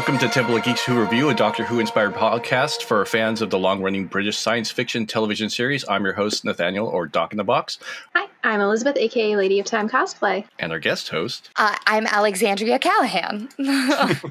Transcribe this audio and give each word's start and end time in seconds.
Welcome 0.00 0.16
to 0.20 0.30
Temple 0.30 0.56
of 0.56 0.64
Geeks 0.64 0.82
Who 0.86 0.98
Review, 0.98 1.28
a 1.28 1.34
Doctor 1.34 1.62
Who 1.62 1.78
inspired 1.78 2.14
podcast 2.14 2.84
for 2.84 3.04
fans 3.04 3.42
of 3.42 3.50
the 3.50 3.58
long 3.58 3.82
running 3.82 4.06
British 4.06 4.38
science 4.38 4.70
fiction 4.70 5.04
television 5.04 5.50
series. 5.50 5.86
I'm 5.90 6.04
your 6.04 6.14
host, 6.14 6.42
Nathaniel, 6.42 6.86
or 6.86 7.06
Doc 7.06 7.34
in 7.34 7.36
the 7.36 7.44
Box. 7.44 7.78
Hi, 8.14 8.26
I'm 8.42 8.62
Elizabeth, 8.62 8.96
aka 8.96 9.36
Lady 9.36 9.60
of 9.60 9.66
Time 9.66 9.90
Cosplay. 9.90 10.46
And 10.58 10.72
our 10.72 10.78
guest 10.78 11.10
host. 11.10 11.50
Uh, 11.56 11.76
I'm 11.86 12.06
Alexandria 12.06 12.78
Callahan. 12.78 13.50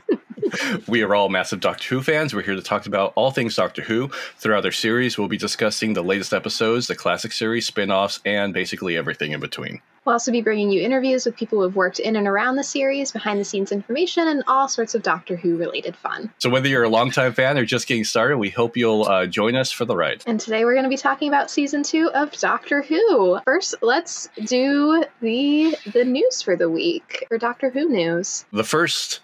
we 0.87 1.03
are 1.03 1.13
all 1.13 1.29
massive 1.29 1.59
Doctor 1.59 1.95
Who 1.95 2.01
fans. 2.01 2.33
We're 2.33 2.41
here 2.41 2.55
to 2.55 2.63
talk 2.63 2.87
about 2.87 3.13
all 3.15 3.29
things 3.29 3.55
Doctor 3.55 3.83
Who. 3.83 4.09
Throughout 4.37 4.65
our 4.65 4.71
series, 4.71 5.19
we'll 5.19 5.27
be 5.27 5.37
discussing 5.37 5.93
the 5.93 6.01
latest 6.03 6.33
episodes, 6.33 6.87
the 6.87 6.95
classic 6.95 7.31
series, 7.31 7.67
spin 7.67 7.91
offs, 7.91 8.19
and 8.25 8.55
basically 8.55 8.97
everything 8.97 9.33
in 9.33 9.39
between. 9.39 9.81
We'll 10.09 10.15
also 10.15 10.31
be 10.31 10.41
bringing 10.41 10.71
you 10.71 10.81
interviews 10.81 11.27
with 11.27 11.35
people 11.35 11.59
who 11.59 11.65
have 11.65 11.75
worked 11.75 11.99
in 11.99 12.15
and 12.15 12.27
around 12.27 12.55
the 12.55 12.63
series, 12.63 13.11
behind 13.11 13.39
the 13.39 13.45
scenes 13.45 13.71
information, 13.71 14.27
and 14.27 14.43
all 14.47 14.67
sorts 14.67 14.95
of 14.95 15.03
Doctor 15.03 15.35
Who 15.35 15.55
related 15.55 15.95
fun. 15.95 16.33
So, 16.39 16.49
whether 16.49 16.67
you're 16.67 16.81
a 16.81 16.89
longtime 16.89 17.33
fan 17.33 17.59
or 17.59 17.63
just 17.63 17.85
getting 17.87 18.03
started, 18.03 18.39
we 18.39 18.49
hope 18.49 18.75
you'll 18.75 19.03
uh, 19.03 19.27
join 19.27 19.55
us 19.55 19.71
for 19.71 19.85
the 19.85 19.95
ride. 19.95 20.23
And 20.25 20.39
today 20.39 20.65
we're 20.65 20.73
going 20.73 20.85
to 20.85 20.89
be 20.89 20.97
talking 20.97 21.27
about 21.27 21.51
season 21.51 21.83
two 21.83 22.09
of 22.15 22.31
Doctor 22.31 22.81
Who. 22.81 23.39
First, 23.45 23.75
let's 23.83 24.29
do 24.45 25.03
the 25.21 25.77
the 25.93 26.05
news 26.05 26.41
for 26.41 26.55
the 26.55 26.71
week 26.71 27.25
for 27.27 27.37
Doctor 27.37 27.69
Who 27.69 27.87
news. 27.87 28.45
The 28.51 28.63
first 28.63 29.19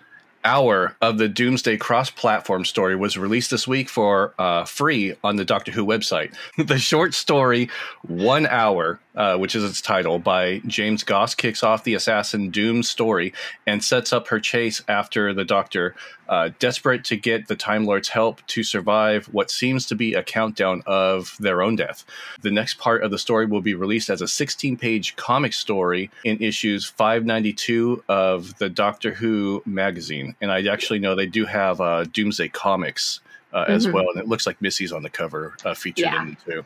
hour 0.45 0.95
of 1.01 1.17
the 1.17 1.27
Doomsday 1.27 1.77
cross 1.77 2.11
platform 2.11 2.63
story 2.63 2.95
was 2.95 3.17
released 3.17 3.49
this 3.49 3.67
week 3.67 3.89
for 3.89 4.35
uh, 4.37 4.63
free 4.65 5.15
on 5.23 5.35
the 5.35 5.45
Doctor 5.45 5.71
Who 5.71 5.83
website. 5.83 6.35
the 6.57 6.77
short 6.77 7.15
story, 7.15 7.69
One 8.03 8.45
Hour, 8.45 8.99
uh, 9.15 9.37
which 9.37 9.55
is 9.55 9.63
its 9.63 9.81
title, 9.81 10.19
by 10.19 10.61
James 10.67 11.03
Goss, 11.03 11.35
kicks 11.35 11.63
off 11.63 11.83
the 11.83 11.93
assassin 11.93 12.49
Doom's 12.51 12.89
story 12.89 13.33
and 13.65 13.83
sets 13.83 14.11
up 14.11 14.27
her 14.27 14.39
chase 14.39 14.81
after 14.87 15.33
the 15.33 15.45
Doctor, 15.45 15.95
uh, 16.27 16.49
desperate 16.59 17.03
to 17.05 17.15
get 17.15 17.47
the 17.47 17.55
Time 17.55 17.85
Lord's 17.85 18.09
help 18.09 18.45
to 18.47 18.63
survive 18.63 19.25
what 19.27 19.51
seems 19.51 19.85
to 19.87 19.95
be 19.95 20.13
a 20.13 20.23
countdown 20.23 20.81
of 20.85 21.35
their 21.39 21.61
own 21.61 21.75
death. 21.75 22.03
The 22.41 22.51
next 22.51 22.77
part 22.77 23.03
of 23.03 23.11
the 23.11 23.19
story 23.19 23.45
will 23.45 23.61
be 23.61 23.75
released 23.75 24.09
as 24.09 24.21
a 24.21 24.27
16 24.27 24.77
page 24.77 25.15
comic 25.15 25.53
story 25.53 26.09
in 26.23 26.41
issues 26.41 26.85
592 26.85 28.03
of 28.09 28.57
the 28.57 28.69
Doctor 28.69 29.13
Who 29.13 29.61
magazine. 29.65 30.35
And 30.41 30.51
I 30.51 30.65
actually 30.67 30.99
know 30.99 31.15
they 31.15 31.25
do 31.25 31.45
have 31.45 31.79
uh, 31.79 32.05
Doomsday 32.05 32.49
comics 32.49 33.21
uh, 33.53 33.63
mm-hmm. 33.63 33.71
as 33.71 33.87
well. 33.87 34.05
And 34.09 34.19
it 34.19 34.27
looks 34.27 34.45
like 34.45 34.61
Missy's 34.61 34.91
on 34.91 35.03
the 35.03 35.09
cover 35.09 35.55
uh, 35.63 35.73
featured 35.73 36.05
yeah. 36.05 36.21
in 36.21 36.29
it 36.29 36.37
too. 36.45 36.65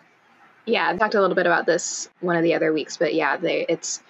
Yeah, 0.70 0.89
I 0.89 0.95
talked 0.95 1.16
a 1.16 1.22
little 1.22 1.36
bit 1.36 1.48
about 1.48 1.66
this 1.66 2.09
one 2.20 2.36
of 2.36 2.44
the 2.44 2.53
other 2.53 2.72
weeks, 2.72 2.98
but 2.98 3.14
yeah, 3.14 3.38
they, 3.38 3.66
it's 3.67 4.02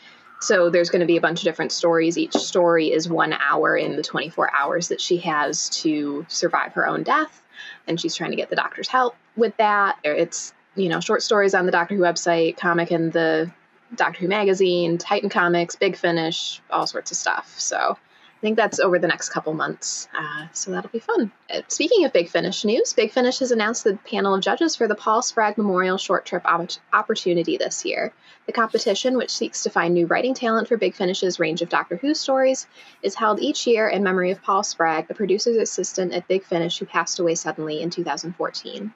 so 0.41 0.69
there's 0.69 0.89
going 0.89 1.01
to 1.01 1.05
be 1.05 1.17
a 1.17 1.21
bunch 1.21 1.39
of 1.39 1.43
different 1.43 1.71
stories. 1.71 2.17
Each 2.17 2.33
story 2.33 2.91
is 2.91 3.09
one 3.09 3.33
hour 3.33 3.75
in 3.75 3.95
the 3.95 4.03
24 4.03 4.53
hours 4.53 4.87
that 4.89 5.01
she 5.01 5.17
has 5.17 5.69
to 5.81 6.25
survive 6.29 6.73
her 6.73 6.87
own 6.87 7.03
death, 7.03 7.41
and 7.87 7.99
she's 7.99 8.15
trying 8.15 8.31
to 8.31 8.37
get 8.37 8.49
the 8.49 8.55
doctor's 8.55 8.87
help 8.87 9.15
with 9.35 9.55
that. 9.57 9.97
It's 10.03 10.53
you 10.75 10.89
know 10.89 10.99
short 10.99 11.23
stories 11.23 11.53
on 11.53 11.65
the 11.65 11.71
Doctor 11.71 11.95
Who 11.95 12.01
website, 12.01 12.57
comic 12.57 12.91
in 12.91 13.09
the 13.09 13.51
Doctor 13.95 14.21
Who 14.21 14.27
magazine, 14.27 14.97
Titan 14.97 15.29
Comics, 15.29 15.75
Big 15.75 15.95
Finish, 15.95 16.61
all 16.69 16.87
sorts 16.87 17.11
of 17.11 17.17
stuff. 17.17 17.53
So 17.57 17.97
I 18.39 18.41
think 18.41 18.55
that's 18.55 18.79
over 18.79 18.97
the 18.99 19.07
next 19.07 19.29
couple 19.29 19.53
months. 19.53 20.07
Uh, 20.17 20.47
so 20.53 20.71
that'll 20.71 20.89
be 20.89 20.99
fun. 20.99 21.29
Uh, 21.53 21.59
speaking 21.67 22.05
of 22.05 22.13
Big 22.13 22.29
Finish 22.29 22.63
news, 22.63 22.93
Big 22.93 23.11
Finish 23.11 23.39
has 23.39 23.51
announced 23.51 23.83
the 23.83 23.97
panel 24.09 24.33
of 24.33 24.41
judges 24.41 24.77
for 24.77 24.87
the 24.87 24.95
Paul 24.95 25.21
Spragg 25.21 25.57
Memorial 25.57 25.97
Short 25.97 26.25
Trip 26.25 26.43
op- 26.45 26.69
Opportunity 26.93 27.57
this 27.57 27.83
year. 27.83 28.13
The 28.45 28.53
competition, 28.53 29.17
which 29.17 29.31
seeks 29.31 29.63
to 29.63 29.69
find 29.69 29.93
new 29.93 30.05
writing 30.05 30.33
talent 30.33 30.69
for 30.69 30.77
Big 30.77 30.95
Finish's 30.95 31.37
range 31.37 31.61
of 31.61 31.67
Doctor 31.67 31.97
Who 31.97 32.13
stories, 32.13 32.65
is 33.03 33.13
held 33.13 33.41
each 33.41 33.67
year 33.67 33.89
in 33.89 34.03
memory 34.03 34.31
of 34.31 34.41
Paul 34.41 34.63
Spragg, 34.63 35.09
the 35.09 35.15
producer's 35.15 35.57
assistant 35.57 36.13
at 36.13 36.29
Big 36.29 36.45
Finish 36.45 36.79
who 36.79 36.85
passed 36.85 37.19
away 37.19 37.35
suddenly 37.35 37.81
in 37.81 37.89
2014. 37.89 38.93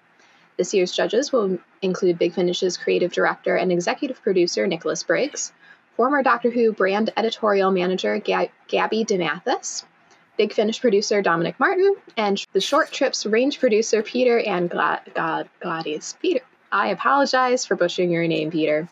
This 0.56 0.74
year's 0.74 0.94
judges 0.94 1.34
will 1.34 1.60
include 1.82 2.18
Big 2.18 2.34
Finish's 2.34 2.78
creative 2.78 3.12
director 3.12 3.58
and 3.58 3.74
executive 3.74 4.22
producer 4.22 4.68
Nicholas 4.68 5.04
Briggs, 5.04 5.52
former 5.96 6.24
Doctor 6.24 6.50
Who 6.50 6.72
brand 6.74 7.12
editorial 7.16 7.72
manager 7.72 8.18
Gab- 8.20 8.50
Gaby 8.68 9.06
DeMatteis, 9.06 9.84
Big 10.38 10.54
Finish 10.54 10.82
producer 10.82 11.22
Dominic 11.22 11.60
Martin, 11.60 11.96
and 12.18 12.44
the 12.54 12.62
Short 12.62 12.92
Trips 12.92 13.26
range 13.26 13.60
producer 13.60 14.02
Peter 14.02 14.42
Anghelides. 14.42 16.20
Peter. 16.20 16.42
I 16.72 16.88
apologize 16.88 17.68
for 17.68 17.76
butchering 17.76 18.10
your 18.10 18.28
name, 18.28 18.50
Peter. 18.50 18.90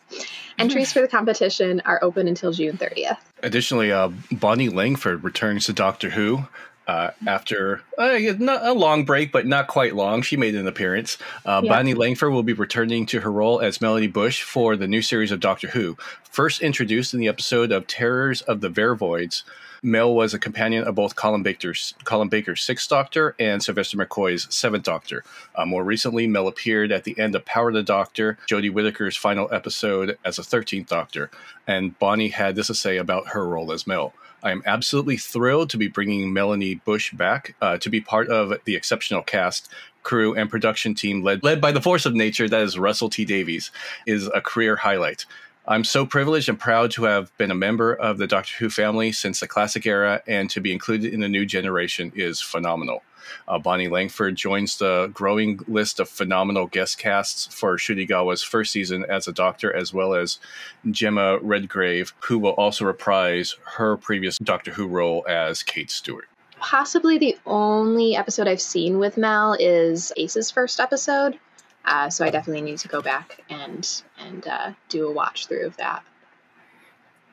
Entries 0.56 0.92
for 0.92 1.00
the 1.00 1.08
competition 1.16 1.82
are 1.84 1.98
open 2.02 2.28
until 2.28 2.52
June 2.52 2.78
30th. 2.78 3.16
Additionally, 3.42 3.90
uh, 3.90 4.10
Bonnie 4.30 4.68
Langford 4.68 5.24
returns 5.24 5.66
to 5.66 5.72
Doctor 5.72 6.10
Who 6.10 6.44
uh, 6.92 7.10
after 7.26 7.82
uh, 7.96 8.18
not 8.38 8.66
a 8.66 8.72
long 8.74 9.04
break, 9.04 9.32
but 9.32 9.46
not 9.46 9.66
quite 9.66 9.96
long. 9.96 10.20
She 10.20 10.36
made 10.36 10.54
an 10.54 10.66
appearance. 10.66 11.16
Uh, 11.46 11.62
yeah. 11.64 11.72
Bonnie 11.72 11.94
Langford 11.94 12.32
will 12.32 12.42
be 12.42 12.52
returning 12.52 13.06
to 13.06 13.20
her 13.20 13.32
role 13.32 13.60
as 13.60 13.80
Melanie 13.80 14.08
Bush 14.08 14.42
for 14.42 14.76
the 14.76 14.86
new 14.86 15.00
series 15.00 15.32
of 15.32 15.40
Doctor 15.40 15.68
Who. 15.68 15.96
First 16.22 16.60
introduced 16.60 17.14
in 17.14 17.20
the 17.20 17.28
episode 17.28 17.72
of 17.72 17.86
Terrors 17.86 18.42
of 18.42 18.60
the 18.60 18.68
Vervoids, 18.68 19.42
Mel 19.82 20.14
was 20.14 20.32
a 20.32 20.38
companion 20.38 20.84
of 20.84 20.94
both 20.94 21.16
Colin 21.16 21.42
Baker's, 21.42 21.94
Colin 22.04 22.28
Baker's 22.28 22.62
Sixth 22.62 22.88
Doctor 22.88 23.34
and 23.40 23.60
Sylvester 23.60 23.96
McCoy's 23.96 24.46
Seventh 24.54 24.84
Doctor. 24.84 25.24
Uh, 25.56 25.66
more 25.66 25.82
recently, 25.82 26.28
Mel 26.28 26.46
appeared 26.46 26.92
at 26.92 27.02
the 27.02 27.18
end 27.18 27.34
of 27.34 27.44
Power 27.44 27.72
the 27.72 27.82
Doctor, 27.82 28.38
Jodie 28.48 28.70
Whittaker's 28.70 29.16
final 29.16 29.52
episode 29.52 30.16
as 30.24 30.38
a 30.38 30.44
Thirteenth 30.44 30.88
Doctor, 30.88 31.30
and 31.66 31.98
Bonnie 31.98 32.28
had 32.28 32.54
this 32.54 32.68
to 32.68 32.74
say 32.74 32.96
about 32.96 33.28
her 33.28 33.46
role 33.48 33.72
as 33.72 33.86
Mel. 33.86 34.14
I 34.44 34.50
am 34.50 34.62
absolutely 34.66 35.16
thrilled 35.16 35.70
to 35.70 35.76
be 35.76 35.88
bringing 35.88 36.32
Melanie 36.32 36.76
Bush 36.76 37.12
back 37.12 37.54
uh, 37.60 37.78
to 37.78 37.90
be 37.90 38.00
part 38.00 38.28
of 38.28 38.52
the 38.64 38.74
exceptional 38.74 39.22
cast, 39.22 39.68
crew, 40.02 40.34
and 40.34 40.50
production 40.50 40.94
team 40.94 41.22
led 41.22 41.44
led 41.44 41.60
by 41.60 41.72
the 41.72 41.80
force 41.80 42.06
of 42.06 42.14
nature 42.14 42.48
that 42.48 42.62
is 42.62 42.78
Russell 42.78 43.10
T 43.10 43.24
Davies 43.24 43.70
is 44.06 44.28
a 44.34 44.40
career 44.40 44.76
highlight. 44.76 45.26
I'm 45.66 45.84
so 45.84 46.04
privileged 46.04 46.48
and 46.48 46.58
proud 46.58 46.90
to 46.92 47.04
have 47.04 47.36
been 47.38 47.52
a 47.52 47.54
member 47.54 47.94
of 47.94 48.18
the 48.18 48.26
Doctor 48.26 48.56
Who 48.58 48.68
family 48.68 49.12
since 49.12 49.38
the 49.38 49.46
classic 49.46 49.86
era, 49.86 50.20
and 50.26 50.50
to 50.50 50.60
be 50.60 50.72
included 50.72 51.14
in 51.14 51.20
the 51.20 51.28
new 51.28 51.46
generation 51.46 52.10
is 52.16 52.40
phenomenal. 52.40 53.04
Uh, 53.46 53.60
Bonnie 53.60 53.86
Langford 53.86 54.34
joins 54.34 54.78
the 54.78 55.08
growing 55.14 55.60
list 55.68 56.00
of 56.00 56.08
phenomenal 56.08 56.66
guest 56.66 56.98
casts 56.98 57.46
for 57.46 57.76
Ncuti 57.76 58.08
Gatwa's 58.08 58.42
first 58.42 58.72
season 58.72 59.04
as 59.08 59.28
a 59.28 59.32
doctor, 59.32 59.72
as 59.72 59.94
well 59.94 60.14
as 60.14 60.40
Jemma 60.86 61.38
Redgrave, 61.42 62.12
who 62.24 62.40
will 62.40 62.54
also 62.54 62.84
reprise 62.84 63.54
her 63.76 63.96
previous 63.96 64.38
Doctor 64.38 64.72
Who 64.72 64.88
role 64.88 65.24
as 65.28 65.62
Kate 65.62 65.92
Stewart. 65.92 66.26
Possibly 66.58 67.18
the 67.18 67.38
only 67.46 68.16
episode 68.16 68.48
I've 68.48 68.60
seen 68.60 68.98
with 68.98 69.16
Mel 69.16 69.56
is 69.58 70.12
Ace's 70.16 70.50
first 70.50 70.80
episode, 70.80 71.38
uh, 71.84 72.10
so 72.10 72.24
I 72.24 72.30
definitely 72.30 72.62
need 72.62 72.78
to 72.78 72.88
go 72.88 73.00
back 73.00 73.42
and 73.50 73.88
and 74.18 74.46
uh, 74.46 74.72
do 74.88 75.08
a 75.08 75.12
watch 75.12 75.46
through 75.46 75.66
of 75.66 75.76
that 75.78 76.02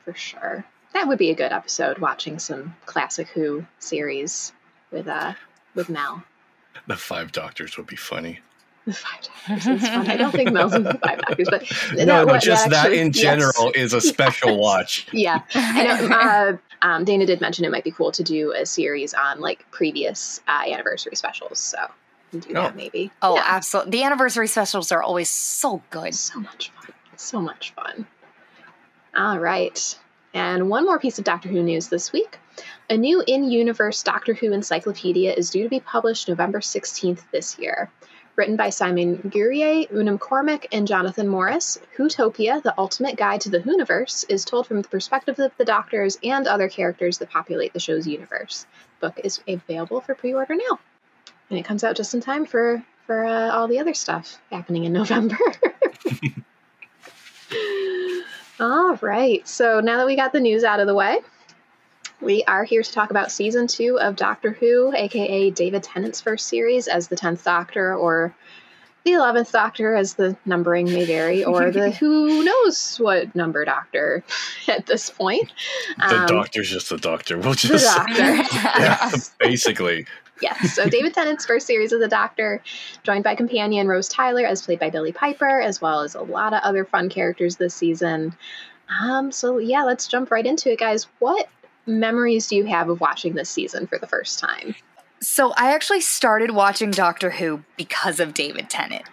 for 0.04 0.14
sure. 0.14 0.64
That 0.92 1.06
would 1.06 1.18
be 1.18 1.30
a 1.30 1.34
good 1.34 1.52
episode, 1.52 1.98
watching 1.98 2.38
some 2.38 2.74
classic 2.84 3.28
Who 3.28 3.64
series 3.78 4.52
with 4.90 5.06
uh 5.06 5.34
with 5.74 5.88
Mel. 5.88 6.24
The 6.86 6.96
Five 6.96 7.32
Doctors 7.32 7.76
would 7.76 7.86
be 7.86 7.96
funny. 7.96 8.40
The 8.86 8.94
Five 8.94 9.20
Doctors 9.22 9.66
is 9.66 9.88
fun. 9.88 10.10
I 10.10 10.16
don't 10.16 10.32
think 10.32 10.52
Mel's 10.52 10.74
in 10.74 10.82
the 10.82 10.94
Five 10.94 11.20
Doctors, 11.20 11.48
but 11.48 11.62
no, 11.94 12.04
that, 12.04 12.26
no, 12.26 12.38
just 12.38 12.70
that, 12.70 12.86
actually, 12.86 12.96
that 12.96 13.02
in 13.02 13.12
general 13.12 13.66
yes. 13.66 13.76
is 13.76 13.92
a 13.92 14.00
special 14.00 14.50
yes. 14.50 14.58
watch. 14.58 15.06
Yeah, 15.12 15.42
I 15.54 15.84
know. 15.84 16.16
Uh, 16.20 16.56
um, 16.82 17.04
Dana 17.04 17.26
did 17.26 17.42
mention 17.42 17.66
it 17.66 17.70
might 17.70 17.84
be 17.84 17.90
cool 17.90 18.10
to 18.12 18.22
do 18.22 18.52
a 18.52 18.64
series 18.64 19.12
on 19.12 19.40
like 19.40 19.70
previous 19.70 20.40
uh, 20.48 20.62
anniversary 20.66 21.14
specials. 21.14 21.58
So 21.58 21.78
do 22.38 22.50
oh. 22.50 22.62
that 22.62 22.76
maybe. 22.76 23.10
Oh, 23.22 23.36
yeah. 23.36 23.44
absolutely. 23.46 23.92
The 23.92 24.04
anniversary 24.04 24.46
specials 24.46 24.92
are 24.92 25.02
always 25.02 25.28
so 25.28 25.82
good. 25.90 26.14
So 26.14 26.40
much 26.40 26.70
fun. 26.70 26.94
So 27.16 27.40
much 27.40 27.72
fun. 27.74 28.06
All 29.16 29.38
right. 29.38 29.98
And 30.32 30.70
one 30.70 30.84
more 30.84 30.98
piece 30.98 31.18
of 31.18 31.24
Doctor 31.24 31.48
Who 31.48 31.62
news 31.62 31.88
this 31.88 32.12
week. 32.12 32.38
A 32.88 32.96
new 32.96 33.22
in 33.26 33.50
universe 33.50 34.02
Doctor 34.02 34.34
Who 34.34 34.52
encyclopedia 34.52 35.32
is 35.32 35.50
due 35.50 35.64
to 35.64 35.68
be 35.68 35.80
published 35.80 36.28
November 36.28 36.60
16th 36.60 37.22
this 37.32 37.58
year. 37.58 37.90
Written 38.36 38.56
by 38.56 38.70
Simon 38.70 39.16
Guerrier, 39.28 39.86
Una 39.92 40.16
McCormack, 40.16 40.66
and 40.72 40.86
Jonathan 40.86 41.28
Morris, 41.28 41.78
Whotopia, 41.96 42.62
the 42.62 42.74
ultimate 42.78 43.16
guide 43.16 43.40
to 43.42 43.50
the 43.50 43.58
Whoniverse, 43.58 44.24
is 44.28 44.44
told 44.44 44.66
from 44.66 44.80
the 44.80 44.88
perspective 44.88 45.38
of 45.40 45.52
the 45.58 45.64
Doctors 45.64 46.16
and 46.22 46.46
other 46.46 46.68
characters 46.68 47.18
that 47.18 47.30
populate 47.30 47.72
the 47.72 47.80
show's 47.80 48.06
universe. 48.06 48.66
The 49.00 49.08
book 49.08 49.20
is 49.24 49.40
available 49.48 50.00
for 50.00 50.14
pre 50.14 50.32
order 50.32 50.54
now. 50.54 50.78
And 51.50 51.58
it 51.58 51.64
comes 51.64 51.84
out 51.84 51.96
just 51.96 52.14
in 52.14 52.20
time 52.20 52.46
for, 52.46 52.82
for 53.06 53.24
uh, 53.24 53.50
all 53.50 53.68
the 53.68 53.80
other 53.80 53.94
stuff 53.94 54.38
happening 54.50 54.84
in 54.84 54.92
November. 54.92 55.38
all 58.60 58.94
right, 58.96 59.46
so 59.46 59.80
now 59.80 59.98
that 59.98 60.06
we 60.06 60.16
got 60.16 60.32
the 60.32 60.40
news 60.40 60.64
out 60.64 60.80
of 60.80 60.86
the 60.86 60.94
way, 60.94 61.18
we 62.20 62.44
are 62.44 62.64
here 62.64 62.82
to 62.82 62.92
talk 62.92 63.10
about 63.10 63.32
season 63.32 63.66
two 63.66 63.98
of 63.98 64.16
Doctor 64.16 64.52
Who, 64.52 64.92
aka 64.94 65.50
David 65.50 65.82
Tennant's 65.82 66.20
first 66.20 66.48
series 66.48 66.86
as 66.86 67.08
the 67.08 67.16
10th 67.16 67.44
Doctor, 67.44 67.94
or 67.94 68.34
the 69.04 69.12
11th 69.12 69.52
Doctor, 69.52 69.94
as 69.94 70.14
the 70.14 70.36
numbering 70.44 70.86
may 70.86 71.06
vary, 71.06 71.44
or 71.44 71.70
the 71.70 71.90
who 72.00 72.44
knows 72.44 72.98
what 72.98 73.34
number 73.34 73.64
Doctor 73.64 74.22
at 74.68 74.86
this 74.86 75.08
point. 75.08 75.50
The 75.96 76.20
um, 76.20 76.26
Doctor's 76.26 76.68
just 76.68 76.90
the 76.90 76.98
Doctor. 76.98 77.38
We'll 77.38 77.54
just. 77.54 77.84
The 77.84 77.94
Doctor. 77.96 78.58
yeah, 78.78 79.10
basically. 79.38 80.06
Yes. 80.40 80.74
So 80.74 80.88
David 80.88 81.14
Tennant's 81.14 81.46
first 81.46 81.66
series 81.66 81.92
as 81.92 82.00
the 82.00 82.08
Doctor, 82.08 82.62
joined 83.02 83.24
by 83.24 83.34
companion 83.34 83.88
Rose 83.88 84.08
Tyler, 84.08 84.44
as 84.44 84.62
played 84.62 84.78
by 84.78 84.90
Billie 84.90 85.12
Piper, 85.12 85.60
as 85.60 85.80
well 85.80 86.00
as 86.00 86.14
a 86.14 86.22
lot 86.22 86.52
of 86.52 86.60
other 86.62 86.84
fun 86.84 87.08
characters 87.08 87.56
this 87.56 87.74
season. 87.74 88.34
Um, 89.00 89.30
so 89.32 89.58
yeah, 89.58 89.84
let's 89.84 90.08
jump 90.08 90.30
right 90.30 90.44
into 90.44 90.72
it, 90.72 90.78
guys. 90.78 91.06
What 91.18 91.48
memories 91.86 92.48
do 92.48 92.56
you 92.56 92.64
have 92.64 92.88
of 92.88 93.00
watching 93.00 93.34
this 93.34 93.50
season 93.50 93.86
for 93.86 93.98
the 93.98 94.06
first 94.06 94.38
time? 94.38 94.74
So 95.20 95.52
I 95.56 95.74
actually 95.74 96.00
started 96.00 96.52
watching 96.52 96.90
Doctor 96.90 97.30
Who 97.30 97.62
because 97.76 98.20
of 98.20 98.32
David 98.32 98.70
Tennant. 98.70 99.04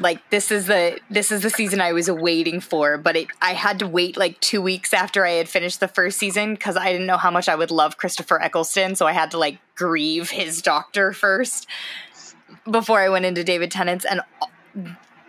Like 0.00 0.30
this 0.30 0.50
is 0.52 0.66
the 0.66 0.98
this 1.10 1.32
is 1.32 1.42
the 1.42 1.50
season 1.50 1.80
I 1.80 1.92
was 1.92 2.10
waiting 2.10 2.60
for, 2.60 2.98
but 2.98 3.16
it 3.16 3.28
I 3.42 3.54
had 3.54 3.78
to 3.80 3.88
wait 3.88 4.16
like 4.16 4.40
2 4.40 4.62
weeks 4.62 4.94
after 4.94 5.24
I 5.24 5.32
had 5.32 5.48
finished 5.48 5.80
the 5.80 5.88
first 5.88 6.18
season 6.18 6.56
cuz 6.56 6.76
I 6.76 6.92
didn't 6.92 7.06
know 7.06 7.16
how 7.16 7.30
much 7.30 7.48
I 7.48 7.56
would 7.56 7.70
love 7.70 7.96
Christopher 7.96 8.40
Eccleston, 8.40 8.94
so 8.94 9.06
I 9.06 9.12
had 9.12 9.30
to 9.32 9.38
like 9.38 9.58
grieve 9.74 10.30
his 10.30 10.62
doctor 10.62 11.12
first 11.12 11.66
before 12.70 13.00
I 13.00 13.08
went 13.08 13.24
into 13.24 13.42
David 13.42 13.70
Tennant's 13.70 14.04
and 14.04 14.22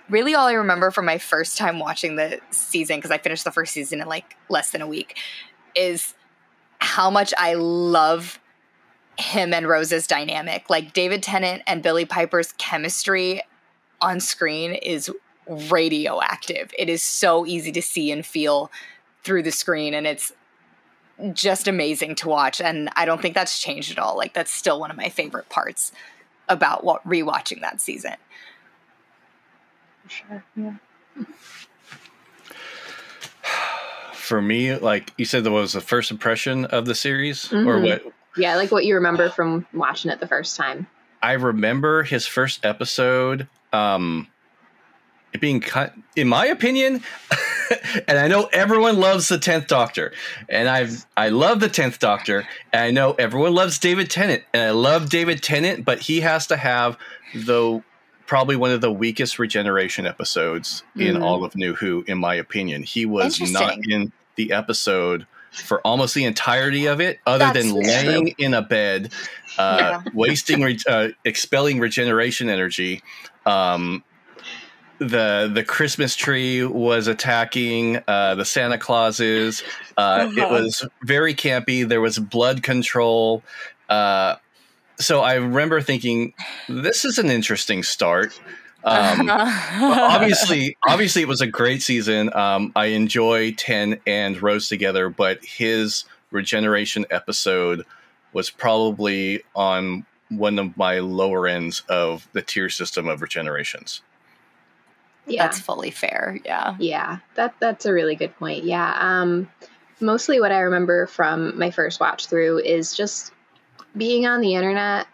really 0.10 0.36
all 0.36 0.48
I 0.48 0.54
remember 0.54 0.92
from 0.92 1.06
my 1.06 1.18
first 1.18 1.58
time 1.58 1.80
watching 1.80 2.16
the 2.16 2.40
season 2.52 2.98
because 2.98 3.12
I 3.12 3.18
finished 3.18 3.44
the 3.44 3.52
first 3.52 3.74
season 3.74 4.02
in 4.02 4.08
like 4.08 4.36
less 4.50 4.72
than 4.72 4.82
a 4.82 4.88
week 4.88 5.18
is 5.76 6.14
how 6.80 7.10
much 7.10 7.34
I 7.38 7.54
love 7.56 8.40
him 9.18 9.54
and 9.54 9.68
Rose's 9.68 10.08
dynamic. 10.08 10.70
Like 10.70 10.94
David 10.94 11.22
Tennant 11.22 11.62
and 11.68 11.84
Billie 11.84 12.06
Piper's 12.06 12.54
chemistry 12.54 13.42
on 14.02 14.20
screen 14.20 14.74
is 14.74 15.12
radioactive. 15.48 16.72
It 16.78 16.90
is 16.90 17.02
so 17.02 17.46
easy 17.46 17.72
to 17.72 17.82
see 17.82 18.12
and 18.12 18.26
feel 18.26 18.72
through 19.24 19.44
the 19.44 19.52
screen 19.52 19.94
and 19.94 20.06
it's 20.08 20.32
just 21.34 21.68
amazing 21.68 22.16
to 22.16 22.30
watch 22.30 22.62
and 22.62 22.90
I 22.96 23.06
don't 23.06 23.22
think 23.22 23.36
that's 23.36 23.60
changed 23.60 23.92
at 23.92 24.00
all. 24.00 24.16
Like 24.16 24.34
that's 24.34 24.52
still 24.52 24.80
one 24.80 24.92
of 24.92 24.98
my 24.98 25.10
favorite 25.10 25.50
parts 25.50 25.92
about 26.48 26.84
what 26.84 27.06
rewatching 27.08 27.62
that 27.62 27.82
season. 27.82 28.14
Sure. 30.08 30.44
Yeah. 30.56 30.74
For 34.14 34.42
me, 34.42 34.76
like 34.76 35.12
you 35.18 35.26
said, 35.26 35.44
there 35.44 35.52
was 35.52 35.74
the 35.74 35.82
first 35.82 36.12
impression 36.12 36.66
of 36.66 36.86
the 36.86 36.94
series, 36.96 37.46
Mhm. 37.50 37.66
or 37.66 37.80
what 37.80 38.04
Yeah, 38.38 38.56
like 38.56 38.72
what 38.72 38.86
you 38.86 38.94
remember 38.96 39.30
from 39.30 39.66
watching 39.74 40.12
it 40.12 40.20
the 40.20 40.28
first 40.28 40.56
time. 40.56 40.88
I 41.22 41.34
remember 41.34 42.04
his 42.04 42.26
first 42.28 42.64
episode. 42.64 43.48
Um, 43.74 44.28
it 45.32 45.42
being 45.42 45.60
cut, 45.60 45.94
in 46.16 46.28
my 46.28 46.48
opinion, 46.48 47.04
and 48.08 48.18
I 48.18 48.28
know 48.28 48.50
everyone 48.52 49.00
loves 49.00 49.28
the 49.28 49.38
Tenth 49.38 49.68
Doctor, 49.68 50.12
and 50.50 50.68
I've 50.68 51.06
I 51.16 51.30
love 51.30 51.60
the 51.60 51.70
Tenth 51.70 52.00
Doctor, 52.00 52.48
and 52.74 52.82
I 52.84 52.90
know 52.92 53.14
everyone 53.14 53.54
loves 53.54 53.78
David 53.78 54.10
Tennant, 54.10 54.44
and 54.54 54.64
I 54.64 54.72
love 54.72 55.10
David 55.10 55.44
Tennant, 55.44 55.86
but 55.86 56.00
he 56.00 56.22
has 56.22 56.48
to 56.48 56.58
have 56.58 56.98
the 57.36 57.84
probably 58.26 58.56
one 58.56 58.72
of 58.72 58.82
the 58.82 58.92
weakest 58.92 59.38
regeneration 59.40 60.06
episodes 60.08 60.84
in 60.96 61.16
Mm. 61.18 61.24
all 61.24 61.44
of 61.44 61.56
New 61.56 61.74
Who, 61.76 62.04
in 62.08 62.18
my 62.18 62.36
opinion. 62.36 62.84
He 62.84 63.06
was 63.06 63.40
not 63.52 63.78
in 63.88 64.12
the 64.36 64.52
episode 64.52 65.26
for 65.52 65.82
almost 65.82 66.14
the 66.14 66.26
entirety 66.26 66.86
of 66.86 67.02
it, 67.02 67.20
other 67.26 67.46
That's 67.52 67.58
than 67.60 67.70
true. 67.72 67.82
laying 67.82 68.28
in 68.38 68.54
a 68.54 68.62
bed, 68.62 69.12
uh, 69.58 69.78
Yeah. 69.80 70.02
wasting, 70.14 70.62
re- 70.62 70.78
uh, 70.88 71.08
expelling 71.26 71.80
regeneration 71.80 72.50
energy. 72.50 73.02
Um, 73.50 74.04
the 75.00 75.50
the 75.54 75.64
Christmas 75.64 76.16
tree 76.16 76.64
was 76.66 77.08
attacking 77.08 78.00
uh, 78.08 78.36
the 78.36 78.46
Santa 78.46 78.78
Clauses. 78.78 79.64
Uh, 79.98 80.28
it 80.36 80.44
Uh-huh. 80.44 80.54
was 80.64 80.86
very 81.04 81.34
campy. 81.34 81.88
There 81.88 82.02
was 82.02 82.20
blood 82.20 82.64
control. 82.64 83.44
Uh, 83.90 84.36
so 85.00 85.22
I 85.22 85.36
remember 85.36 85.82
thinking, 85.82 86.34
this 86.68 87.06
is 87.06 87.18
an 87.18 87.30
interesting 87.30 87.84
start. 87.84 88.40
Um, 88.84 89.30
obviously, 89.30 90.78
obviously, 90.88 91.22
it 91.22 91.28
was 91.28 91.42
a 91.42 91.48
great 91.48 91.82
season. 91.82 92.34
Um, 92.34 92.72
I 92.76 92.88
enjoy 92.88 93.54
Ten 93.54 94.00
and 94.06 94.42
Rose 94.42 94.68
together, 94.68 95.10
but 95.10 95.44
his 95.44 96.04
regeneration 96.32 97.06
episode 97.10 97.86
was 98.34 98.50
probably 98.50 99.44
on 99.56 100.06
one 100.30 100.60
of 100.60 100.78
my 100.78 101.00
lower 101.00 101.48
ends 101.48 101.84
of 101.90 102.28
the 102.34 102.42
tier 102.42 102.70
system 102.70 103.08
of 103.08 103.22
regenerations. 103.22 104.02
Yeah. 105.26 105.44
That's 105.44 105.60
fully 105.60 105.92
fair. 105.92 106.40
Yeah. 106.44 106.76
Yeah, 106.80 107.20
that 107.36 107.56
that's 107.60 107.86
a 107.86 107.94
really 107.94 108.16
good 108.16 108.36
point. 108.38 108.64
Yeah. 108.64 108.96
Um 109.00 109.50
mostly 110.00 110.40
what 110.40 110.52
I 110.52 110.62
remember 110.62 111.08
from 111.08 111.58
my 111.58 111.72
first 111.72 112.00
watch 112.00 112.28
through 112.28 112.60
is 112.60 112.96
just 112.96 113.32
being 113.96 114.26
on 114.26 114.42
the 114.42 114.56
internet, 114.56 115.08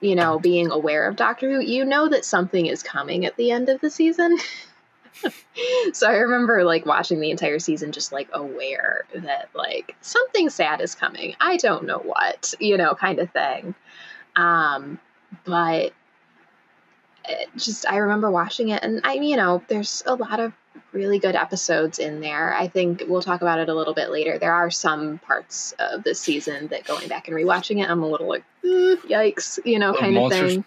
you 0.00 0.14
know, 0.14 0.38
being 0.38 0.70
aware 0.70 1.08
of 1.08 1.16
Doctor 1.16 1.50
Who. 1.50 1.60
You 1.60 1.84
know 1.84 2.08
that 2.08 2.24
something 2.24 2.66
is 2.66 2.82
coming 2.82 3.24
at 3.24 3.36
the 3.36 3.50
end 3.50 3.68
of 3.68 3.80
the 3.80 3.90
season. 3.90 4.36
so 5.92 6.08
I 6.08 6.16
remember 6.16 6.64
like 6.64 6.86
watching 6.86 7.20
the 7.20 7.30
entire 7.30 7.58
season 7.58 7.92
just 7.92 8.12
like 8.12 8.28
aware 8.32 9.04
that 9.14 9.50
like 9.54 9.94
something 10.00 10.50
sad 10.50 10.80
is 10.80 10.94
coming. 10.94 11.34
I 11.40 11.56
don't 11.56 11.84
know 11.84 11.98
what, 11.98 12.54
you 12.58 12.76
know, 12.76 12.94
kind 12.94 13.18
of 13.18 13.30
thing. 13.30 13.74
Um 14.36 14.98
but 15.44 15.92
just 17.56 17.86
I 17.86 17.98
remember 17.98 18.30
watching 18.30 18.70
it 18.70 18.82
and 18.82 19.00
I 19.04 19.14
you 19.14 19.36
know 19.36 19.62
there's 19.68 20.02
a 20.06 20.14
lot 20.14 20.40
of 20.40 20.52
really 20.92 21.18
good 21.18 21.36
episodes 21.36 21.98
in 21.98 22.20
there. 22.20 22.54
I 22.54 22.68
think 22.68 23.04
we'll 23.06 23.22
talk 23.22 23.42
about 23.42 23.58
it 23.58 23.68
a 23.68 23.74
little 23.74 23.94
bit 23.94 24.10
later. 24.10 24.38
There 24.38 24.52
are 24.52 24.70
some 24.70 25.18
parts 25.18 25.74
of 25.78 26.02
the 26.02 26.14
season 26.14 26.68
that 26.68 26.84
going 26.84 27.08
back 27.08 27.28
and 27.28 27.36
rewatching 27.36 27.82
it 27.82 27.88
I'm 27.88 28.02
a 28.02 28.08
little 28.08 28.28
like 28.28 28.44
yikes, 28.64 29.58
you 29.64 29.78
know, 29.78 29.94
kind 29.94 30.16
of 30.16 30.30
thing. 30.30 30.64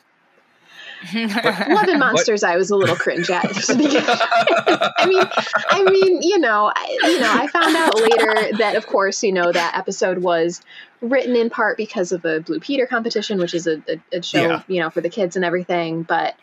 Love 1.13 1.87
and 1.87 1.99
Monsters 1.99 2.43
I 2.43 2.55
was 2.57 2.69
a 2.71 2.75
little 2.75 2.95
cringe 2.95 3.29
at. 3.29 3.45
I 3.69 5.05
mean, 5.05 5.21
I 5.69 5.83
mean, 5.83 6.21
you 6.21 6.39
know, 6.39 6.71
I, 6.75 6.97
you 7.03 7.19
know, 7.19 7.31
I 7.31 7.47
found 7.47 7.75
out 7.75 7.95
later 7.95 8.57
that, 8.57 8.75
of 8.75 8.87
course, 8.87 9.23
you 9.23 9.31
know, 9.31 9.51
that 9.51 9.77
episode 9.77 10.19
was 10.19 10.61
written 11.01 11.35
in 11.35 11.49
part 11.49 11.77
because 11.77 12.11
of 12.11 12.21
the 12.21 12.41
Blue 12.45 12.59
Peter 12.59 12.85
competition, 12.87 13.37
which 13.39 13.53
is 13.53 13.67
a, 13.67 13.81
a, 13.87 14.17
a 14.17 14.21
show, 14.23 14.41
Yeah. 14.41 14.61
you 14.67 14.79
know, 14.81 14.89
for 14.89 15.01
the 15.01 15.09
kids 15.09 15.35
and 15.35 15.45
everything. 15.45 16.03
But, 16.03 16.35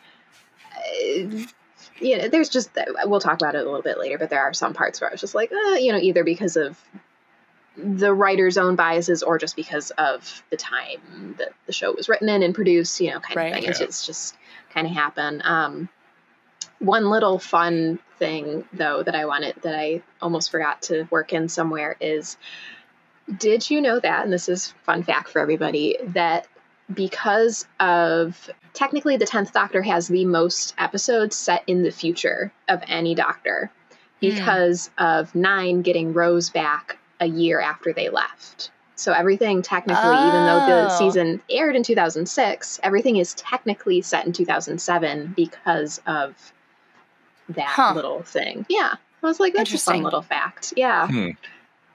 uh, 0.76 1.36
you 2.00 2.18
know, 2.18 2.28
there's 2.28 2.48
just, 2.48 2.70
we'll 3.04 3.20
talk 3.20 3.34
about 3.34 3.54
it 3.54 3.62
a 3.62 3.64
little 3.64 3.82
bit 3.82 3.98
later, 3.98 4.18
but 4.18 4.30
there 4.30 4.42
are 4.42 4.52
some 4.52 4.74
parts 4.74 5.00
where 5.00 5.10
I 5.10 5.12
was 5.12 5.20
just 5.20 5.34
like, 5.34 5.50
uh, 5.52 5.74
you 5.74 5.92
know, 5.92 5.98
either 5.98 6.24
because 6.24 6.56
of 6.56 6.78
the 7.76 8.12
writer's 8.12 8.58
own 8.58 8.76
biases 8.76 9.22
or 9.22 9.38
just 9.38 9.56
because 9.56 9.90
of 9.92 10.42
the 10.50 10.56
time 10.58 11.34
that 11.38 11.52
the 11.66 11.72
show 11.72 11.92
was 11.92 12.06
written 12.08 12.28
in 12.28 12.42
and 12.42 12.54
produced, 12.54 13.00
you 13.00 13.10
know, 13.10 13.18
kind 13.20 13.36
Right. 13.36 13.46
of 13.54 13.60
thing. 13.60 13.70
It's, 13.70 13.80
Yeah. 13.80 13.86
it's 13.86 14.06
just 14.06 14.36
kind 14.72 14.86
of 14.86 14.92
happen. 14.92 15.42
Um, 15.44 15.88
one 16.78 17.08
little 17.10 17.38
fun 17.38 17.98
thing 18.18 18.64
though 18.72 19.02
that 19.02 19.14
I 19.14 19.24
wanted 19.26 19.56
that 19.62 19.78
I 19.78 20.02
almost 20.20 20.50
forgot 20.50 20.82
to 20.82 21.06
work 21.10 21.32
in 21.32 21.48
somewhere 21.48 21.96
is 22.00 22.36
did 23.38 23.70
you 23.70 23.80
know 23.80 24.00
that 24.00 24.24
and 24.24 24.32
this 24.32 24.48
is 24.48 24.74
fun 24.84 25.02
fact 25.04 25.30
for 25.30 25.40
everybody 25.40 25.96
that 26.08 26.48
because 26.92 27.66
of 27.78 28.50
technically 28.74 29.16
the 29.16 29.24
10th 29.24 29.52
doctor 29.52 29.82
has 29.82 30.08
the 30.08 30.24
most 30.24 30.74
episodes 30.76 31.36
set 31.36 31.62
in 31.66 31.82
the 31.82 31.92
future 31.92 32.52
of 32.68 32.82
any 32.86 33.14
doctor 33.14 33.70
because 34.20 34.90
of 34.98 35.34
9 35.34 35.82
getting 35.82 36.12
Rose 36.12 36.50
back 36.50 36.98
a 37.20 37.26
year 37.26 37.60
after 37.60 37.92
they 37.92 38.08
left. 38.08 38.70
So 39.02 39.12
everything 39.12 39.62
technically 39.62 40.02
even 40.04 40.46
though 40.46 40.64
the 40.66 40.86
Oh. 40.94 40.98
season 40.98 41.42
aired 41.50 41.74
in 41.76 41.82
2006, 41.82 42.78
everything 42.82 43.16
is 43.16 43.34
technically 43.34 44.00
set 44.00 44.24
in 44.26 44.32
2007 44.32 45.32
because 45.36 46.00
of 46.06 46.52
that 47.48 47.66
Huh. 47.66 47.92
little 47.94 48.22
thing. 48.22 48.64
Yeah. 48.68 48.94
I 49.22 49.26
was 49.26 49.40
like, 49.40 49.54
that's 49.54 49.68
a 49.70 49.78
fun 49.78 49.96
Interesting. 49.96 50.02
little 50.04 50.22
fact. 50.22 50.72
Yeah. 50.76 51.06
Hmm. 51.08 51.30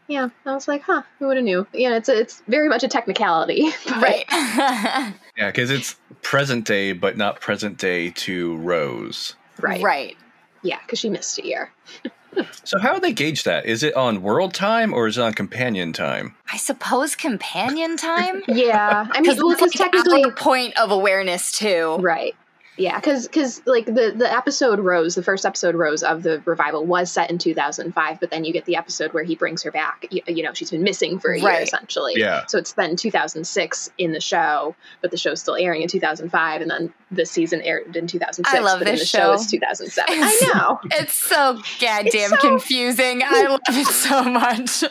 Yeah. 0.08 0.30
I 0.46 0.54
was 0.54 0.68
like, 0.68 0.82
huh, 0.84 1.02
who 1.20 1.28
would 1.28 1.38
have 1.38 1.44
knew? 1.44 1.66
Yeah, 1.74 1.96
it's 1.96 2.10
it's 2.10 2.42
very 2.48 2.70
much 2.70 2.84
a 2.84 2.88
technicality. 2.88 3.70
but- 3.86 4.02
right. 4.02 4.26
Yeah, 5.38 5.48
because 5.52 5.70
it's 5.70 5.96
present 6.24 6.66
day, 6.66 6.94
but 6.94 7.16
not 7.16 7.40
present 7.42 7.78
day 7.78 8.10
to 8.12 8.58
Rose. 8.58 9.36
Right. 9.62 9.82
Right. 9.84 10.18
Yeah, 10.64 10.80
because 10.82 10.98
she 11.00 11.10
missed 11.10 11.38
a 11.40 11.46
year. 11.46 11.72
So 12.64 12.80
how 12.80 12.94
do 12.94 13.00
they 13.00 13.14
gauge 13.14 13.44
that? 13.44 13.66
Is 13.66 13.84
it 13.84 13.96
on 13.96 14.22
world 14.22 14.54
time 14.54 14.94
or 14.94 15.08
is 15.08 15.18
it 15.18 15.22
on 15.22 15.34
companion 15.34 15.94
time? 15.94 16.36
I 16.52 16.58
suppose 16.58 17.16
companion 17.16 17.98
time. 17.98 18.44
Yeah. 18.48 19.08
I 19.12 19.22
mean, 19.22 19.36
well, 19.38 19.52
it's 19.52 19.62
because 19.62 19.80
like 19.80 19.92
technically, 19.92 20.24
our 20.24 20.32
point 20.32 20.78
of 20.80 20.92
awareness 20.92 21.52
too. 21.52 21.98
right. 22.00 22.36
Yeah, 22.78 23.00
because 23.00 23.28
because 23.28 23.62
like 23.66 23.86
the 23.86 24.14
the 24.16 24.32
episode 24.32 24.80
Rose, 24.80 25.16
the 25.16 25.24
first 25.24 25.46
episode 25.46 25.74
Rose 25.76 26.04
of 26.04 26.22
the 26.24 26.42
revival 26.46 26.86
was 26.86 27.12
set 27.12 27.32
in 27.32 27.38
2005, 27.40 28.20
but 28.20 28.30
then 28.30 28.44
you 28.46 28.54
get 28.54 28.66
the 28.66 28.76
episode 28.76 29.14
where 29.14 29.24
he 29.24 29.36
brings 29.36 29.64
her 29.64 29.72
back. 29.72 30.06
You, 30.12 30.22
you 30.28 30.44
know, 30.44 30.54
she's 30.54 30.70
been 30.70 30.84
missing 30.84 31.18
for 31.20 31.32
a 31.32 31.40
year 31.40 31.52
essentially. 31.62 32.14
Yeah. 32.18 32.46
So 32.46 32.58
it's 32.60 32.74
then 32.74 32.96
2006 32.96 33.90
in 33.98 34.12
the 34.12 34.22
show, 34.22 34.76
but 35.02 35.10
the 35.12 35.18
show's 35.18 35.42
still 35.42 35.56
airing 35.56 35.82
in 35.82 35.88
2005, 35.88 36.62
and 36.62 36.70
then 36.70 36.94
the 37.10 37.26
season 37.26 37.62
aired 37.62 37.96
in 37.96 38.06
2006. 38.06 38.54
I 38.56 38.62
love 38.64 38.80
but 38.80 38.88
in 38.90 38.94
this 38.94 39.02
the 39.02 39.06
show. 39.18 39.18
show. 39.30 39.34
is 39.34 39.48
2007. 39.50 40.14
I 40.24 40.52
know 40.54 40.80
It's 40.92 41.14
so 41.14 41.60
goddamn 41.82 42.30
so- 42.30 42.38
confusing. 42.38 43.22
I 43.26 43.48
love 43.48 43.60
it 43.70 43.88
so 43.88 44.24
much. 44.24 44.84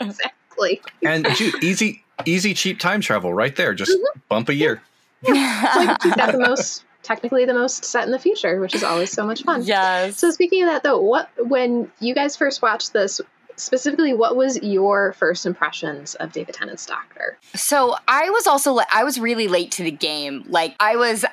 exactly. 0.00 0.82
And 1.02 1.24
dude, 1.36 1.62
easy, 1.64 2.04
easy, 2.26 2.54
cheap 2.54 2.78
time 2.78 3.00
travel 3.00 3.32
right 3.32 3.54
there. 3.56 3.72
Just 3.74 3.92
Mm-hmm. 3.92 4.20
bump 4.28 4.48
a 4.50 4.54
year. 4.54 4.82
like 5.26 6.02
he's 6.02 6.14
got 6.14 6.32
the 6.32 6.38
most 6.38 6.84
technically 7.04 7.44
the 7.44 7.54
most 7.54 7.84
set 7.84 8.04
in 8.04 8.10
the 8.10 8.18
future, 8.18 8.60
which 8.60 8.74
is 8.74 8.82
always 8.82 9.12
so 9.12 9.24
much 9.24 9.44
fun. 9.44 9.62
Yes. 9.62 10.18
So 10.18 10.30
speaking 10.30 10.62
of 10.62 10.68
that 10.68 10.82
though, 10.82 11.00
what 11.00 11.30
when 11.38 11.92
you 12.00 12.14
guys 12.14 12.34
first 12.34 12.62
watched 12.62 12.92
this, 12.92 13.20
specifically 13.56 14.12
what 14.14 14.36
was 14.36 14.60
your 14.62 15.12
first 15.12 15.46
impressions 15.46 16.16
of 16.16 16.32
David 16.32 16.54
Tennant's 16.54 16.86
Doctor? 16.86 17.38
So 17.54 17.94
I 18.08 18.30
was 18.30 18.46
also 18.46 18.78
I 18.92 19.04
was 19.04 19.20
really 19.20 19.46
late 19.46 19.70
to 19.72 19.84
the 19.84 19.92
game. 19.92 20.44
Like 20.48 20.74
I 20.80 20.96
was 20.96 21.24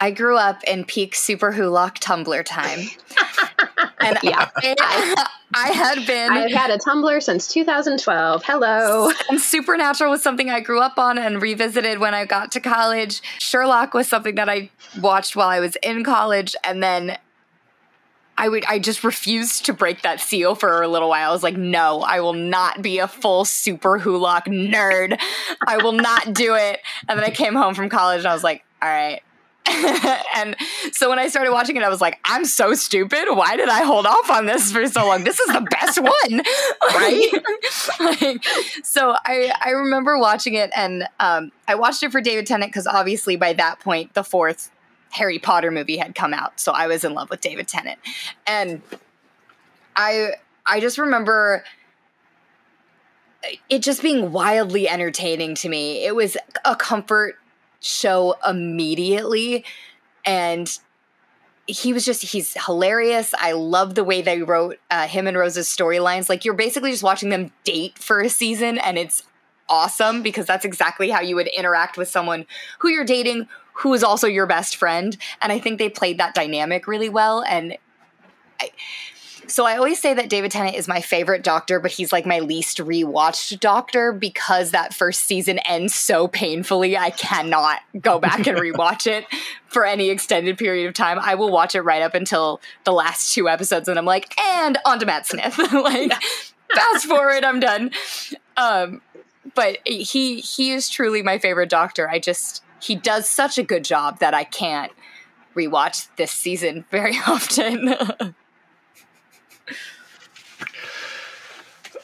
I 0.00 0.10
grew 0.10 0.36
up 0.36 0.62
in 0.64 0.84
peak 0.84 1.14
Super 1.14 1.52
Wholock 1.52 1.98
Tumblr 1.98 2.44
time. 2.44 2.80
and 4.00 4.18
yeah, 4.22 4.50
I, 4.56 5.26
I, 5.54 5.68
had 5.68 6.06
been. 6.06 6.32
I've 6.32 6.52
had 6.52 6.70
a 6.70 6.78
Tumblr 6.78 7.22
since 7.22 7.48
2012. 7.48 8.42
Hello. 8.44 9.10
And 9.30 9.40
Supernatural 9.40 10.10
was 10.10 10.22
something 10.22 10.50
I 10.50 10.60
grew 10.60 10.80
up 10.80 10.98
on 10.98 11.18
and 11.18 11.42
revisited 11.42 11.98
when 11.98 12.14
I 12.14 12.24
got 12.24 12.52
to 12.52 12.60
college. 12.60 13.20
Sherlock 13.38 13.94
was 13.94 14.08
something 14.08 14.36
that 14.36 14.48
I 14.48 14.70
watched 15.00 15.36
while 15.36 15.48
I 15.48 15.60
was 15.60 15.76
in 15.82 16.04
college. 16.04 16.56
And 16.64 16.82
then 16.82 17.18
I 18.38 18.48
would 18.48 18.64
I 18.66 18.78
just 18.78 19.02
refused 19.02 19.66
to 19.66 19.72
break 19.72 20.02
that 20.02 20.20
seal 20.20 20.54
for 20.54 20.80
a 20.80 20.88
little 20.88 21.08
while. 21.08 21.30
I 21.30 21.32
was 21.32 21.42
like, 21.42 21.56
no, 21.56 22.00
I 22.02 22.20
will 22.20 22.34
not 22.34 22.80
be 22.80 23.00
a 23.00 23.08
full 23.08 23.44
super 23.44 23.98
Wholock 23.98 24.44
nerd. 24.44 25.20
I 25.66 25.78
will 25.78 25.92
not 25.92 26.32
do 26.32 26.54
it. 26.54 26.80
And 27.08 27.18
then 27.18 27.24
I 27.24 27.30
came 27.30 27.54
home 27.54 27.74
from 27.74 27.88
college 27.88 28.20
and 28.20 28.28
I 28.28 28.32
was 28.32 28.44
like, 28.44 28.64
all 28.80 28.88
right, 28.88 29.20
and 30.36 30.56
so 30.92 31.10
when 31.10 31.18
I 31.18 31.28
started 31.28 31.52
watching 31.52 31.76
it, 31.76 31.82
I 31.82 31.88
was 31.88 32.00
like, 32.00 32.18
I'm 32.24 32.44
so 32.44 32.74
stupid. 32.74 33.26
Why 33.30 33.56
did 33.56 33.68
I 33.68 33.82
hold 33.84 34.06
off 34.06 34.30
on 34.30 34.46
this 34.46 34.72
for 34.72 34.86
so 34.86 35.06
long? 35.06 35.24
This 35.24 35.38
is 35.38 35.52
the 35.52 35.60
best 35.60 35.98
one. 36.00 36.42
right? 36.94 37.30
like, 38.22 38.44
so 38.82 39.14
I, 39.24 39.52
I 39.60 39.70
remember 39.70 40.18
watching 40.18 40.54
it 40.54 40.70
and 40.74 41.06
um, 41.20 41.52
I 41.66 41.74
watched 41.74 42.02
it 42.02 42.12
for 42.12 42.20
David 42.20 42.46
Tennant 42.46 42.72
because 42.72 42.86
obviously 42.86 43.36
by 43.36 43.52
that 43.54 43.80
point, 43.80 44.14
the 44.14 44.24
fourth 44.24 44.70
Harry 45.10 45.38
Potter 45.38 45.70
movie 45.70 45.96
had 45.96 46.14
come 46.14 46.32
out. 46.32 46.58
So 46.60 46.72
I 46.72 46.86
was 46.86 47.04
in 47.04 47.14
love 47.14 47.30
with 47.30 47.40
David 47.40 47.68
Tennant. 47.68 47.98
And 48.46 48.82
I 49.96 50.32
I 50.66 50.80
just 50.80 50.98
remember 50.98 51.64
it 53.70 53.80
just 53.80 54.02
being 54.02 54.32
wildly 54.32 54.88
entertaining 54.88 55.54
to 55.56 55.68
me. 55.68 56.04
It 56.04 56.14
was 56.14 56.36
a 56.64 56.76
comfort 56.76 57.38
show 57.80 58.36
immediately. 58.46 59.64
And 60.24 60.78
he 61.68 61.92
was 61.92 62.04
just 62.04 62.22
he's 62.22 62.54
hilarious 62.64 63.34
i 63.38 63.52
love 63.52 63.94
the 63.94 64.02
way 64.02 64.22
they 64.22 64.42
wrote 64.42 64.78
uh, 64.90 65.06
him 65.06 65.26
and 65.26 65.36
rose's 65.36 65.68
storylines 65.68 66.28
like 66.28 66.44
you're 66.44 66.54
basically 66.54 66.90
just 66.90 67.02
watching 67.02 67.28
them 67.28 67.52
date 67.62 67.98
for 67.98 68.20
a 68.20 68.28
season 68.28 68.78
and 68.78 68.96
it's 68.96 69.22
awesome 69.68 70.22
because 70.22 70.46
that's 70.46 70.64
exactly 70.64 71.10
how 71.10 71.20
you 71.20 71.36
would 71.36 71.46
interact 71.48 71.98
with 71.98 72.08
someone 72.08 72.46
who 72.78 72.88
you're 72.88 73.04
dating 73.04 73.46
who 73.74 73.92
is 73.92 74.02
also 74.02 74.26
your 74.26 74.46
best 74.46 74.76
friend 74.76 75.18
and 75.42 75.52
i 75.52 75.58
think 75.58 75.78
they 75.78 75.90
played 75.90 76.18
that 76.18 76.34
dynamic 76.34 76.86
really 76.88 77.10
well 77.10 77.44
and 77.44 77.76
I, 78.60 78.70
so 79.48 79.64
I 79.64 79.76
always 79.76 79.98
say 79.98 80.12
that 80.14 80.28
David 80.28 80.50
Tennant 80.50 80.76
is 80.76 80.86
my 80.86 81.00
favorite 81.00 81.42
doctor, 81.42 81.80
but 81.80 81.90
he's 81.90 82.12
like 82.12 82.26
my 82.26 82.40
least 82.40 82.78
rewatched 82.78 83.58
doctor 83.60 84.12
because 84.12 84.70
that 84.72 84.92
first 84.92 85.22
season 85.22 85.58
ends 85.60 85.94
so 85.94 86.28
painfully. 86.28 86.96
I 86.96 87.10
cannot 87.10 87.80
go 88.00 88.18
back 88.18 88.46
and 88.46 88.58
rewatch 88.58 89.06
it 89.06 89.24
for 89.66 89.86
any 89.86 90.10
extended 90.10 90.58
period 90.58 90.86
of 90.86 90.94
time. 90.94 91.18
I 91.18 91.34
will 91.34 91.50
watch 91.50 91.74
it 91.74 91.80
right 91.80 92.02
up 92.02 92.14
until 92.14 92.60
the 92.84 92.92
last 92.92 93.34
two 93.34 93.48
episodes, 93.48 93.88
and 93.88 93.98
I'm 93.98 94.04
like, 94.04 94.38
and 94.38 94.76
on 94.84 94.98
to 94.98 95.06
Matt 95.06 95.26
Smith. 95.26 95.58
like, 95.72 96.12
fast 96.74 97.06
forward, 97.08 97.42
I'm 97.44 97.60
done. 97.60 97.90
Um, 98.56 99.00
but 99.54 99.78
he 99.86 100.40
he 100.40 100.72
is 100.72 100.90
truly 100.90 101.22
my 101.22 101.38
favorite 101.38 101.70
doctor. 101.70 102.08
I 102.08 102.18
just 102.18 102.62
he 102.80 102.94
does 102.94 103.28
such 103.28 103.58
a 103.58 103.62
good 103.62 103.84
job 103.84 104.18
that 104.18 104.34
I 104.34 104.44
can't 104.44 104.92
rewatch 105.54 106.08
this 106.16 106.30
season 106.30 106.84
very 106.90 107.16
often. 107.26 107.94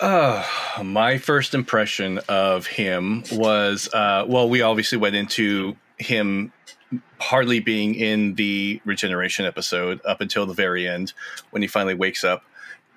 Uh, 0.04 0.44
my 0.82 1.16
first 1.16 1.54
impression 1.54 2.18
of 2.28 2.66
him 2.66 3.24
was 3.32 3.88
uh, 3.94 4.22
well, 4.28 4.50
we 4.50 4.60
obviously 4.60 4.98
went 4.98 5.16
into 5.16 5.78
him 5.96 6.52
hardly 7.18 7.58
being 7.58 7.94
in 7.94 8.34
the 8.34 8.82
regeneration 8.84 9.46
episode 9.46 10.02
up 10.04 10.20
until 10.20 10.44
the 10.44 10.52
very 10.52 10.86
end 10.86 11.14
when 11.52 11.62
he 11.62 11.68
finally 11.68 11.94
wakes 11.94 12.22
up. 12.22 12.44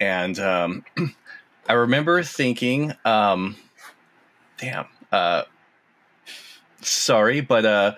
And 0.02 0.38
um, 0.38 0.84
I 1.70 1.74
remember 1.74 2.24
thinking, 2.24 2.94
um, 3.06 3.56
damn, 4.58 4.88
uh, 5.10 5.44
sorry, 6.82 7.40
but 7.40 7.64
uh, 7.64 7.96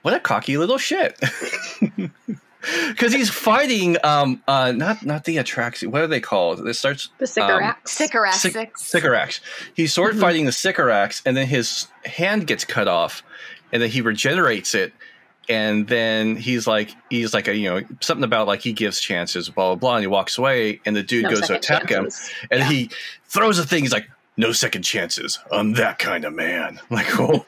what 0.00 0.14
a 0.14 0.20
cocky 0.20 0.56
little 0.56 0.78
shit. 0.78 1.20
because 2.88 3.12
he's 3.12 3.30
fighting 3.30 3.96
um 4.04 4.42
uh 4.48 4.72
not 4.72 5.04
not 5.04 5.24
the 5.24 5.36
Atraxi 5.36 5.86
what 5.86 6.02
are 6.02 6.06
they 6.06 6.20
called 6.20 6.66
it 6.66 6.74
starts 6.74 7.10
the 7.18 7.26
Sycorax 7.26 7.78
um, 7.78 7.82
Sycorax 7.84 8.42
Sycorax 8.76 9.40
he's 9.74 9.92
sword 9.92 10.12
mm-hmm. 10.12 10.20
fighting 10.20 10.46
the 10.46 10.52
Sycorax 10.52 11.22
and 11.24 11.36
then 11.36 11.46
his 11.46 11.88
hand 12.04 12.46
gets 12.46 12.64
cut 12.64 12.88
off 12.88 13.22
and 13.72 13.82
then 13.82 13.90
he 13.90 14.00
regenerates 14.00 14.74
it 14.74 14.92
and 15.48 15.86
then 15.86 16.36
he's 16.36 16.66
like 16.66 16.94
he's 17.10 17.32
like 17.32 17.48
a 17.48 17.56
you 17.56 17.68
know 17.68 17.82
something 18.00 18.24
about 18.24 18.46
like 18.46 18.60
he 18.60 18.72
gives 18.72 19.00
chances 19.00 19.48
blah 19.48 19.68
blah 19.68 19.76
blah 19.76 19.94
and 19.96 20.02
he 20.02 20.08
walks 20.08 20.38
away 20.38 20.80
and 20.84 20.96
the 20.96 21.02
dude 21.02 21.24
no 21.24 21.30
goes 21.30 21.42
to 21.42 21.54
attack 21.54 21.88
chances. 21.88 22.28
him 22.28 22.48
and 22.50 22.60
yeah. 22.60 22.68
he 22.68 22.90
throws 23.26 23.58
a 23.58 23.64
thing 23.64 23.82
he's 23.82 23.92
like 23.92 24.08
no 24.36 24.52
second 24.52 24.82
chances. 24.82 25.38
I'm 25.50 25.72
that 25.74 25.98
kind 25.98 26.24
of 26.24 26.34
man. 26.34 26.80
Like, 26.90 27.06
oh, 27.18 27.44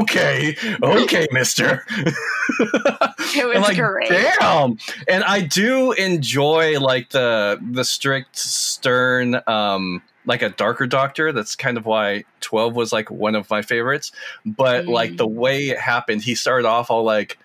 okay, 0.00 0.56
okay, 0.82 1.26
Mister. 1.32 1.86
it 1.98 3.46
was 3.46 3.62
like, 3.62 3.76
great. 3.76 4.10
Damn. 4.10 4.76
And 5.08 5.24
I 5.24 5.40
do 5.40 5.92
enjoy 5.92 6.78
like 6.80 7.10
the 7.10 7.58
the 7.70 7.84
strict, 7.84 8.36
stern, 8.36 9.40
um, 9.46 10.02
like 10.26 10.42
a 10.42 10.50
darker 10.50 10.86
Doctor. 10.86 11.32
That's 11.32 11.56
kind 11.56 11.78
of 11.78 11.86
why 11.86 12.24
Twelve 12.40 12.74
was 12.74 12.92
like 12.92 13.10
one 13.10 13.34
of 13.34 13.48
my 13.48 13.62
favorites. 13.62 14.12
But 14.44 14.84
mm. 14.84 14.88
like 14.88 15.16
the 15.16 15.26
way 15.26 15.70
it 15.70 15.78
happened, 15.78 16.22
he 16.22 16.34
started 16.34 16.66
off 16.66 16.90
all 16.90 17.04
like 17.04 17.38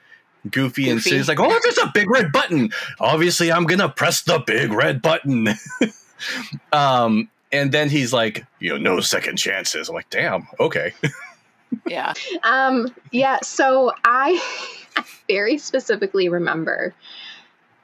goofy, 0.50 0.86
goofy. 0.86 0.90
and 0.90 1.02
he's 1.02 1.28
like, 1.28 1.40
"Oh, 1.40 1.60
there's 1.64 1.78
a 1.78 1.92
big 1.94 2.10
red 2.10 2.32
button. 2.32 2.72
Obviously, 3.00 3.52
I'm 3.52 3.66
gonna 3.66 3.90
press 3.90 4.22
the 4.24 4.40
big 4.40 4.72
red 4.72 5.02
button." 5.02 5.50
um, 6.74 7.30
and 7.56 7.72
then 7.72 7.90
he's 7.90 8.14
like, 8.14 8.46
you 8.60 8.72
know, 8.72 8.78
no 8.78 9.00
second 9.00 9.38
chances. 9.38 9.90
I'm 9.90 9.96
like, 9.96 10.10
damn, 10.10 10.48
okay. 10.60 10.94
yeah. 11.88 12.14
Um, 12.44 12.94
yeah. 13.12 13.40
So 13.42 13.94
I 14.06 14.42
very 15.28 15.58
specifically 15.58 16.30
remember 16.30 16.94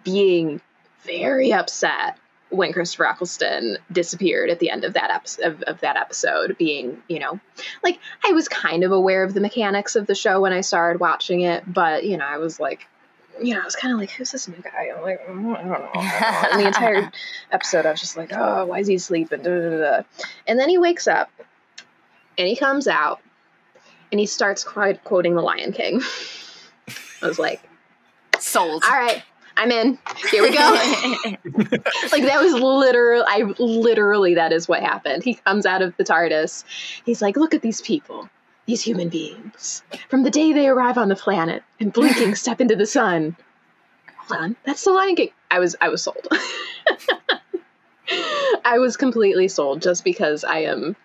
being 0.03 0.61
very 1.03 1.53
upset 1.53 2.17
when 2.49 2.73
Christopher 2.73 3.07
Eccleston 3.07 3.77
disappeared 3.91 4.49
at 4.49 4.59
the 4.59 4.69
end 4.69 4.83
of 4.83 4.93
that 4.93 5.09
episode 5.09 5.45
of, 5.45 5.61
of, 5.63 5.79
that 5.79 5.95
episode, 5.95 6.57
being, 6.57 7.01
you 7.07 7.17
know, 7.17 7.39
like 7.81 7.97
I 8.27 8.33
was 8.33 8.49
kind 8.49 8.83
of 8.83 8.91
aware 8.91 9.23
of 9.23 9.33
the 9.33 9.39
mechanics 9.39 9.95
of 9.95 10.05
the 10.05 10.15
show 10.15 10.41
when 10.41 10.51
I 10.51 10.59
started 10.59 10.99
watching 10.99 11.41
it, 11.41 11.63
but 11.65 12.03
you 12.03 12.17
know, 12.17 12.25
I 12.25 12.39
was 12.39 12.59
like, 12.59 12.87
you 13.41 13.53
know, 13.53 13.61
I 13.61 13.65
was 13.65 13.75
kind 13.75 13.93
of 13.93 13.99
like, 13.99 14.11
who's 14.11 14.31
this 14.31 14.47
new 14.47 14.61
guy? 14.61 14.89
I'm 14.95 15.01
like, 15.01 15.25
mm, 15.27 15.55
I 15.55 15.61
don't 15.61 15.69
know. 15.69 15.91
and 16.51 16.61
the 16.61 16.67
entire 16.67 17.11
episode, 17.51 17.85
I 17.85 17.91
was 17.91 17.99
just 17.99 18.17
like, 18.17 18.31
oh, 18.33 18.65
why 18.65 18.79
is 18.79 18.87
he 18.87 18.97
sleeping? 18.97 19.45
And 19.45 20.59
then 20.59 20.69
he 20.69 20.77
wakes 20.77 21.07
up 21.07 21.29
and 22.37 22.47
he 22.47 22.55
comes 22.55 22.87
out 22.87 23.19
and 24.11 24.19
he 24.19 24.25
starts 24.25 24.63
quoting 24.63 25.35
the 25.35 25.41
Lion 25.41 25.71
King. 25.71 26.01
I 27.21 27.27
was 27.27 27.39
like, 27.39 27.61
sold. 28.39 28.83
All 28.83 28.91
right, 28.91 29.23
I'm 29.57 29.71
in. 29.71 29.97
Here 30.31 30.41
we 30.41 30.51
go. 30.51 30.59
like 32.11 32.23
that 32.23 32.39
was 32.41 32.53
literally, 32.53 33.25
I 33.27 33.53
literally, 33.59 34.35
that 34.35 34.51
is 34.51 34.67
what 34.67 34.81
happened. 34.81 35.23
He 35.23 35.35
comes 35.35 35.65
out 35.65 35.81
of 35.81 35.95
the 35.97 36.03
TARDIS. 36.03 36.63
He's 37.05 37.21
like, 37.21 37.37
look 37.37 37.53
at 37.53 37.61
these 37.61 37.81
people 37.81 38.29
these 38.71 38.81
human 38.81 39.09
beings, 39.09 39.83
from 40.07 40.23
the 40.23 40.29
day 40.29 40.53
they 40.53 40.65
arrive 40.65 40.97
on 40.97 41.09
the 41.09 41.15
planet 41.15 41.61
and 41.81 41.91
blinking 41.91 42.35
step 42.35 42.61
into 42.61 42.73
the 42.73 42.85
sun. 42.85 43.35
Hold 44.15 44.41
on, 44.41 44.55
that's 44.65 44.85
the 44.85 44.91
Lion 44.91 45.17
King. 45.17 45.31
I 45.51 45.59
was 45.59 45.75
I 45.81 45.89
was 45.89 46.03
sold. 46.03 46.25
I 48.63 48.79
was 48.79 48.95
completely 48.95 49.49
sold 49.49 49.81
just 49.81 50.05
because 50.05 50.45
I 50.45 50.59
am 50.59 50.95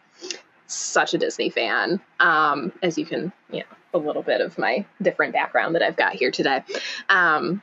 such 0.69 1.13
a 1.13 1.19
Disney 1.19 1.51
fan. 1.51 1.99
Um, 2.21 2.71
as 2.85 2.97
you 2.99 3.05
can, 3.05 3.33
you 3.51 3.61
know, 3.61 3.67
a 3.95 3.99
little 3.99 4.23
bit 4.23 4.41
of 4.41 4.57
my 4.59 4.87
different 5.03 5.33
background 5.33 5.75
that 5.75 5.83
I've 5.83 5.97
got 5.97 6.13
here 6.13 6.31
today. 6.31 6.63
Um, 7.09 7.63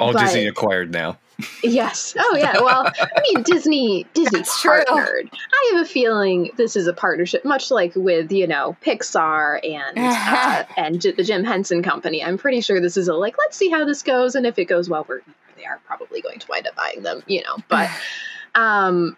All 0.00 0.12
but, 0.12 0.24
Disney 0.24 0.48
acquired 0.48 0.90
now. 0.90 1.18
Yes. 1.62 2.14
Oh 2.18 2.36
yeah. 2.36 2.60
Well, 2.60 2.86
I 2.86 3.20
mean 3.32 3.42
Disney 3.42 4.06
Disney 4.14 4.40
That's 4.40 4.62
partnered. 4.62 5.28
True. 5.28 5.38
I 5.52 5.72
have 5.74 5.84
a 5.84 5.88
feeling 5.88 6.50
this 6.56 6.76
is 6.76 6.86
a 6.86 6.92
partnership, 6.92 7.44
much 7.44 7.70
like 7.70 7.92
with 7.94 8.30
you 8.32 8.46
know 8.46 8.76
Pixar 8.84 9.60
and 9.64 9.98
uh, 9.98 10.64
and 10.76 11.00
J- 11.00 11.12
the 11.12 11.24
Jim 11.24 11.44
Henson 11.44 11.82
Company. 11.82 12.22
I'm 12.24 12.38
pretty 12.38 12.60
sure 12.60 12.80
this 12.80 12.96
is 12.96 13.08
a 13.08 13.14
like 13.14 13.36
let's 13.38 13.56
see 13.56 13.70
how 13.70 13.84
this 13.84 14.02
goes, 14.02 14.34
and 14.34 14.46
if 14.46 14.58
it 14.58 14.66
goes 14.66 14.88
well, 14.88 15.04
we're 15.08 15.20
they 15.56 15.64
are 15.66 15.80
probably 15.86 16.20
going 16.20 16.38
to 16.38 16.46
wind 16.48 16.66
up 16.66 16.76
buying 16.76 17.02
them. 17.02 17.22
You 17.26 17.42
know, 17.42 17.56
but 17.68 17.88
um, 18.54 19.16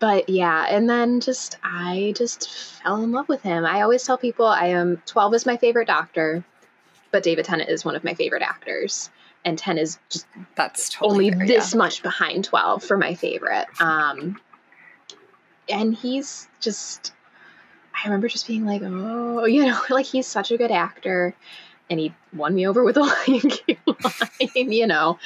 but 0.00 0.28
yeah, 0.28 0.66
and 0.68 0.88
then 0.88 1.20
just 1.20 1.56
I 1.62 2.12
just 2.16 2.48
fell 2.82 3.02
in 3.02 3.12
love 3.12 3.28
with 3.28 3.42
him. 3.42 3.64
I 3.64 3.82
always 3.82 4.04
tell 4.04 4.16
people 4.18 4.46
I 4.46 4.66
am 4.66 5.02
12 5.06 5.34
is 5.34 5.46
my 5.46 5.56
favorite 5.56 5.88
doctor. 5.88 6.44
but 7.10 7.22
David 7.22 7.44
Tennant 7.44 7.68
is 7.70 7.84
one 7.84 7.96
of 7.96 8.04
my 8.04 8.14
favorite 8.14 8.42
actors, 8.42 9.10
and 9.44 9.58
ten 9.58 9.78
is 9.78 9.98
just 10.08 10.26
that's 10.54 10.88
totally 10.88 11.26
only 11.26 11.38
fair, 11.38 11.46
this 11.46 11.72
yeah. 11.72 11.78
much 11.78 12.02
behind 12.02 12.44
twelve 12.44 12.82
for 12.82 12.96
my 12.96 13.14
favorite. 13.14 13.66
Um, 13.80 14.40
and 15.68 15.94
he's 15.94 16.48
just, 16.60 17.12
I 17.92 18.06
remember 18.06 18.28
just 18.28 18.46
being 18.46 18.64
like, 18.64 18.82
oh, 18.84 19.44
you 19.44 19.66
know, 19.66 19.80
like 19.90 20.06
he's 20.06 20.26
such 20.26 20.50
a 20.50 20.56
good 20.56 20.70
actor, 20.70 21.34
and 21.90 22.00
he 22.00 22.14
won 22.32 22.54
me 22.54 22.66
over 22.66 22.82
with 22.84 22.94
the 22.94 23.02
Lion 23.28 23.50
King 23.50 23.78
line, 23.86 24.72
you 24.72 24.86
know, 24.86 25.18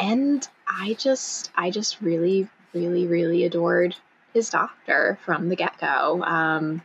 and 0.00 0.46
I 0.66 0.94
just, 0.94 1.50
I 1.54 1.70
just 1.70 2.00
really, 2.00 2.48
really, 2.72 3.06
really 3.06 3.44
adored 3.44 3.96
his 4.32 4.50
doctor 4.50 5.18
from 5.24 5.48
the 5.48 5.56
get 5.56 5.78
go. 5.78 6.22
Um, 6.22 6.82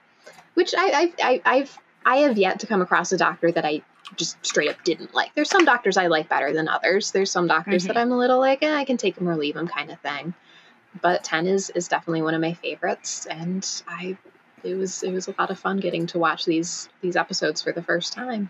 which 0.56 0.74
I, 0.76 0.88
I, 0.88 1.14
I, 1.24 1.42
I've, 1.46 1.78
I 2.06 2.18
have 2.18 2.38
yet 2.38 2.60
to 2.62 2.68
come 2.68 2.82
across 2.82 3.12
a 3.12 3.18
doctor 3.18 3.52
that 3.52 3.66
I 3.66 3.82
just 4.16 4.44
straight 4.46 4.70
up 4.70 4.84
didn't 4.84 5.14
like. 5.14 5.34
There's 5.36 5.50
some 5.50 5.66
doctors 5.66 5.98
I 5.98 6.08
like 6.08 6.30
better 6.30 6.54
than 6.54 6.68
others. 6.68 7.12
There's 7.12 7.32
some 7.32 7.48
doctors 7.48 7.84
Mhm. 7.84 7.88
that 7.88 7.98
I'm 7.98 8.12
a 8.12 8.18
little 8.18 8.40
like, 8.40 8.64
eh, 8.64 8.74
I 8.74 8.86
can 8.86 8.98
take 8.98 9.16
them 9.16 9.28
or 9.28 9.36
leave 9.36 9.56
them 9.56 9.68
kind 9.68 9.92
of 9.92 10.00
thing. 10.00 10.34
But 11.02 11.24
ten 11.24 11.46
is 11.48 11.70
is 11.72 11.88
definitely 11.88 12.22
one 12.22 12.34
of 12.34 12.42
my 12.42 12.54
favorites, 12.54 13.28
and 13.30 13.68
I, 13.88 14.18
it 14.64 14.76
was 14.76 15.04
it 15.04 15.12
was 15.12 15.28
a 15.28 15.36
lot 15.38 15.52
of 15.52 15.60
fun 15.60 15.78
getting 15.78 16.08
to 16.08 16.20
watch 16.20 16.46
these 16.46 16.90
these 17.02 17.16
episodes 17.16 17.62
for 17.62 17.72
the 17.72 17.84
first 17.84 18.14
time. 18.14 18.50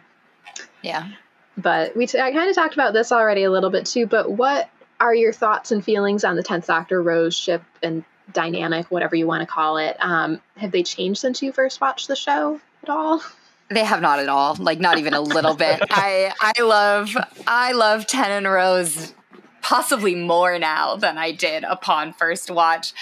Yeah. 0.81 1.07
But 1.57 1.95
we 1.97 2.05
t- 2.05 2.19
I 2.19 2.31
kind 2.31 2.49
of 2.49 2.55
talked 2.55 2.75
about 2.75 2.93
this 2.93 3.11
already 3.11 3.43
a 3.43 3.51
little 3.51 3.69
bit 3.71 3.85
too. 3.87 4.05
But 4.05 4.31
what 4.31 4.69
are 4.99 5.13
your 5.13 5.33
thoughts 5.33 5.71
and 5.71 5.83
feelings 5.83 6.23
on 6.23 6.35
the 6.35 6.43
Tenth 6.43 6.67
Doctor 6.67 7.01
Rose 7.01 7.35
ship 7.35 7.63
and 7.83 8.03
dynamic, 8.31 8.89
whatever 8.91 9.15
you 9.15 9.25
want 9.27 9.41
to 9.41 9.47
call 9.47 9.77
it? 9.77 9.97
Um, 9.99 10.39
have 10.57 10.71
they 10.71 10.83
changed 10.83 11.19
since 11.19 11.41
you 11.41 11.51
first 11.51 11.81
watched 11.81 12.07
the 12.07 12.15
show 12.15 12.61
at 12.83 12.89
all? 12.89 13.21
They 13.69 13.83
have 13.83 14.01
not 14.01 14.19
at 14.19 14.29
all, 14.29 14.55
like 14.59 14.79
not 14.79 14.97
even 14.97 15.13
a 15.13 15.21
little 15.21 15.55
bit. 15.55 15.81
I 15.89 16.33
I 16.39 16.61
love 16.61 17.15
I 17.45 17.73
love 17.73 18.07
Ten 18.07 18.31
and 18.31 18.47
Rose 18.47 19.13
possibly 19.61 20.15
more 20.15 20.57
now 20.57 20.95
than 20.95 21.17
I 21.17 21.31
did 21.33 21.63
upon 21.65 22.13
first 22.13 22.49
watch. 22.49 22.93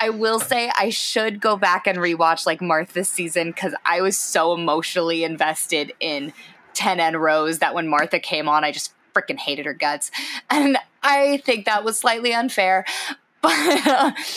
I 0.00 0.10
will 0.10 0.40
say 0.40 0.70
I 0.76 0.90
should 0.90 1.40
go 1.40 1.56
back 1.56 1.86
and 1.86 1.98
rewatch 1.98 2.46
like 2.46 2.60
Martha's 2.60 3.08
season 3.08 3.50
because 3.50 3.74
I 3.84 4.00
was 4.00 4.16
so 4.16 4.52
emotionally 4.54 5.22
invested 5.24 5.92
in 6.00 6.32
Ten 6.74 6.98
and 7.00 7.20
Rose 7.20 7.60
that 7.60 7.74
when 7.74 7.86
Martha 7.88 8.18
came 8.18 8.48
on, 8.48 8.64
I 8.64 8.72
just 8.72 8.92
freaking 9.14 9.38
hated 9.38 9.66
her 9.66 9.74
guts, 9.74 10.10
and 10.50 10.78
I 11.02 11.38
think 11.44 11.64
that 11.66 11.84
was 11.84 11.98
slightly 11.98 12.32
unfair. 12.34 12.84
But 13.40 13.54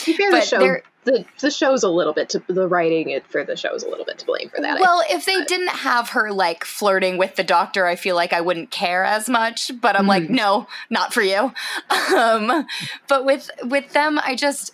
be 0.05 0.13
fair, 0.13 0.29
the 0.29 0.37
But 0.37 0.43
show 0.43 0.59
there- 0.59 0.83
the 1.03 1.25
the 1.39 1.49
show's 1.49 1.83
a 1.83 1.89
little 1.89 2.13
bit 2.13 2.29
to 2.29 2.43
the 2.47 2.67
writing 2.67 3.09
it 3.09 3.25
for 3.27 3.43
the 3.43 3.55
show's 3.55 3.83
a 3.83 3.89
little 3.89 4.05
bit 4.05 4.19
to 4.19 4.25
blame 4.25 4.49
for 4.49 4.61
that. 4.61 4.77
I 4.77 4.81
Well, 4.81 5.03
if 5.09 5.25
they 5.25 5.43
didn't 5.45 5.69
have 5.69 6.09
her 6.09 6.31
like 6.31 6.63
flirting 6.63 7.17
with 7.17 7.35
the 7.35 7.43
doctor, 7.43 7.87
I 7.87 7.95
feel 7.95 8.15
like 8.15 8.33
I 8.33 8.41
wouldn't 8.41 8.71
care 8.71 9.03
as 9.03 9.27
much. 9.27 9.71
But 9.81 9.97
I'm 9.97 10.07
like, 10.07 10.23
Mhm. 10.23 10.29
no, 10.31 10.67
not 10.89 11.13
for 11.13 11.21
you. 11.21 11.53
Um, 12.15 12.67
but 13.07 13.25
with 13.25 13.49
with 13.63 13.93
them, 13.93 14.19
I 14.23 14.35
just 14.35 14.73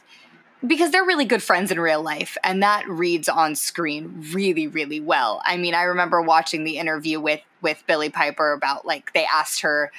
because 0.65 0.91
they're 0.91 1.05
really 1.05 1.25
good 1.25 1.43
friends 1.43 1.71
in 1.71 1.79
real 1.79 2.01
life, 2.01 2.35
and 2.43 2.63
that 2.63 2.87
reads 2.89 3.29
on 3.29 3.55
screen 3.55 4.25
really, 4.33 4.67
really 4.67 4.99
well. 4.99 5.41
I 5.45 5.55
mean, 5.55 5.75
I 5.75 5.83
remember 5.83 6.21
watching 6.21 6.63
the 6.63 6.77
interview 6.77 7.19
with 7.19 7.41
with 7.61 7.83
Billie 7.87 8.09
Piper 8.09 8.53
about 8.53 8.85
like 8.85 9.13
they 9.13 9.25
asked 9.25 9.61
her. 9.61 9.91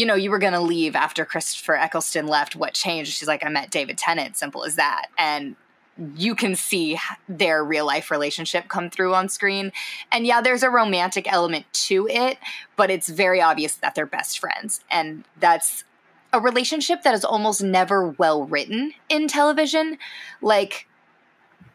You 0.00 0.06
know, 0.06 0.14
you 0.14 0.30
were 0.30 0.38
going 0.38 0.54
to 0.54 0.60
leave 0.60 0.96
after 0.96 1.26
Christopher 1.26 1.74
Eccleston 1.74 2.26
left. 2.26 2.56
What 2.56 2.72
changed? 2.72 3.12
She's 3.12 3.28
like, 3.28 3.44
I 3.44 3.50
met 3.50 3.70
David 3.70 3.98
Tennant. 3.98 4.34
Simple 4.34 4.64
as 4.64 4.76
that. 4.76 5.08
And 5.18 5.56
you 6.16 6.34
can 6.34 6.56
see 6.56 6.98
their 7.28 7.62
real 7.62 7.84
life 7.84 8.10
relationship 8.10 8.66
come 8.68 8.88
through 8.88 9.14
on 9.14 9.28
screen. 9.28 9.72
And 10.10 10.26
yeah, 10.26 10.40
there's 10.40 10.62
a 10.62 10.70
romantic 10.70 11.30
element 11.30 11.66
to 11.88 12.08
it, 12.08 12.38
but 12.76 12.90
it's 12.90 13.10
very 13.10 13.42
obvious 13.42 13.74
that 13.74 13.94
they're 13.94 14.06
best 14.06 14.38
friends. 14.38 14.80
And 14.90 15.24
that's 15.38 15.84
a 16.32 16.40
relationship 16.40 17.02
that 17.02 17.12
is 17.12 17.22
almost 17.22 17.62
never 17.62 18.08
well 18.08 18.44
written 18.44 18.94
in 19.10 19.28
television. 19.28 19.98
Like, 20.40 20.86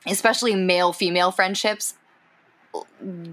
especially 0.07 0.55
male 0.55 0.93
female 0.93 1.31
friendships. 1.31 1.93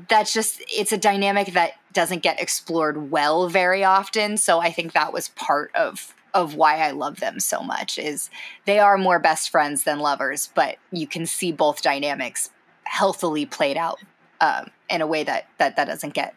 That's 0.08 0.32
just, 0.32 0.62
it's 0.68 0.92
a 0.92 0.98
dynamic 0.98 1.52
that 1.54 1.72
doesn't 1.92 2.22
get 2.22 2.40
explored 2.40 3.10
well 3.10 3.48
very 3.48 3.84
often. 3.84 4.36
So 4.36 4.60
I 4.60 4.70
think 4.70 4.92
that 4.92 5.12
was 5.12 5.28
part 5.30 5.74
of 5.74 6.14
of 6.34 6.54
why 6.54 6.78
I 6.78 6.92
love 6.92 7.20
them 7.20 7.40
so 7.40 7.60
much 7.62 7.98
is 7.98 8.30
they 8.64 8.78
are 8.78 8.96
more 8.96 9.18
best 9.18 9.50
friends 9.50 9.84
than 9.84 9.98
lovers, 9.98 10.48
but 10.54 10.76
you 10.90 11.06
can 11.06 11.26
see 11.26 11.52
both 11.52 11.82
dynamics 11.82 12.50
healthily 12.84 13.44
played 13.44 13.76
out 13.76 14.00
um, 14.40 14.70
in 14.88 15.00
a 15.00 15.06
way 15.06 15.24
that, 15.24 15.46
that 15.58 15.76
that 15.76 15.86
doesn't 15.86 16.14
get 16.14 16.34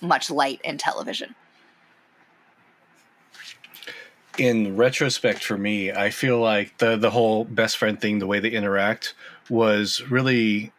much 0.00 0.30
light 0.30 0.60
in 0.64 0.78
television. 0.78 1.34
in 4.36 4.76
retrospect 4.76 5.42
for 5.42 5.58
me 5.58 5.90
i 5.90 6.10
feel 6.10 6.38
like 6.38 6.78
the 6.78 6.96
the 6.96 7.10
whole 7.10 7.44
best 7.44 7.76
friend 7.76 8.00
thing 8.00 8.20
the 8.20 8.26
way 8.26 8.38
they 8.38 8.50
interact 8.50 9.12
was 9.50 10.00
really 10.10 10.72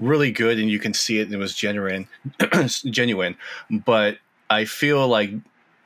really 0.00 0.30
good 0.32 0.58
and 0.58 0.68
you 0.70 0.78
can 0.78 0.92
see 0.94 1.18
it 1.18 1.22
and 1.26 1.34
it 1.34 1.38
was 1.38 1.54
genuine 1.54 2.06
genuine 2.68 3.36
but 3.70 4.18
i 4.50 4.64
feel 4.64 5.06
like 5.06 5.30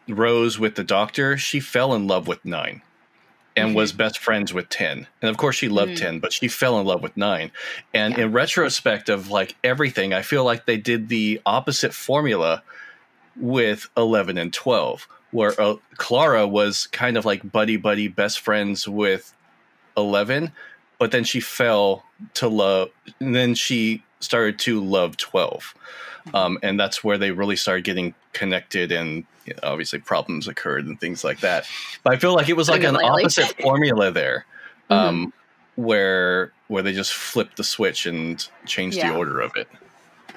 rose 0.08 0.58
with 0.58 0.74
the 0.76 0.84
doctor 0.84 1.36
she 1.36 1.60
fell 1.60 1.94
in 1.94 2.06
love 2.06 2.26
with 2.26 2.42
nine 2.44 2.80
and 3.56 3.70
Mhm. 3.72 3.74
was 3.74 3.92
best 3.92 4.18
friends 4.18 4.54
with 4.54 4.68
10 4.70 5.06
and 5.20 5.28
of 5.28 5.36
course 5.36 5.56
she 5.56 5.68
loved 5.68 5.92
Mhm. 5.92 5.98
10 5.98 6.18
but 6.20 6.32
she 6.32 6.48
fell 6.48 6.80
in 6.80 6.86
love 6.86 7.02
with 7.02 7.16
9 7.16 7.50
and 7.92 8.16
Yeah. 8.16 8.24
in 8.24 8.32
retrospect 8.32 9.08
of 9.10 9.30
like 9.30 9.56
everything 9.62 10.14
i 10.14 10.22
feel 10.22 10.44
like 10.44 10.64
they 10.64 10.76
did 10.78 11.08
the 11.08 11.40
opposite 11.44 11.92
formula 11.92 12.62
with 13.36 13.88
11 13.96 14.38
and 14.38 14.52
12 14.52 15.06
where 15.30 15.60
uh, 15.60 15.74
clara 15.96 16.46
was 16.46 16.86
kind 16.88 17.16
of 17.18 17.24
like 17.26 17.52
buddy 17.52 17.76
buddy 17.76 18.08
best 18.08 18.40
friends 18.40 18.88
with 18.88 19.34
11 19.96 20.52
but 20.98 21.10
then 21.10 21.24
she 21.24 21.40
fell 21.40 22.04
to 22.34 22.48
love 22.48 22.90
and 23.20 23.34
then 23.34 23.54
she 23.54 24.02
started 24.20 24.58
to 24.58 24.82
love 24.82 25.16
12 25.16 25.74
um, 26.34 26.58
and 26.62 26.78
that's 26.78 27.02
where 27.02 27.16
they 27.16 27.30
really 27.30 27.56
started 27.56 27.84
getting 27.84 28.14
connected 28.32 28.92
and 28.92 29.24
you 29.46 29.54
know, 29.54 29.60
obviously 29.62 29.98
problems 29.98 30.46
occurred 30.46 30.84
and 30.84 31.00
things 31.00 31.24
like 31.24 31.40
that. 31.40 31.66
But 32.02 32.12
i 32.12 32.16
feel 32.16 32.34
like 32.34 32.48
it 32.48 32.56
was 32.56 32.68
like 32.68 32.84
an 32.84 32.96
opposite 32.96 33.56
formula 33.62 34.10
there 34.10 34.44
um, 34.90 35.32
where 35.76 36.52
where 36.66 36.82
they 36.82 36.92
just 36.92 37.14
flipped 37.14 37.56
the 37.56 37.64
switch 37.64 38.04
and 38.06 38.46
changed 38.66 38.96
Yeah. 38.98 39.12
the 39.12 39.16
order 39.16 39.40
of 39.40 39.52
it 39.56 39.68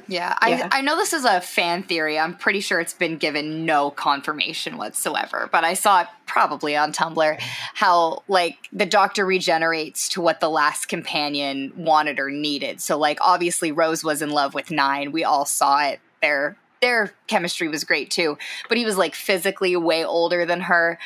Yeah, 0.07 0.35
Yeah. 0.47 0.69
I, 0.71 0.79
I 0.79 0.81
know 0.81 0.95
this 0.95 1.13
is 1.13 1.25
a 1.25 1.41
fan 1.41 1.83
theory. 1.83 2.19
I'm 2.19 2.35
pretty 2.35 2.59
sure 2.59 2.79
it's 2.79 2.93
been 2.93 3.17
given 3.17 3.65
no 3.65 3.91
confirmation 3.91 4.77
whatsoever, 4.77 5.49
but 5.51 5.63
I 5.63 5.73
saw 5.73 6.01
it 6.01 6.07
probably 6.25 6.75
on 6.75 6.93
Tumblr 6.93 7.39
how, 7.73 8.23
like, 8.27 8.57
the 8.71 8.85
doctor 8.85 9.25
regenerates 9.25 10.07
to 10.09 10.21
what 10.21 10.39
the 10.39 10.49
last 10.49 10.87
companion 10.87 11.73
wanted 11.75 12.19
or 12.19 12.29
needed. 12.29 12.81
So, 12.81 12.97
like, 12.97 13.17
obviously, 13.21 13.71
Rose 13.71 14.03
was 14.03 14.21
in 14.21 14.29
love 14.29 14.53
with 14.53 14.71
Nine. 14.71 15.11
We 15.11 15.23
all 15.23 15.45
saw 15.45 15.83
it. 15.85 15.99
Their, 16.21 16.55
their 16.81 17.13
chemistry 17.27 17.67
was 17.67 17.83
great 17.83 18.09
too, 18.11 18.37
but 18.69 18.77
he 18.77 18.85
was, 18.85 18.97
like, 18.97 19.15
physically 19.15 19.75
way 19.75 20.05
older 20.05 20.45
than 20.45 20.61
her. 20.61 20.97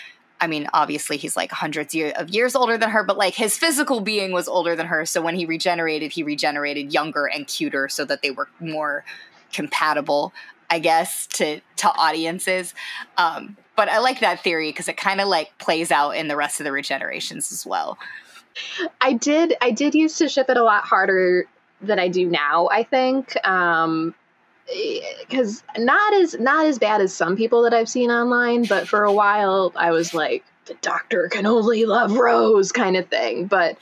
I 0.46 0.48
mean, 0.48 0.68
obviously, 0.76 1.18
he's 1.18 1.36
like 1.36 1.52
hundreds 1.52 1.96
of 1.96 2.30
years 2.30 2.56
older 2.56 2.78
than 2.78 2.92
her, 2.92 3.04
but 3.04 3.18
like 3.18 3.34
his 3.34 3.58
physical 3.58 4.00
being 4.00 4.32
was 4.32 4.48
older 4.48 4.76
than 4.76 4.86
her. 4.86 5.04
So 5.04 5.20
when 5.20 5.34
he 5.34 5.44
regenerated, 5.48 6.12
he 6.12 6.22
regenerated 6.22 6.94
younger 6.94 7.26
and 7.26 7.48
cuter 7.48 7.90
so 7.90 8.06
that 8.06 8.22
they 8.22 8.30
were 8.30 8.48
more 8.60 9.04
compatible, 9.52 10.34
I 10.70 10.78
guess, 10.78 11.26
to 11.34 11.62
to 11.78 11.88
audiences. 11.96 12.76
Um, 13.18 13.58
but 13.76 13.90
I 13.90 13.98
like 13.98 14.20
that 14.20 14.44
theory 14.44 14.70
because 14.70 14.88
it 14.88 14.98
kind 14.98 15.20
of 15.20 15.28
like 15.28 15.58
plays 15.58 15.92
out 15.92 16.12
in 16.12 16.28
the 16.28 16.36
rest 16.36 16.60
of 16.60 16.64
the 16.64 16.70
regenerations 16.70 17.52
as 17.52 17.66
well. 17.66 17.98
I 19.02 19.14
did 19.14 19.56
I 19.62 19.72
did 19.72 19.96
used 19.96 20.20
to 20.20 20.30
ship 20.30 20.48
it 20.52 20.58
a 20.58 20.64
lot 20.64 20.84
harder 20.84 21.46
than 21.82 21.98
I 21.98 22.08
do 22.08 22.30
now, 22.30 22.70
I 22.72 22.84
think. 22.84 23.36
Um 23.44 24.14
because 25.20 25.64
not 25.78 26.14
as 26.14 26.40
not 26.40 26.66
as 26.66 26.80
bad 26.80 27.02
as 27.02 27.14
some 27.14 27.36
people 27.36 27.64
that 27.64 27.74
I've 27.74 27.90
seen 27.90 28.10
online, 28.10 28.66
but 28.66 28.88
for 28.88 29.04
a 29.04 29.12
while 29.12 29.72
I 29.76 29.92
was 29.92 30.14
like, 30.14 30.44
the 30.66 30.76
doctor 30.82 31.28
can 31.30 31.46
only 31.46 31.86
love 31.86 32.14
Rose 32.18 32.72
kind 32.72 32.98
of 32.98 33.08
thing. 33.08 33.46
But 33.46 33.78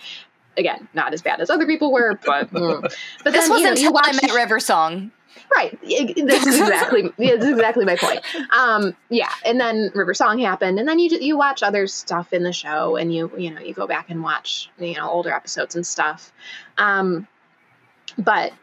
again, 0.57 0.87
not 0.93 1.13
as 1.13 1.21
bad 1.21 1.39
as 1.39 1.49
other 1.49 1.65
people 1.65 1.91
were, 1.91 2.19
but 2.25 2.51
mm. 2.51 2.81
but 2.81 3.33
This 3.33 3.45
then, 3.45 3.51
was 3.51 3.61
you 3.61 3.67
know, 3.67 3.81
you 3.81 3.87
I 3.89 3.91
watch 3.91 4.21
met 4.21 4.33
River 4.33 4.59
Song. 4.59 5.11
Right. 5.55 5.79
This 5.81 6.47
is 6.47 6.59
exactly 6.59 7.03
yeah, 7.17 7.35
this 7.35 7.45
is 7.45 7.51
exactly 7.51 7.85
my 7.85 7.95
point. 7.95 8.21
Um, 8.51 8.95
yeah, 9.09 9.31
and 9.45 9.59
then 9.59 9.91
River 9.93 10.13
Song 10.13 10.39
happened, 10.39 10.79
and 10.79 10.87
then 10.87 10.99
you 10.99 11.17
you 11.19 11.37
watch 11.37 11.63
other 11.63 11.87
stuff 11.87 12.33
in 12.33 12.43
the 12.43 12.53
show, 12.53 12.95
and 12.95 13.13
you 13.13 13.31
you 13.37 13.51
know 13.51 13.61
you 13.61 13.73
go 13.73 13.87
back 13.87 14.09
and 14.09 14.23
watch 14.23 14.69
you 14.79 14.95
know 14.95 15.09
older 15.09 15.31
episodes 15.31 15.75
and 15.75 15.85
stuff. 15.85 16.31
Um, 16.77 17.27
but 18.17 18.53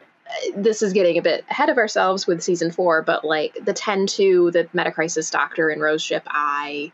this 0.55 0.81
is 0.81 0.93
getting 0.93 1.17
a 1.17 1.21
bit 1.21 1.45
ahead 1.49 1.69
of 1.69 1.77
ourselves 1.77 2.27
with 2.27 2.41
season 2.41 2.71
four. 2.71 3.01
But 3.01 3.23
like 3.25 3.57
the 3.63 3.73
ten 3.73 4.07
two, 4.07 4.51
the 4.51 4.65
Metacrisis 4.75 5.31
Doctor 5.31 5.69
and 5.69 5.81
Rose 5.81 6.01
ship, 6.01 6.23
I 6.27 6.91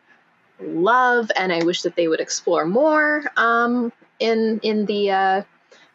love, 0.59 1.31
and 1.35 1.51
I 1.51 1.63
wish 1.63 1.83
that 1.83 1.95
they 1.95 2.07
would 2.07 2.19
explore 2.19 2.65
more 2.65 3.23
um, 3.35 3.91
in 4.19 4.59
in 4.63 4.85
the 4.85 5.11
uh, 5.11 5.41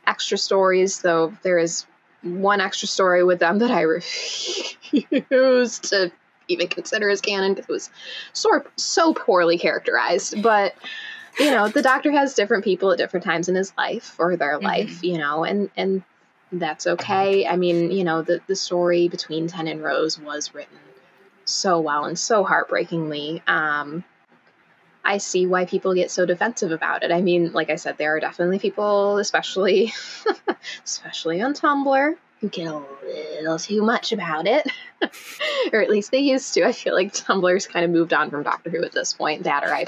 extra 0.07 0.39
stories. 0.39 1.01
Though 1.01 1.33
there 1.43 1.59
is 1.59 1.87
one 2.23 2.61
extra 2.61 2.89
story 2.89 3.25
with 3.25 3.41
them 3.41 3.59
that 3.59 3.71
I 3.71 3.81
refuse 3.83 5.79
to 5.81 6.13
even 6.49 6.69
consider 6.69 7.09
as 7.09 7.21
canon 7.21 7.55
because 7.55 7.69
it 7.69 7.73
was 7.73 7.91
so 8.33 8.63
so 8.77 9.15
poorly 9.15 9.59
characterized. 9.59 10.43
But 10.43 10.75
you 11.39 11.51
know, 11.51 11.69
the 11.69 11.83
Doctor 11.83 12.13
has 12.13 12.35
different 12.35 12.65
people 12.65 12.93
at 12.93 12.99
different 12.99 13.25
times 13.25 13.49
in 13.49 13.55
his 13.55 13.73
life 13.77 14.17
or 14.19 14.37
their 14.37 14.57
mm-hmm. 14.57 14.67
life, 14.67 15.03
you 15.03 15.19
know, 15.19 15.45
and 15.45 15.71
and 15.77 16.03
that's 16.53 16.87
okay. 16.87 17.47
I 17.47 17.57
mean, 17.57 17.91
you 17.91 18.05
know, 18.05 18.23
the 18.23 18.41
the 18.47 18.57
story 18.57 19.09
between 19.09 19.49
Ten 19.49 19.67
and 19.69 19.83
Rose 19.83 20.19
was 20.19 20.55
written 20.55 20.79
so 21.45 21.81
well 21.81 22.05
and 22.05 22.19
so 22.19 22.45
heartbreakingly. 22.45 23.43
Um, 23.47 24.05
I 25.05 25.19
see 25.19 25.47
why 25.47 25.65
people 25.65 25.95
get 25.95 26.11
so 26.11 26.27
defensive 26.27 26.71
about 26.71 27.03
it. 27.03 27.11
I 27.11 27.23
mean, 27.23 27.53
like 27.53 27.71
I 27.71 27.77
said, 27.77 27.99
there 27.99 28.15
are 28.15 28.21
definitely 28.21 28.59
people, 28.59 29.19
especially 29.19 29.93
especially 30.85 31.41
on 31.43 31.55
Tumblr, 31.55 32.17
who 32.41 32.49
get 32.49 32.69
a 32.69 32.83
little 33.41 33.59
too 33.59 33.83
much 33.83 34.13
about 34.13 34.47
it. 34.47 34.69
or 35.73 35.81
at 35.81 35.91
least 35.91 36.11
they 36.11 36.19
used 36.19 36.55
to. 36.55 36.65
I 36.65 36.73
feel 36.73 36.95
like 36.95 37.13
Tumblr's 37.13 37.67
kind 37.67 37.85
of 37.85 37.91
moved 37.91 38.13
on 38.13 38.31
from 38.31 38.43
Doctor 38.43 38.71
Who 38.71 38.85
at 38.85 38.93
this 38.93 39.15
point. 39.15 39.45
That 39.45 39.65
or 39.65 39.75
I 39.75 39.87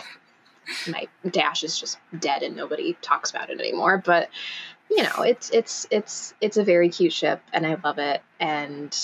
my 0.88 1.06
dash 1.30 1.62
is 1.62 1.78
just 1.78 1.98
dead 2.18 2.42
and 2.42 2.56
nobody 2.56 2.96
talks 3.02 3.30
about 3.30 3.50
it 3.50 3.60
anymore. 3.60 4.02
But 4.04 4.30
you 4.96 5.02
know, 5.02 5.22
it's 5.22 5.50
it's 5.50 5.86
it's 5.90 6.34
it's 6.40 6.56
a 6.56 6.64
very 6.64 6.88
cute 6.88 7.12
ship 7.12 7.42
and 7.52 7.66
I 7.66 7.76
love 7.82 7.98
it. 7.98 8.22
And 8.38 8.96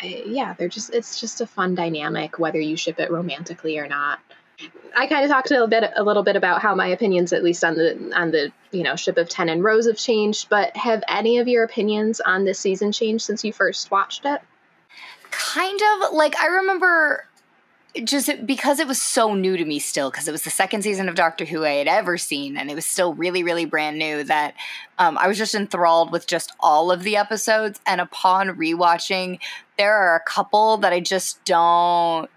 I, 0.00 0.24
yeah, 0.26 0.54
they're 0.54 0.68
just 0.68 0.92
it's 0.92 1.20
just 1.20 1.40
a 1.40 1.46
fun 1.46 1.74
dynamic 1.74 2.38
whether 2.38 2.60
you 2.60 2.76
ship 2.76 3.00
it 3.00 3.10
romantically 3.10 3.78
or 3.78 3.88
not. 3.88 4.18
I 4.96 5.06
kind 5.06 5.24
of 5.24 5.30
talked 5.30 5.50
a 5.50 5.54
little 5.54 5.66
bit 5.68 5.90
a 5.96 6.02
little 6.02 6.22
bit 6.22 6.36
about 6.36 6.60
how 6.60 6.74
my 6.74 6.88
opinions, 6.88 7.32
at 7.32 7.42
least 7.42 7.64
on 7.64 7.74
the 7.74 8.12
on 8.14 8.30
the 8.30 8.52
you 8.72 8.82
know 8.82 8.94
ship 8.94 9.16
of 9.16 9.28
ten 9.28 9.48
and 9.48 9.64
Rose, 9.64 9.86
have 9.86 9.96
changed. 9.96 10.48
But 10.48 10.76
have 10.76 11.02
any 11.08 11.38
of 11.38 11.48
your 11.48 11.64
opinions 11.64 12.20
on 12.20 12.44
this 12.44 12.58
season 12.58 12.92
changed 12.92 13.24
since 13.24 13.42
you 13.42 13.52
first 13.52 13.90
watched 13.90 14.24
it? 14.26 14.40
Kind 15.30 15.80
of 15.80 16.12
like 16.12 16.38
I 16.38 16.46
remember 16.46 17.26
just 18.02 18.30
because 18.44 18.80
it 18.80 18.88
was 18.88 19.00
so 19.00 19.34
new 19.34 19.56
to 19.56 19.64
me 19.64 19.78
still 19.78 20.10
because 20.10 20.26
it 20.26 20.32
was 20.32 20.42
the 20.42 20.50
second 20.50 20.82
season 20.82 21.08
of 21.08 21.14
doctor 21.14 21.44
who 21.44 21.64
i 21.64 21.70
had 21.70 21.86
ever 21.86 22.18
seen 22.18 22.56
and 22.56 22.70
it 22.70 22.74
was 22.74 22.84
still 22.84 23.14
really 23.14 23.42
really 23.42 23.64
brand 23.64 23.98
new 23.98 24.24
that 24.24 24.54
um, 24.98 25.16
i 25.18 25.28
was 25.28 25.38
just 25.38 25.54
enthralled 25.54 26.10
with 26.10 26.26
just 26.26 26.52
all 26.58 26.90
of 26.90 27.02
the 27.04 27.16
episodes 27.16 27.80
and 27.86 28.00
upon 28.00 28.48
rewatching 28.48 29.38
there 29.78 29.94
are 29.94 30.16
a 30.16 30.20
couple 30.20 30.76
that 30.76 30.92
i 30.92 30.98
just 30.98 31.44
don't 31.44 32.28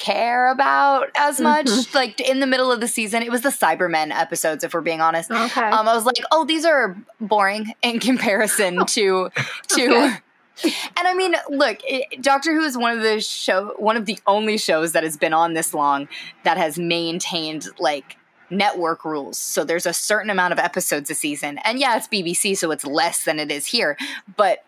care 0.00 0.50
about 0.50 1.10
as 1.14 1.40
much. 1.40 1.66
Mm-hmm. 1.66 1.96
Like 1.96 2.20
in 2.20 2.40
the 2.40 2.46
middle 2.46 2.72
of 2.72 2.80
the 2.80 2.88
season, 2.88 3.22
it 3.22 3.30
was 3.30 3.42
the 3.42 3.50
Cybermen 3.50 4.10
episodes, 4.10 4.64
if 4.64 4.74
we're 4.74 4.80
being 4.80 5.00
honest. 5.00 5.30
Okay. 5.30 5.60
Um, 5.60 5.86
I 5.86 5.94
was 5.94 6.06
like, 6.06 6.16
oh, 6.32 6.44
these 6.44 6.64
are 6.64 6.96
boring 7.20 7.72
in 7.82 8.00
comparison 8.00 8.86
to 8.86 9.28
to. 9.68 9.84
Okay. 9.84 10.16
And 10.64 11.08
I 11.08 11.14
mean, 11.14 11.34
look, 11.48 11.78
it, 11.84 12.22
Doctor 12.22 12.54
Who 12.54 12.62
is 12.62 12.76
one 12.76 12.96
of 12.96 13.02
the 13.02 13.20
show, 13.20 13.74
one 13.78 13.96
of 13.96 14.06
the 14.06 14.18
only 14.26 14.58
shows 14.58 14.92
that 14.92 15.02
has 15.02 15.16
been 15.16 15.32
on 15.32 15.54
this 15.54 15.74
long 15.74 16.08
that 16.44 16.56
has 16.56 16.78
maintained 16.78 17.66
like 17.78 18.16
network 18.50 19.04
rules. 19.04 19.38
So 19.38 19.64
there's 19.64 19.86
a 19.86 19.92
certain 19.92 20.30
amount 20.30 20.52
of 20.52 20.58
episodes 20.58 21.10
a 21.10 21.14
season, 21.14 21.58
and 21.64 21.78
yeah, 21.78 21.96
it's 21.96 22.08
BBC, 22.08 22.56
so 22.56 22.70
it's 22.70 22.84
less 22.84 23.24
than 23.24 23.38
it 23.38 23.50
is 23.50 23.66
here, 23.66 23.96
but 24.36 24.64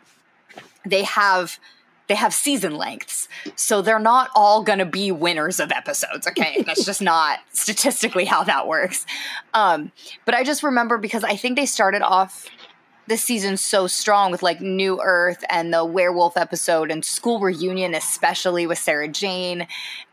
they 0.85 1.03
have 1.05 1.59
they 2.09 2.17
have 2.17 2.35
season 2.35 2.77
lengths. 2.77 3.29
So 3.57 3.81
they're 3.81 3.99
not 3.99 4.31
all 4.35 4.63
going 4.63 4.81
to 4.81 4.85
be 4.85 5.11
winners 5.11 5.61
of 5.61 5.73
episodes, 5.73 6.27
okay? 6.27 6.63
That's 6.67 6.85
just 6.85 7.01
not 7.01 7.39
statistically 7.53 8.25
how 8.25 8.45
that 8.45 8.67
works. 8.69 9.07
Um, 9.55 9.93
but 10.27 10.35
I 10.35 10.45
just 10.45 10.63
remember 10.63 10.99
because 10.99 11.25
I 11.25 11.37
think 11.37 11.57
they 11.57 11.65
started 11.65 12.03
off 12.03 12.47
this 13.07 13.23
season 13.23 13.57
so 13.57 13.87
strong 13.87 14.31
with 14.31 14.43
like 14.43 14.61
New 14.61 15.01
Earth 15.03 15.45
and 15.51 15.73
the 15.73 15.85
werewolf 15.85 16.37
episode 16.37 16.91
and 16.91 17.05
school 17.05 17.41
reunion 17.41 17.95
especially 17.95 18.67
with 18.67 18.79
Sarah 18.79 19.09
Jane 19.09 19.67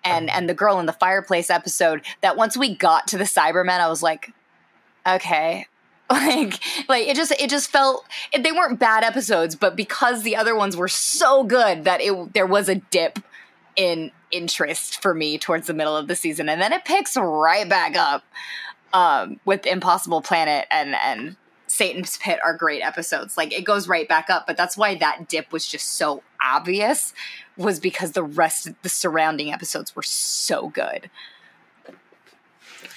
and 0.03 0.29
and 0.29 0.49
the 0.49 0.53
girl 0.53 0.79
in 0.79 0.85
the 0.85 0.93
fireplace 0.93 1.49
episode 1.49 2.01
that 2.21 2.35
once 2.35 2.57
we 2.57 2.75
got 2.75 3.07
to 3.07 3.17
the 3.17 3.25
Cybermen 3.25 3.79
I 3.79 3.87
was 3.87 4.03
like 4.03 4.33
okay. 5.07 5.67
Like 6.11 6.59
like 6.89 7.07
it 7.07 7.15
just 7.15 7.31
it 7.33 7.51
just 7.51 7.69
felt 7.69 8.03
it, 8.33 8.41
they 8.41 8.51
weren't 8.51 8.79
bad 8.79 9.03
episodes 9.03 9.55
but 9.55 9.75
because 9.75 10.23
the 10.23 10.35
other 10.35 10.55
ones 10.55 10.75
were 10.75 10.87
so 10.87 11.43
good 11.43 11.83
that 11.83 12.01
it 12.01 12.33
there 12.33 12.47
was 12.47 12.67
a 12.67 12.75
dip 12.75 13.19
in 13.75 14.09
interest 14.31 15.03
for 15.03 15.13
me 15.13 15.37
towards 15.37 15.67
the 15.67 15.73
middle 15.75 15.95
of 15.95 16.07
the 16.07 16.15
season 16.15 16.49
and 16.49 16.59
then 16.59 16.73
it 16.73 16.83
picks 16.83 17.15
right 17.15 17.69
back 17.69 17.95
up 17.95 18.23
um, 18.91 19.39
with 19.45 19.67
impossible 19.67 20.19
planet 20.19 20.65
and 20.71 20.95
and 20.95 21.35
satan's 21.79 22.17
pit 22.17 22.39
are 22.43 22.53
great 22.53 22.81
episodes. 22.81 23.37
Like 23.37 23.53
it 23.53 23.63
goes 23.63 23.87
right 23.87 24.07
back 24.07 24.29
up 24.29 24.45
but 24.45 24.57
that's 24.57 24.75
why 24.75 24.95
that 24.95 25.29
dip 25.29 25.53
was 25.53 25.65
just 25.65 25.95
so 25.95 26.23
obvious 26.43 27.13
was 27.55 27.79
because 27.79 28.11
the 28.11 28.23
rest 28.23 28.67
of 28.67 28.75
the 28.81 28.89
surrounding 28.89 29.51
episodes 29.51 29.95
were 29.95 30.03
so 30.03 30.67
good. 30.67 31.09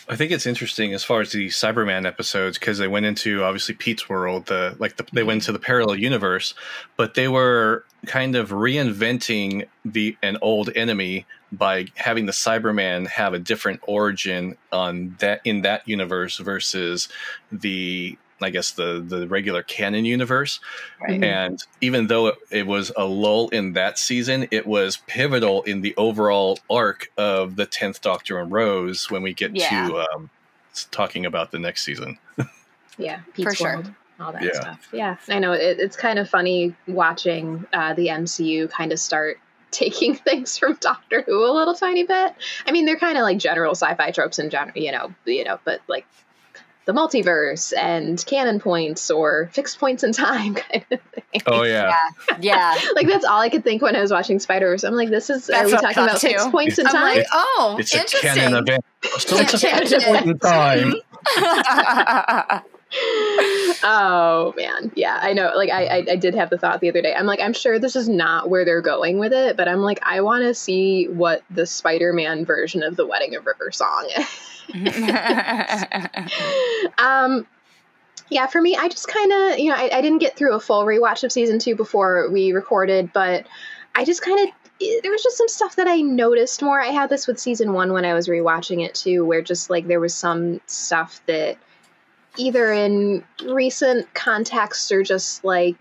I 0.09 0.17
think 0.17 0.33
it's 0.33 0.47
interesting 0.47 0.93
as 0.95 1.05
far 1.05 1.21
as 1.21 1.31
the 1.31 1.47
Cyberman 1.47 2.07
episodes 2.07 2.59
because 2.59 2.79
they 2.79 2.89
went 2.89 3.07
into 3.07 3.45
obviously 3.45 3.77
Pete's 3.77 4.09
world, 4.09 4.47
the 4.47 4.75
like 4.81 4.97
the, 4.97 5.07
they 5.13 5.23
went 5.23 5.43
into 5.43 5.53
the 5.53 5.61
parallel 5.61 5.97
universe, 5.97 6.55
but 6.97 7.15
they 7.15 7.29
were 7.29 7.85
kind 8.07 8.35
of 8.35 8.51
reinventing 8.51 9.69
the 9.85 10.17
an 10.23 10.39
old 10.43 10.71
enemy 10.75 11.25
by 11.53 11.87
having 11.95 12.27
the 12.27 12.33
Cyberman 12.33 13.07
have 13.07 13.33
a 13.33 13.39
different 13.39 13.81
origin 13.87 14.57
on 14.73 15.17
that 15.21 15.41
in 15.45 15.63
that 15.63 15.87
universe 15.87 16.39
versus 16.39 17.09
the 17.53 18.19
I 18.45 18.51
guess 18.51 18.73
the 18.73 19.05
the 19.07 19.27
regular 19.29 19.63
canon 19.63 20.05
universe. 20.05 20.61
Right. 21.01 21.23
And 21.23 21.63
even 21.81 22.07
though 22.07 22.29
it, 22.29 22.39
it, 22.51 22.67
was 22.67 22.93
a 22.97 23.05
lull 23.05 23.49
in 23.49 23.73
that 23.73 23.99
season, 23.99 24.49
it 24.51 24.67
was 24.67 24.99
pivotal 25.07 25.63
in 25.63 25.81
the 25.81 25.95
overall 25.97 26.59
arc 26.71 27.11
of 27.17 27.57
the 27.57 27.67
tenth 27.67 28.01
Doctor 28.01 28.39
and 28.39 28.51
Rose 28.51 29.11
when 29.11 29.23
we 29.23 29.35
get 29.35 29.55
yeah. 29.55 29.89
to 29.89 30.07
um, 30.13 30.31
talking 30.91 31.27
about 31.27 31.51
the 31.51 31.59
next 31.59 31.85
season. 31.85 32.19
yeah, 32.99 33.21
Pete's 33.35 33.57
for 33.57 33.65
World, 33.65 33.87
sure. 33.87 33.97
All 34.21 34.33
that 34.33 34.43
yeah. 34.43 34.53
stuff. 34.53 34.89
Yeah, 34.93 35.17
I 35.29 35.39
know 35.39 35.53
it, 35.53 35.79
it's 35.81 35.97
kind 35.97 36.19
of 36.19 36.29
funny 36.29 36.75
watching 36.87 37.67
uh, 37.73 37.95
the 37.95 38.09
MCU 38.09 38.71
kind 38.71 38.93
of 38.93 39.01
start 39.01 39.39
taking 39.71 40.15
things 40.15 40.59
from 40.59 40.77
Doctor 40.81 41.23
Who 41.23 41.45
a 41.45 41.53
little 41.53 41.75
tiny 41.75 42.05
bit. 42.05 42.35
I 42.67 42.73
mean, 42.73 42.85
they're 42.85 42.99
kind 42.99 43.17
of 43.17 43.23
like 43.23 43.39
general 43.39 43.73
sci-fi 43.73 44.11
tropes 44.11 44.39
in 44.39 44.51
general, 44.51 44.77
you 44.77 44.93
know, 44.93 45.15
you 45.25 45.45
know, 45.45 45.59
but 45.65 45.81
like 45.89 46.07
the 46.85 46.93
multiverse 46.93 47.73
and 47.77 48.25
canon 48.27 48.59
points 48.59 49.11
or 49.11 49.49
fixed 49.53 49.79
points 49.79 50.03
in 50.03 50.13
time 50.13 50.55
kind 50.57 50.85
of 50.91 51.01
thing. 51.01 51.43
Oh 51.47 51.63
yeah. 51.63 51.95
Yeah. 52.29 52.39
yeah. 52.41 52.81
like 52.95 53.07
that's 53.07 53.25
all 53.25 53.41
I 53.41 53.49
could 53.49 53.65
think 53.65 53.83
when 53.83 53.95
I 53.97 54.01
was 54.01 54.11
watching 54.11 54.39
Spider-Verse. 54.39 54.85
I'm 54.85 54.95
like, 54.95 55.11
this 55.11 55.31
is 55.31 55.47
that's 55.47 55.73
are 55.73 55.77
we 55.77 55.81
talking 55.81 56.03
about 56.03 56.21
too. 56.21 56.29
fixed 56.29 56.51
points 56.51 56.79
in 56.79 56.87
time? 56.87 57.19
Like, 57.19 57.27
oh, 57.33 57.77
it's 57.79 57.95
a 57.95 58.05
canon 58.21 58.55
event. 58.57 58.85
So 59.19 59.37
it's 59.41 59.55
a 59.55 59.59
fixed 59.59 60.07
point 60.07 60.27
in 60.27 60.39
time. 60.39 60.95
oh 63.85 64.53
man 64.55 64.93
yeah 64.95 65.19
i 65.23 65.33
know 65.33 65.53
like 65.57 65.71
I, 65.71 65.87
I, 65.87 66.07
I 66.11 66.17
did 66.17 66.35
have 66.35 66.51
the 66.51 66.59
thought 66.59 66.81
the 66.81 66.91
other 66.91 67.01
day 67.01 67.15
i'm 67.15 67.25
like 67.25 67.41
i'm 67.41 67.55
sure 67.55 67.79
this 67.79 67.97
is 67.97 68.07
not 68.07 68.51
where 68.51 68.67
they're 68.67 68.83
going 68.83 69.19
with 69.19 69.33
it 69.33 69.57
but 69.57 69.67
i'm 69.67 69.79
like 69.79 69.99
i 70.03 70.21
want 70.21 70.43
to 70.43 70.53
see 70.53 71.09
what 71.09 71.43
the 71.49 71.65
spider-man 71.65 72.45
version 72.45 72.83
of 72.83 72.97
the 72.97 73.07
wedding 73.07 73.35
of 73.35 73.47
river 73.47 73.71
song 73.71 74.11
um, 76.99 77.47
yeah, 78.31 78.47
for 78.47 78.61
me, 78.61 78.77
I 78.77 78.89
just 78.89 79.09
kind 79.09 79.33
of, 79.33 79.59
you 79.59 79.71
know, 79.71 79.77
I, 79.77 79.91
I, 79.93 80.01
didn't 80.01 80.19
get 80.19 80.37
through 80.37 80.55
a 80.55 80.61
full 80.61 80.85
rewatch 80.85 81.25
of 81.25 81.33
season 81.33 81.59
two 81.59 81.77
before 81.77 82.31
we 82.31 82.53
recorded, 82.53 83.13
but 83.13 83.47
I 83.95 84.05
just 84.05 84.23
kind 84.23 84.41
of, 84.41 84.55
there 85.03 85.13
was 85.13 85.23
just 85.23 85.37
some 85.37 85.49
stuff 85.49 85.77
that 85.77 85.87
I 85.87 86.01
noticed 86.01 86.63
more. 86.63 86.81
I 86.81 86.89
had 86.89 87.11
this 87.11 87.27
with 87.27 87.39
season 87.39 87.73
one 87.73 87.93
when 87.93 88.05
I 88.05 88.15
was 88.15 88.29
rewatching 88.29 88.85
it 88.85 88.95
too, 88.95 89.25
where 89.25 89.43
just 89.43 89.71
like 89.71 89.87
there 89.87 90.01
was 90.01 90.15
some 90.15 90.61
stuff 90.67 91.21
that 91.27 91.59
either 92.37 92.73
in 92.73 93.23
recent 93.45 94.13
context 94.15 94.91
or 94.91 95.03
just 95.03 95.45
like 95.45 95.77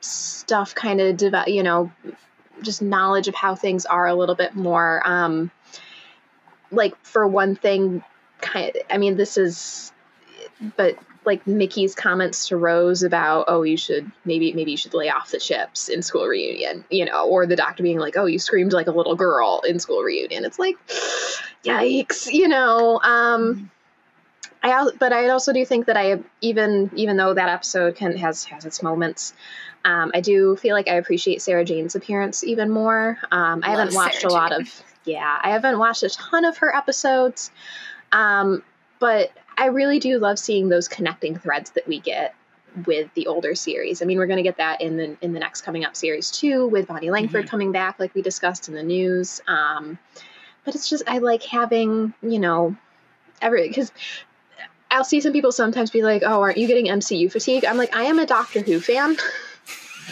stuff 0.00 0.74
kind 0.74 1.00
of 1.00 1.16
develop, 1.16 1.48
you 1.48 1.62
know, 1.62 1.90
just 2.62 2.82
knowledge 2.82 3.28
of 3.28 3.34
how 3.34 3.54
things 3.54 3.86
are 3.86 4.06
a 4.06 4.14
little 4.14 4.34
bit 4.34 4.54
more. 4.54 5.02
Um, 5.04 5.50
like 6.70 6.94
for 7.04 7.26
one 7.26 7.56
thing, 7.56 8.02
kind 8.40 8.70
of, 8.70 8.82
I 8.90 8.98
mean, 8.98 9.16
this 9.16 9.36
is, 9.36 9.92
but 10.76 10.96
like 11.24 11.46
Mickey's 11.46 11.94
comments 11.94 12.48
to 12.48 12.56
Rose 12.56 13.02
about, 13.02 13.44
oh, 13.48 13.62
you 13.62 13.76
should 13.76 14.10
maybe 14.24 14.52
maybe 14.52 14.70
you 14.70 14.76
should 14.76 14.94
lay 14.94 15.10
off 15.10 15.30
the 15.30 15.38
chips 15.38 15.88
in 15.88 16.02
school 16.02 16.26
reunion, 16.26 16.84
you 16.90 17.04
know, 17.04 17.28
or 17.28 17.46
the 17.46 17.56
doctor 17.56 17.82
being 17.82 17.98
like, 17.98 18.16
oh, 18.16 18.26
you 18.26 18.38
screamed 18.38 18.72
like 18.72 18.86
a 18.86 18.92
little 18.92 19.16
girl 19.16 19.62
in 19.66 19.78
school 19.78 20.00
reunion. 20.00 20.44
It's 20.44 20.58
like, 20.58 20.76
yikes, 21.64 22.32
you 22.32 22.48
know. 22.48 23.00
Um, 23.02 23.70
I 24.62 24.88
but 24.98 25.12
I 25.12 25.28
also 25.28 25.52
do 25.52 25.64
think 25.64 25.86
that 25.86 25.96
I 25.96 26.20
even 26.40 26.90
even 26.94 27.16
though 27.16 27.34
that 27.34 27.48
episode 27.48 27.96
can 27.96 28.16
has 28.16 28.44
has 28.44 28.64
its 28.64 28.82
moments, 28.82 29.34
um, 29.84 30.10
I 30.14 30.20
do 30.20 30.56
feel 30.56 30.74
like 30.74 30.88
I 30.88 30.94
appreciate 30.94 31.42
Sarah 31.42 31.64
Jane's 31.64 31.94
appearance 31.94 32.44
even 32.44 32.70
more. 32.70 33.18
Um, 33.30 33.62
I 33.64 33.70
haven't 33.70 33.94
watched 33.94 34.20
Sarah 34.20 34.32
a 34.32 34.34
lot 34.34 34.50
Jane. 34.50 34.62
of 34.62 34.82
yeah, 35.04 35.38
I 35.42 35.50
haven't 35.50 35.78
watched 35.78 36.02
a 36.02 36.08
ton 36.08 36.44
of 36.44 36.58
her 36.58 36.74
episodes, 36.74 37.50
um, 38.12 38.62
but 38.98 39.30
I 39.56 39.66
really 39.66 39.98
do 39.98 40.18
love 40.18 40.38
seeing 40.38 40.68
those 40.68 40.88
connecting 40.88 41.38
threads 41.38 41.70
that 41.72 41.86
we 41.86 42.00
get 42.00 42.34
with 42.86 43.12
the 43.14 43.26
older 43.26 43.54
series. 43.54 44.02
I 44.02 44.04
mean, 44.04 44.18
we're 44.18 44.26
going 44.26 44.38
to 44.38 44.42
get 44.42 44.58
that 44.58 44.80
in 44.80 44.96
the 44.96 45.16
in 45.20 45.32
the 45.32 45.40
next 45.40 45.62
coming 45.62 45.84
up 45.84 45.96
series 45.96 46.30
too, 46.30 46.66
with 46.66 46.88
Bonnie 46.88 47.10
Langford 47.10 47.42
mm-hmm. 47.42 47.50
coming 47.50 47.72
back, 47.72 47.98
like 47.98 48.14
we 48.14 48.22
discussed 48.22 48.68
in 48.68 48.74
the 48.74 48.82
news. 48.82 49.40
Um, 49.46 49.98
but 50.64 50.74
it's 50.74 50.88
just 50.88 51.04
I 51.06 51.18
like 51.18 51.42
having 51.42 52.14
you 52.22 52.38
know 52.38 52.76
every 53.40 53.68
because 53.68 53.92
I'll 54.90 55.04
see 55.04 55.20
some 55.20 55.32
people 55.32 55.52
sometimes 55.52 55.90
be 55.90 56.02
like, 56.02 56.22
"Oh, 56.24 56.42
aren't 56.42 56.58
you 56.58 56.66
getting 56.66 56.86
MCU 56.86 57.30
fatigue?" 57.30 57.64
I'm 57.64 57.76
like, 57.76 57.94
I 57.94 58.04
am 58.04 58.18
a 58.18 58.26
Doctor 58.26 58.60
Who 58.60 58.80
fan. 58.80 59.16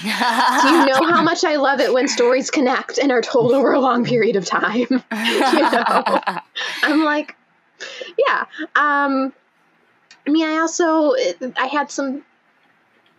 Do 0.02 0.08
you 0.08 0.86
know 0.86 1.10
how 1.10 1.22
much 1.22 1.44
I 1.44 1.56
love 1.56 1.80
it 1.80 1.92
when 1.92 2.08
stories 2.08 2.50
connect 2.50 2.98
and 2.98 3.10
are 3.12 3.22
told 3.22 3.52
over 3.52 3.72
a 3.72 3.80
long 3.80 4.04
period 4.04 4.36
of 4.36 4.44
time? 4.44 4.86
you 4.90 4.98
know? 5.00 6.22
I'm 6.82 7.04
like, 7.04 7.36
yeah. 8.26 8.44
Um, 8.76 9.32
I 10.26 10.30
mean, 10.30 10.46
I 10.46 10.58
also 10.58 11.14
I 11.56 11.66
had 11.66 11.90
some 11.90 12.24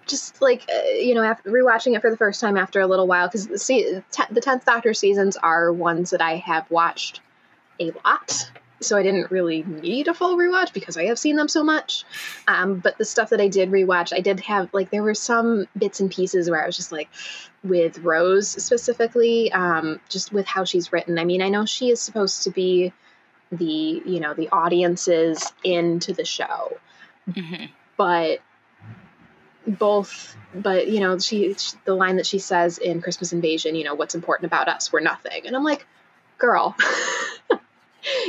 just 0.06 0.42
like 0.42 0.66
uh, 0.74 0.90
you 0.90 1.14
know 1.14 1.24
after 1.24 1.52
rewatching 1.52 1.96
it 1.96 2.02
for 2.02 2.10
the 2.10 2.18
first 2.18 2.42
time 2.42 2.58
after 2.58 2.82
a 2.82 2.88
little 2.88 3.08
while 3.08 3.28
because 3.28 3.48
the 3.48 4.04
the 4.32 4.42
tenth 4.42 4.66
Doctor 4.66 4.94
seasons 4.94 5.38
are 5.38 5.72
ones 5.72 6.10
that 6.10 6.22
I 6.22 6.38
have 6.38 6.70
watched 6.70 7.22
a 7.80 7.92
lot 8.06 8.52
so 8.82 8.98
I 8.98 9.04
didn't 9.04 9.32
really 9.32 9.64
need 9.64 10.08
a 10.08 10.14
full 10.14 10.38
rewatch 10.38 10.74
because 10.74 10.98
I 10.98 11.06
have 11.06 11.20
seen 11.20 11.36
them 11.36 11.48
so 11.48 11.64
much. 11.64 12.06
Um, 12.48 12.80
but 12.80 12.98
the 12.98 13.06
stuff 13.06 13.30
that 13.30 13.42
I 13.42 13.48
did 13.48 13.70
rewatch, 13.70 14.14
I 14.14 14.22
did 14.22 14.40
have 14.42 14.70
like 14.74 14.90
there 14.90 15.04
were 15.04 15.16
some 15.16 15.68
bits 15.78 16.00
and 16.00 16.12
pieces 16.12 16.50
where 16.50 16.62
I 16.62 16.66
was 16.66 16.76
just 16.76 16.92
like, 16.92 17.10
with 17.64 18.00
Rose 18.00 18.48
specifically, 18.48 19.52
um, 19.52 20.00
just 20.08 20.32
with 20.32 20.48
how 20.48 20.64
she's 20.64 20.94
written. 20.94 21.20
I 21.20 21.26
mean, 21.26 21.42
I 21.42 21.50
know 21.50 21.66
she 21.66 21.90
is 21.90 22.00
supposed 22.02 22.44
to 22.44 22.52
be 22.52 22.94
the 23.52 24.02
you 24.06 24.20
know 24.20 24.34
the 24.34 24.50
audiences 24.50 25.52
into 25.64 26.14
the 26.14 26.26
show, 26.26 26.78
mm-hmm. 27.30 27.66
but 27.98 28.40
both 29.68 30.36
but 30.54 30.88
you 30.88 31.00
know 31.00 31.20
she, 31.20 31.54
she 31.54 31.78
the 31.86 31.94
line 31.94 32.16
that 32.16 32.26
she 32.26 32.40
says 32.40 32.78
in 32.78 33.02
christmas 33.02 33.34
invasion 33.34 33.76
you 33.76 33.84
know 33.84 33.94
what's 33.94 34.16
important 34.16 34.48
about 34.48 34.68
us 34.68 34.92
we're 34.92 35.00
nothing 35.00 35.46
and 35.46 35.56
i'm 35.56 35.64
like 35.64 35.86
girl 36.38 36.76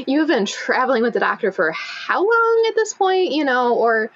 you 0.07 0.21
have 0.21 0.29
been 0.29 0.47
traveling 0.47 1.03
with 1.03 1.15
the 1.15 1.21
doctor 1.21 1.53
for 1.53 1.73
how 1.73 2.19
long 2.19 2.65
at 2.69 2.75
this 2.75 2.95
point, 2.95 3.33
you 3.33 3.45
know, 3.45 3.75
or, 3.75 4.11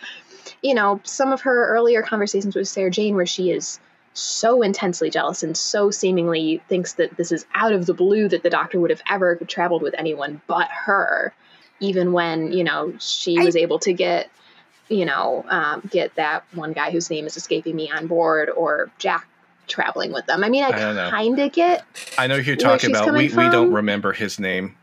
you 0.62 0.74
know, 0.74 1.00
some 1.04 1.32
of 1.32 1.42
her 1.42 1.68
earlier 1.68 2.02
conversations 2.02 2.54
with 2.54 2.68
Sarah 2.68 2.90
Jane 2.90 3.14
where 3.14 3.26
she 3.26 3.50
is 3.50 3.78
so 4.14 4.62
intensely 4.62 5.10
jealous 5.10 5.42
and 5.42 5.56
so 5.56 5.90
seemingly 5.90 6.62
thinks 6.68 6.94
that 6.94 7.16
this 7.16 7.32
is 7.32 7.46
out 7.54 7.72
of 7.72 7.86
the 7.86 7.94
blue 7.94 8.28
that 8.28 8.42
the 8.42 8.50
doctor 8.50 8.78
would 8.78 8.90
have 8.90 9.02
ever 9.10 9.36
traveled 9.48 9.82
with 9.82 9.94
anyone 9.98 10.40
but 10.46 10.68
her, 10.70 11.34
even 11.80 12.12
when, 12.12 12.52
you 12.52 12.64
know, 12.64 12.94
she 12.98 13.38
was 13.38 13.56
able 13.56 13.80
to 13.80 13.92
get, 13.92 14.30
you 14.88 15.04
know, 15.04 15.44
um, 15.48 15.88
get 15.90 16.14
that 16.14 16.44
one 16.54 16.72
guy 16.72 16.90
whose 16.90 17.10
name 17.10 17.26
is 17.26 17.36
escaping 17.36 17.74
me 17.74 17.90
on 17.90 18.06
board 18.06 18.50
or 18.50 18.90
Jack 18.98 19.26
traveling 19.66 20.12
with 20.12 20.26
them. 20.26 20.44
I 20.44 20.48
mean, 20.48 20.62
I, 20.62 20.68
I 20.68 21.10
kind 21.10 21.38
of 21.38 21.52
get. 21.52 21.84
I 22.18 22.26
know 22.26 22.38
who 22.38 22.52
you're 22.52 22.56
talking 22.56 22.90
about. 22.90 23.12
We, 23.12 23.28
we 23.28 23.48
don't 23.48 23.72
remember 23.72 24.12
his 24.12 24.38
name. 24.38 24.76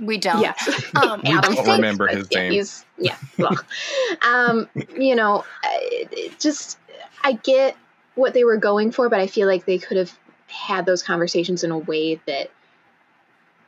We 0.00 0.18
don't. 0.18 0.40
Yes. 0.40 0.84
Um, 0.94 1.20
we 1.24 1.30
don't 1.30 1.54
think, 1.54 1.66
remember 1.66 2.08
his 2.08 2.28
yeah, 2.30 2.40
name. 2.40 2.52
He's, 2.52 2.84
yeah. 2.98 3.16
Well, 3.36 3.56
um, 4.26 4.68
you 4.96 5.14
know, 5.14 5.44
it 5.64 6.40
just 6.40 6.78
I 7.22 7.32
get 7.32 7.76
what 8.14 8.34
they 8.34 8.44
were 8.44 8.56
going 8.56 8.90
for, 8.90 9.08
but 9.08 9.20
I 9.20 9.26
feel 9.26 9.46
like 9.46 9.64
they 9.64 9.78
could 9.78 9.96
have 9.96 10.16
had 10.48 10.86
those 10.86 11.02
conversations 11.02 11.62
in 11.62 11.70
a 11.70 11.78
way 11.78 12.20
that 12.26 12.50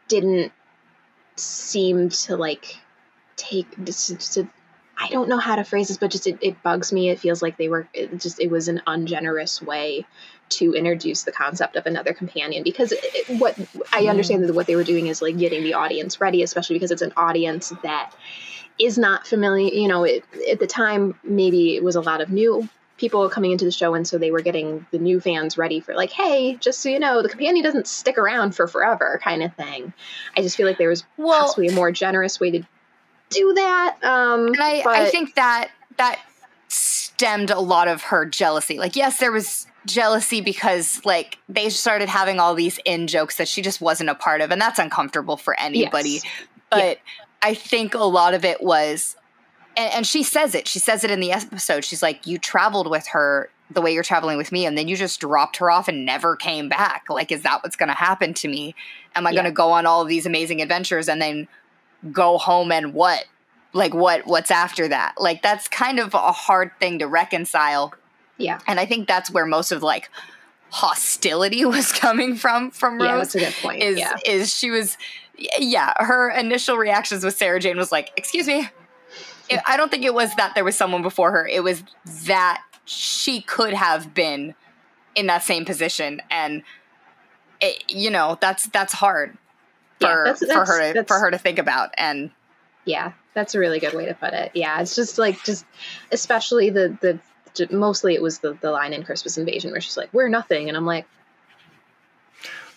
didn't 0.09 0.53
seem 1.37 2.09
to 2.09 2.37
like 2.37 2.77
take 3.37 3.71
to, 3.85 4.16
to 4.16 4.49
I 4.99 5.09
don't 5.09 5.29
know 5.29 5.38
how 5.38 5.57
to 5.57 5.64
phrase 5.64 5.88
this, 5.88 5.99
but 5.99 6.11
just 6.11 6.27
it, 6.27 6.38
it 6.43 6.62
bugs 6.62 6.93
me. 6.93 7.11
It 7.11 7.21
feels 7.21 7.43
like 7.43 7.57
they 7.57 7.69
were 7.69 7.88
it 7.95 8.19
just 8.19 8.40
it 8.40 8.51
was 8.51 8.69
an 8.69 8.83
ungenerous 8.87 9.62
way 9.62 10.07
to 10.51 10.75
introduce 10.75 11.23
the 11.23 11.33
concept 11.33 11.77
of 11.77 11.87
another 11.87 12.13
companion 12.13 12.63
because 12.63 12.93
it, 12.93 13.39
what 13.41 13.59
I 13.93 14.07
understand 14.07 14.45
that 14.45 14.55
what 14.55 14.67
they 14.67 14.77
were 14.77 14.85
doing 14.85 15.07
is 15.07 15.23
like 15.23 15.39
getting 15.39 15.63
the 15.63 15.75
audience 15.75 16.21
ready, 16.21 16.43
especially 16.43 16.77
because 16.77 16.91
it's 16.91 17.03
an 17.03 17.13
audience 17.17 17.73
that 17.83 18.13
is 18.79 18.99
not 18.99 19.27
familiar. 19.27 19.73
You 19.73 19.89
know, 19.89 20.05
it, 20.05 20.25
at 20.51 20.59
the 20.59 20.67
time 20.67 21.15
maybe 21.23 21.77
it 21.77 21.85
was 21.85 21.97
a 21.97 22.01
lot 22.01 22.21
of 22.21 22.31
new 22.31 22.69
people 23.01 23.31
coming 23.31 23.51
into 23.51 23.65
the 23.65 23.71
show 23.71 23.95
and 23.95 24.07
so 24.07 24.19
they 24.19 24.31
were 24.31 24.43
getting 24.43 24.87
the 24.91 24.99
new 24.99 25.21
fans 25.21 25.57
ready 25.57 25.81
for 25.81 25.95
like 25.95 26.11
hey 26.11 26.57
just 26.57 26.81
so 26.81 26.89
you 26.91 26.99
know 26.99 27.23
the 27.23 27.31
companion 27.31 27.65
doesn't 27.65 27.87
stick 27.87 28.19
around 28.19 28.55
for 28.55 28.69
forever 28.69 29.19
kind 29.25 29.43
of 29.43 29.55
thing 29.55 29.91
i 30.37 30.43
just 30.43 30.55
feel 30.55 30.67
like 30.67 30.77
there 30.77 30.91
was 30.91 31.03
well, 31.17 31.41
possibly 31.41 31.67
a 31.69 31.73
more 31.73 31.91
generous 31.91 32.39
way 32.39 32.51
to 32.51 32.63
do 33.31 33.55
that 33.55 33.97
um 34.03 34.49
and 34.49 34.61
I, 34.61 34.83
but, 34.85 34.97
I 34.97 35.09
think 35.09 35.35
that 35.35 35.71
that 35.97 36.21
stemmed 36.69 37.51
a 37.51 37.59
lot 37.59 37.89
of 37.89 38.03
her 38.03 38.27
jealousy 38.27 38.79
like 38.79 38.97
yes 38.97 39.19
there 39.19 39.33
was 39.33 39.67
jealousy 39.87 40.40
because 40.40 41.01
like 41.05 41.38
they 41.49 41.71
started 41.71 42.09
having 42.09 42.38
all 42.38 42.55
these 42.55 42.79
in 42.85 43.07
jokes 43.07 43.37
that 43.37 43.49
she 43.49 43.62
just 43.62 43.81
wasn't 43.81 44.11
a 44.11 44.14
part 44.14 44.40
of 44.40 44.51
and 44.51 44.61
that's 44.61 44.79
uncomfortable 44.79 45.37
for 45.37 45.59
anybody. 45.59 46.11
Yes. 46.11 46.25
but 46.71 46.85
yeah. 46.85 46.95
i 47.43 47.55
think 47.55 47.95
a 47.95 47.99
lot 47.99 48.35
of 48.35 48.45
it 48.45 48.62
was 48.62 49.16
and, 49.77 49.95
and, 49.95 50.07
she 50.07 50.25
says 50.25 50.55
it. 50.57 50.66
She 50.66 50.81
says 50.81 51.05
it 51.05 51.12
in 51.12 51.21
the 51.21 51.33
episode. 51.33 51.85
She's 51.85 52.03
like 52.03 52.27
you 52.27 52.38
traveled 52.38 52.90
with 52.90 53.07
her 53.09 53.51
the 53.71 53.81
way 53.81 53.95
you're 53.95 54.03
traveling 54.03 54.37
with 54.37 54.51
me 54.51 54.66
and 54.66 54.77
then 54.77 54.88
you 54.88 54.97
just 54.97 55.21
dropped 55.21 55.59
her 55.59 55.71
off 55.71 55.87
and 55.87 56.05
never 56.05 56.35
came 56.35 56.69
back. 56.69 57.05
Like 57.09 57.31
is 57.31 57.43
that 57.43 57.62
what's 57.62 57.77
going 57.77 57.88
to 57.88 57.95
happen 57.95 58.35
to 58.35 58.49
me? 58.49 58.75
Am 59.14 59.27
i 59.27 59.31
yeah. 59.31 59.37
going 59.37 59.45
to 59.45 59.53
go 59.53 59.71
on 59.71 59.87
all 59.87 60.03
of 60.03 60.09
these 60.09 60.27
amazing 60.27 60.61
adventures 60.61 61.09
and 61.09 61.23
then 61.23 61.47
go 62.12 62.37
home 62.37 62.73
and 62.73 62.93
what? 62.93 63.25
Like 63.73 63.95
what 63.95 64.27
what's 64.27 64.51
after 64.51 64.88
that? 64.88 65.14
Like 65.19 65.40
that's 65.40 65.69
kind 65.69 66.01
of 66.01 66.14
a 66.14 66.33
hard 66.33 66.73
thing 66.81 66.99
to 66.99 67.07
reconcile 67.07 67.95
yeah. 68.40 68.59
And 68.66 68.81
I 68.81 68.87
think 68.87 69.07
that's 69.07 69.31
where 69.31 69.46
most 69.46 69.72
of 69.72 69.83
like 69.83 70.11
hostility 70.70 71.64
was 71.66 71.92
coming 71.92 72.37
from 72.37 72.70
from 72.70 72.98
Rose. 72.98 73.09
Yeah, 73.09 73.16
that's 73.16 73.35
a 73.35 73.38
good 73.38 73.55
point. 73.62 73.83
Is 73.83 73.98
yeah. 73.98 74.18
is 74.24 74.55
she 74.55 74.70
was 74.70 74.96
yeah, 75.59 75.94
her 75.98 76.31
initial 76.31 76.76
reactions 76.76 77.24
with 77.24 77.37
Sarah 77.37 77.61
Jane 77.61 77.76
was 77.76 77.92
like, 77.92 78.12
"Excuse 78.16 78.46
me." 78.46 78.68
I 79.66 79.76
don't 79.76 79.90
think 79.90 80.05
it 80.05 80.14
was 80.14 80.35
that 80.37 80.55
there 80.55 80.64
was 80.64 80.76
someone 80.76 81.03
before 81.03 81.33
her. 81.33 81.46
It 81.46 81.64
was 81.64 81.83
that 82.26 82.62
she 82.85 83.40
could 83.40 83.74
have 83.74 84.14
been 84.14 84.55
in 85.14 85.26
that 85.26 85.42
same 85.42 85.64
position 85.64 86.22
and 86.31 86.62
it, 87.61 87.85
you 87.88 88.11
know, 88.11 88.38
that's 88.40 88.66
that's 88.68 88.92
hard 88.92 89.37
for 90.00 90.07
yeah, 90.07 90.22
that's, 90.24 90.40
that's, 90.40 90.53
for 90.53 90.64
her 90.64 90.92
to, 90.94 91.05
for 91.05 91.18
her 91.18 91.31
to 91.31 91.38
think 91.38 91.59
about 91.59 91.90
and 91.98 92.31
yeah, 92.85 93.12
that's 93.35 93.55
a 93.55 93.59
really 93.59 93.79
good 93.79 93.92
way 93.92 94.07
to 94.07 94.14
put 94.14 94.33
it. 94.33 94.53
Yeah, 94.55 94.81
it's 94.81 94.94
just 94.94 95.18
like 95.18 95.42
just 95.44 95.64
especially 96.11 96.70
the 96.70 96.96
the 97.00 97.18
mostly 97.71 98.15
it 98.15 98.23
was 98.23 98.39
the, 98.39 98.55
the 98.55 98.71
line 98.71 98.93
in 98.93 99.03
Christmas 99.03 99.39
Invasion 99.39 99.73
where 99.73 99.81
she's 99.81 99.97
like, 99.97 100.11
"We're 100.13 100.29
nothing," 100.29 100.69
and 100.69 100.77
I'm 100.77 100.87
like, 100.87 101.07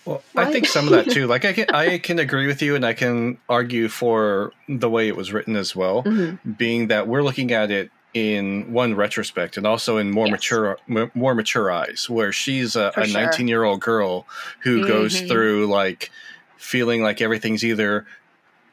well, 0.06 0.22
what? 0.34 0.48
I 0.48 0.52
think 0.52 0.68
some 0.68 0.86
of 0.86 0.92
that 0.92 1.10
too. 1.10 1.28
Like 1.34 1.46
I 1.46 1.54
can 1.54 1.66
I 1.74 1.98
can 1.98 2.20
agree 2.20 2.48
with 2.48 2.62
you, 2.62 2.76
and 2.76 2.86
I 2.86 2.94
can 2.94 3.38
argue 3.48 3.88
for 3.88 4.52
the 4.68 4.90
way 4.90 5.08
it 5.08 5.16
was 5.16 5.32
written 5.32 5.56
as 5.56 5.76
well, 5.76 6.04
mm-hmm. 6.04 6.52
being 6.52 6.88
that 6.88 7.08
we're 7.08 7.24
looking 7.24 7.52
at 7.52 7.72
it 7.72 7.92
in 8.14 8.72
one 8.72 8.94
retrospect 8.94 9.58
and 9.58 9.66
also 9.66 9.98
in 9.98 10.12
more 10.12 10.28
yes. 10.28 10.34
mature 10.34 10.78
m- 10.88 11.12
more 11.16 11.34
mature 11.34 11.72
eyes 11.72 12.08
where 12.08 12.32
she's 12.32 12.76
a, 12.76 12.92
a 12.96 13.08
19 13.08 13.48
year 13.48 13.64
old 13.64 13.82
girl 13.82 14.28
who 14.60 14.80
mm-hmm. 14.80 14.88
goes 14.88 15.20
through 15.22 15.66
like 15.66 16.12
feeling 16.58 17.02
like 17.02 17.22
everything's 17.22 17.66
either 17.66 18.06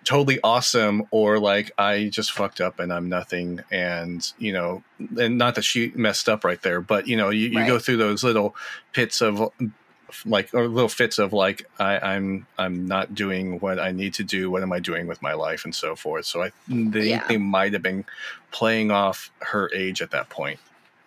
totally 0.05 0.41
awesome 0.43 1.05
or 1.11 1.39
like 1.39 1.71
I 1.77 2.09
just 2.09 2.33
fucked 2.33 2.61
up 2.61 2.79
and 2.79 2.93
I'm 2.93 3.09
nothing 3.09 3.61
and 3.71 4.31
you 4.39 4.53
know 4.53 4.83
and 5.19 5.37
not 5.37 5.57
that 5.57 5.63
she 5.63 5.93
messed 5.95 6.29
up 6.29 6.45
right 6.45 6.61
there 6.63 6.81
but 6.81 7.07
you 7.07 7.17
know 7.17 7.31
you, 7.31 7.49
you 7.49 7.59
right. 7.59 7.67
go 7.67 7.79
through 7.79 7.99
those 7.99 8.25
little 8.25 8.57
pits 8.93 9.21
of 9.21 9.53
like 10.25 10.53
or 10.55 10.69
little 10.69 10.89
fits 10.89 11.19
of 11.19 11.33
like 11.33 11.67
I, 11.79 11.99
I'm 11.99 12.47
I'm 12.59 12.87
not 12.87 13.15
doing 13.15 13.61
what 13.61 13.79
I 13.79 13.93
need 13.93 14.15
to 14.15 14.25
do 14.25 14.51
what 14.51 14.63
am 14.63 14.73
I 14.73 14.81
doing 14.81 15.07
with 15.07 15.21
my 15.23 15.35
life 15.35 15.65
and 15.65 15.75
so 15.75 15.95
forth 15.95 16.25
so 16.27 16.43
I 16.43 16.53
they, 16.69 17.11
yeah. 17.11 17.27
they 17.29 17.37
might 17.37 17.73
have 17.75 17.83
been 17.83 18.05
playing 18.51 18.91
off 18.91 19.31
her 19.41 19.71
age 19.75 20.03
at 20.03 20.11
that 20.13 20.29
point 20.31 20.61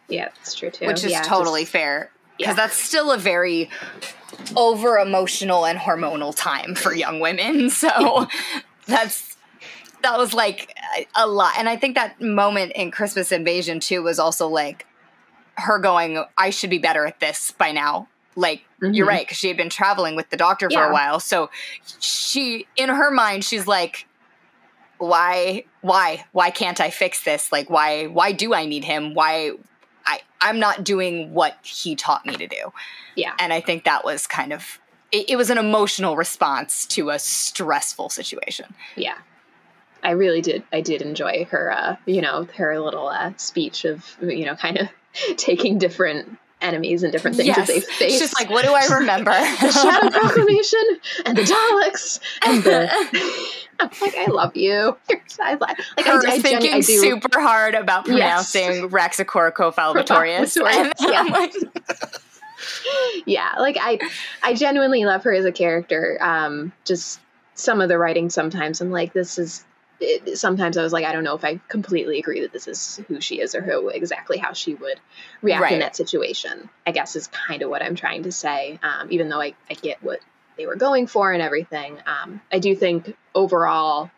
yeah 0.08 0.30
that's 0.38 0.56
true 0.56 0.70
too 0.70 0.86
which 0.86 1.04
is 1.04 1.12
yeah, 1.12 1.24
totally 1.24 1.64
just, 1.64 1.72
fair 1.72 2.12
because 2.38 2.52
yeah. 2.52 2.54
that's 2.54 2.78
still 2.78 3.12
a 3.12 3.18
very 3.18 3.70
over 4.56 4.98
emotional 4.98 5.66
and 5.66 5.80
hormonal 5.80 6.34
time 6.36 6.76
for 6.76 6.94
young 6.94 7.20
women 7.20 7.70
so 7.72 8.28
that's 8.94 9.36
that 10.04 10.18
was 10.18 10.34
like 10.34 10.76
a 11.16 11.26
lot. 11.26 11.54
And 11.58 11.68
i 11.68 11.76
think 11.76 11.96
that 11.96 12.22
moment 12.22 12.74
in 12.74 12.92
christmas 12.92 13.32
invasion 13.32 13.80
too 13.80 14.04
was 14.04 14.20
also 14.20 14.48
like 14.48 14.86
her 15.56 15.80
going 15.80 16.24
i 16.38 16.50
should 16.50 16.70
be 16.70 16.78
better 16.78 17.06
at 17.06 17.20
this 17.20 17.52
by 17.52 17.72
now. 17.72 18.08
Like 18.36 18.64
mm-hmm. 18.82 18.94
you're 18.94 19.08
right 19.08 19.26
because 19.26 19.38
she 19.38 19.48
had 19.48 19.58
been 19.58 19.70
traveling 19.70 20.16
with 20.16 20.30
the 20.30 20.38
doctor 20.38 20.70
for 20.70 20.80
yeah. 20.80 20.90
a 20.90 20.94
while. 20.94 21.20
So 21.20 21.50
she 22.00 22.68
in 22.76 22.90
her 22.90 23.12
mind 23.12 23.44
she's 23.44 23.68
like 23.68 24.08
why 24.98 25.66
why 25.82 26.26
why 26.32 26.50
can't 26.50 26.80
i 26.80 26.90
fix 26.90 27.24
this? 27.24 27.52
Like 27.52 27.70
why 27.70 28.06
why 28.08 28.32
do 28.32 28.54
i 28.54 28.66
need 28.66 28.84
him? 28.84 29.14
Why 29.14 29.52
i 30.06 30.20
i'm 30.42 30.60
not 30.60 30.84
doing 30.84 31.34
what 31.34 31.58
he 31.64 31.96
taught 31.96 32.26
me 32.26 32.36
to 32.36 32.48
do. 32.48 32.74
Yeah. 33.16 33.34
And 33.40 33.54
i 33.54 33.62
think 33.62 33.84
that 33.86 34.04
was 34.04 34.28
kind 34.28 34.52
of 34.54 34.80
it, 35.14 35.30
it 35.30 35.36
was 35.38 35.50
an 35.50 35.58
emotional 35.58 36.18
response 36.18 36.86
to 36.88 37.12
a 37.12 37.20
stressful 37.20 38.10
situation. 38.10 38.74
Yeah. 38.98 39.18
I 40.02 40.12
really 40.12 40.42
did. 40.42 40.64
I 40.74 40.82
did 40.82 41.02
enjoy 41.02 41.48
her, 41.52 41.72
uh, 41.72 41.96
you 42.06 42.22
know, 42.22 42.46
her 42.58 42.78
little 42.80 43.08
uh, 43.08 43.32
speech 43.38 43.86
of, 43.86 44.18
you 44.22 44.46
know, 44.46 44.56
kind 44.56 44.78
of 44.78 44.90
taking 45.38 45.78
different 45.78 46.38
enemies 46.60 47.04
and 47.04 47.12
different 47.12 47.38
things 47.38 47.48
yes. 47.48 47.58
that 47.58 47.68
they 47.68 47.80
face. 47.80 48.14
It's 48.14 48.20
just 48.20 48.40
like, 48.40 48.50
what 48.50 48.66
do 48.66 48.74
I 48.74 49.00
remember? 49.00 49.32
the 49.62 49.72
Shadow 49.72 50.10
Proclamation 50.10 50.84
and 51.26 51.38
the 51.38 51.44
Daleks 51.44 52.20
and 52.46 52.64
the. 52.64 52.90
I'm 53.80 53.90
like, 54.02 54.16
I 54.16 54.28
love 54.28 54.56
you. 54.56 54.96
I 55.42 55.56
like, 55.56 55.78
like 55.98 56.06
Her 56.06 56.28
I, 56.28 56.34
I 56.34 56.40
thinking 56.40 56.74
I 56.74 56.80
do, 56.80 56.84
super 56.84 57.40
hard 57.40 57.76
about 57.76 58.06
pronouncing 58.06 58.62
yes. 58.62 58.84
Raxacoricofallatorius. 58.84 60.58
yeah. 61.00 61.48
Yeah, 63.26 63.56
like 63.60 63.78
I, 63.80 64.00
I 64.42 64.54
genuinely 64.54 65.06
love 65.06 65.24
her 65.24 65.34
as 65.34 65.46
a 65.46 65.52
character. 65.52 66.18
Um, 66.22 66.74
just 66.86 67.20
some 67.56 67.82
of 67.82 67.90
the 67.90 67.98
writing 67.98 68.30
sometimes 68.30 68.82
I'm 68.82 68.92
like, 68.92 69.14
this 69.14 69.38
is 69.38 69.66
it, 70.00 70.38
sometimes 70.38 70.78
I 70.78 70.84
was 70.84 70.92
like, 70.92 71.06
I 71.06 71.12
don't 71.12 71.24
know 71.24 71.36
if 71.36 71.46
I 71.46 71.60
completely 71.70 72.20
agree 72.20 72.42
that 72.42 72.52
this 72.52 72.68
is 72.68 73.00
who 73.08 73.22
she 73.22 73.40
is 73.40 73.56
or 73.56 73.62
who 73.62 73.90
exactly 73.90 74.38
how 74.38 74.54
she 74.54 74.76
would 74.76 75.00
react 75.42 75.64
right. 75.64 75.74
in 75.74 75.80
that 75.80 75.96
situation. 75.96 76.70
I 76.86 76.92
guess 76.92 77.16
is 77.16 77.28
kind 77.28 77.62
of 77.62 77.70
what 77.70 77.82
I'm 77.82 77.96
trying 77.96 78.24
to 78.24 78.32
say. 78.32 78.80
Um, 78.84 79.12
even 79.12 79.30
though 79.30 79.42
I, 79.42 79.54
I 79.70 79.74
get 79.76 80.04
what 80.04 80.20
they 80.58 80.66
were 80.66 80.76
going 80.76 81.08
for 81.08 81.32
and 81.32 81.42
everything, 81.42 81.98
um, 82.06 82.42
I 82.52 82.60
do 82.60 82.76
think 82.76 83.16
overall, 83.34 84.12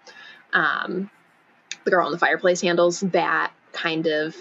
um, 0.54 1.10
the 1.84 1.91
girl 1.91 2.08
in 2.08 2.12
the 2.12 2.17
fireplace 2.17 2.62
handles 2.62 3.02
that 3.02 3.52
kind 3.71 4.08
of 4.08 4.36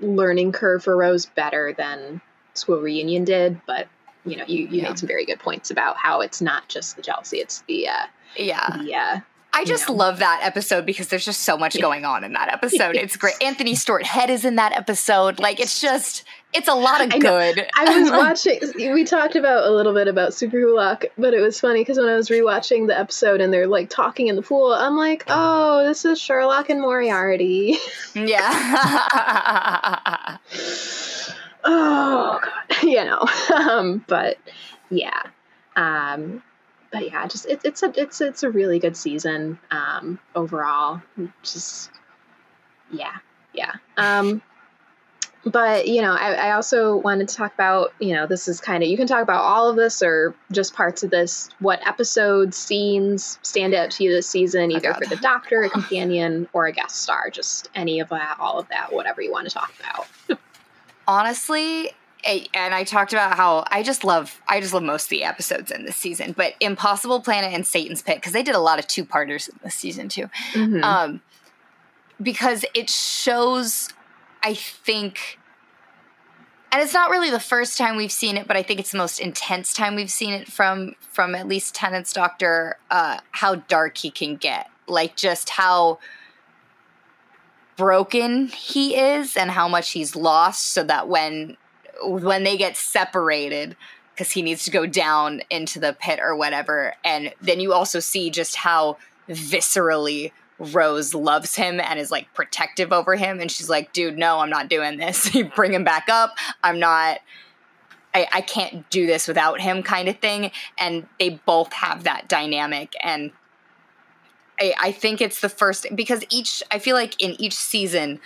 learning 0.00 0.52
curve 0.52 0.82
for 0.82 0.96
Rose 0.96 1.26
better 1.26 1.72
than 1.72 2.20
School 2.54 2.80
Reunion 2.80 3.24
did. 3.24 3.60
But 3.66 3.88
you 4.24 4.36
know, 4.36 4.44
you, 4.46 4.66
you 4.66 4.82
yeah. 4.82 4.88
made 4.88 4.98
some 4.98 5.08
very 5.08 5.24
good 5.24 5.40
points 5.40 5.70
about 5.70 5.96
how 5.96 6.20
it's 6.20 6.40
not 6.40 6.68
just 6.68 6.96
the 6.96 7.02
jealousy; 7.02 7.38
it's 7.38 7.62
the 7.62 7.88
uh, 7.88 8.06
yeah, 8.36 8.78
the 8.78 8.94
uh, 8.94 9.20
I 9.54 9.64
just 9.64 9.88
know. 9.88 9.94
love 9.94 10.18
that 10.20 10.40
episode 10.42 10.86
because 10.86 11.08
there's 11.08 11.26
just 11.26 11.42
so 11.42 11.58
much 11.58 11.78
going 11.80 12.06
on 12.06 12.24
in 12.24 12.32
that 12.32 12.50
episode. 12.50 12.96
It's 12.96 13.16
great. 13.16 13.34
Anthony 13.42 13.74
Stewart 13.74 14.06
Head 14.06 14.30
is 14.30 14.46
in 14.46 14.56
that 14.56 14.72
episode. 14.72 15.38
Like 15.38 15.60
it's 15.60 15.78
just 15.78 16.24
it's 16.54 16.68
a 16.68 16.74
lot 16.74 17.02
of 17.02 17.10
good. 17.20 17.68
I, 17.76 18.00
was 18.00 18.10
watching 18.50 18.94
we 18.94 19.04
talked 19.04 19.36
about 19.36 19.66
a 19.66 19.70
little 19.70 19.92
bit 19.92 20.08
about 20.08 20.30
Superwholock, 20.30 21.04
but 21.18 21.34
it 21.34 21.40
was 21.40 21.60
funny 21.60 21.80
because 21.80 21.98
when 21.98 22.08
I 22.08 22.14
was 22.14 22.30
rewatching 22.30 22.86
the 22.86 22.98
episode 22.98 23.42
and 23.42 23.52
they're 23.52 23.66
like 23.66 23.90
talking 23.90 24.28
in 24.28 24.36
the 24.36 24.42
pool, 24.42 24.72
I'm 24.72 24.96
like, 24.96 25.24
oh, 25.28 25.86
this 25.86 26.06
is 26.06 26.18
Sherlock 26.18 26.70
and 26.70 26.80
Moriarty. 26.80 27.76
Yeah. 28.14 30.38
oh 31.64 32.40
god. 32.42 32.82
You 32.82 33.04
know. 33.04 33.24
Um, 33.54 34.04
but 34.08 34.38
yeah. 34.90 35.22
Um 35.76 36.42
but 36.92 37.10
yeah, 37.10 37.26
just 37.26 37.46
it, 37.46 37.60
it's 37.64 37.82
a 37.82 37.92
it's 37.96 38.20
it's 38.20 38.42
a 38.42 38.50
really 38.50 38.78
good 38.78 38.96
season 38.96 39.58
um, 39.70 40.20
overall. 40.36 41.00
Just 41.42 41.90
yeah, 42.92 43.16
yeah. 43.54 43.72
Um, 43.96 44.42
but 45.44 45.88
you 45.88 46.02
know, 46.02 46.12
I, 46.12 46.34
I 46.34 46.52
also 46.52 46.96
wanted 46.96 47.30
to 47.30 47.34
talk 47.34 47.54
about 47.54 47.94
you 47.98 48.14
know 48.14 48.26
this 48.26 48.46
is 48.46 48.60
kind 48.60 48.82
of 48.82 48.90
you 48.90 48.98
can 48.98 49.06
talk 49.06 49.22
about 49.22 49.42
all 49.42 49.70
of 49.70 49.76
this 49.76 50.02
or 50.02 50.34
just 50.52 50.74
parts 50.74 51.02
of 51.02 51.10
this. 51.10 51.48
What 51.60 51.84
episodes, 51.88 52.58
scenes 52.58 53.38
stand 53.42 53.72
out 53.72 53.90
to 53.92 54.04
you 54.04 54.10
this 54.10 54.28
season, 54.28 54.70
either 54.70 54.92
for 54.92 55.06
the 55.06 55.16
Doctor, 55.16 55.62
a 55.62 55.70
companion, 55.70 56.46
or 56.52 56.66
a 56.66 56.72
guest 56.72 57.02
star? 57.02 57.30
Just 57.30 57.70
any 57.74 58.00
of 58.00 58.10
that, 58.10 58.36
all 58.38 58.58
of 58.58 58.68
that, 58.68 58.92
whatever 58.92 59.22
you 59.22 59.32
want 59.32 59.48
to 59.48 59.54
talk 59.54 59.72
about. 59.80 60.38
Honestly, 61.06 61.90
and 62.24 62.74
I 62.74 62.84
talked 62.84 63.12
about 63.12 63.36
how 63.36 63.64
I 63.70 63.82
just 63.82 64.04
love 64.04 64.40
I 64.46 64.60
just 64.60 64.72
love 64.72 64.82
most 64.82 65.04
of 65.04 65.10
the 65.10 65.24
episodes 65.24 65.70
in 65.70 65.84
this 65.84 65.96
season, 65.96 66.32
but 66.36 66.54
Impossible 66.60 67.20
Planet 67.20 67.52
and 67.52 67.66
Satan's 67.66 68.02
Pit 68.02 68.16
because 68.16 68.32
they 68.32 68.42
did 68.42 68.54
a 68.54 68.60
lot 68.60 68.78
of 68.78 68.86
two 68.86 69.04
parters 69.04 69.48
in 69.48 69.58
this 69.62 69.74
season 69.74 70.08
too, 70.08 70.28
mm-hmm. 70.52 70.84
um, 70.84 71.20
because 72.20 72.64
it 72.74 72.88
shows 72.88 73.88
I 74.42 74.54
think, 74.54 75.38
and 76.72 76.82
it's 76.82 76.94
not 76.94 77.10
really 77.10 77.30
the 77.30 77.40
first 77.40 77.78
time 77.78 77.96
we've 77.96 78.12
seen 78.12 78.36
it, 78.36 78.48
but 78.48 78.56
I 78.56 78.62
think 78.62 78.80
it's 78.80 78.92
the 78.92 78.98
most 78.98 79.20
intense 79.20 79.72
time 79.72 79.94
we've 79.94 80.10
seen 80.10 80.32
it 80.32 80.50
from 80.50 80.94
from 81.00 81.34
at 81.34 81.46
least 81.46 81.74
Tennant's 81.74 82.12
Doctor, 82.12 82.76
uh, 82.90 83.18
how 83.32 83.56
dark 83.56 83.98
he 83.98 84.10
can 84.10 84.36
get, 84.36 84.68
like 84.86 85.16
just 85.16 85.50
how 85.50 85.98
broken 87.76 88.48
he 88.48 88.96
is 88.96 89.36
and 89.36 89.50
how 89.50 89.68
much 89.68 89.90
he's 89.90 90.14
lost 90.14 90.66
so 90.68 90.84
that 90.84 91.08
when 91.08 91.56
when 92.02 92.44
they 92.44 92.56
get 92.56 92.76
separated 92.76 93.76
because 94.12 94.32
he 94.32 94.42
needs 94.42 94.64
to 94.64 94.70
go 94.70 94.86
down 94.86 95.40
into 95.50 95.78
the 95.78 95.96
pit 95.98 96.20
or 96.20 96.36
whatever. 96.36 96.94
And 97.04 97.32
then 97.40 97.60
you 97.60 97.72
also 97.72 98.00
see 98.00 98.30
just 98.30 98.56
how 98.56 98.98
viscerally 99.28 100.32
Rose 100.58 101.14
loves 101.14 101.54
him 101.54 101.80
and 101.80 101.98
is 101.98 102.10
like 102.10 102.32
protective 102.34 102.92
over 102.92 103.16
him. 103.16 103.40
And 103.40 103.50
she's 103.50 103.70
like 103.70 103.92
dude 103.92 104.18
no 104.18 104.40
I'm 104.40 104.50
not 104.50 104.68
doing 104.68 104.98
this. 104.98 105.34
You 105.34 105.46
bring 105.46 105.72
him 105.72 105.84
back 105.84 106.08
up. 106.08 106.36
I'm 106.62 106.78
not 106.78 107.20
I, 108.14 108.28
I 108.32 108.40
can't 108.42 108.88
do 108.90 109.06
this 109.06 109.26
without 109.26 109.60
him 109.60 109.82
kind 109.82 110.08
of 110.08 110.18
thing. 110.18 110.50
And 110.78 111.06
they 111.18 111.30
both 111.30 111.72
have 111.72 112.04
that 112.04 112.28
dynamic. 112.28 112.94
And 113.02 113.30
I, 114.62 114.74
I 114.80 114.92
think 114.92 115.20
it's 115.20 115.40
the 115.40 115.48
first 115.48 115.86
because 115.94 116.24
each 116.30 116.62
I 116.70 116.78
feel 116.78 116.94
like 116.94 117.20
in 117.20 117.40
each 117.40 117.54
season 117.54 118.20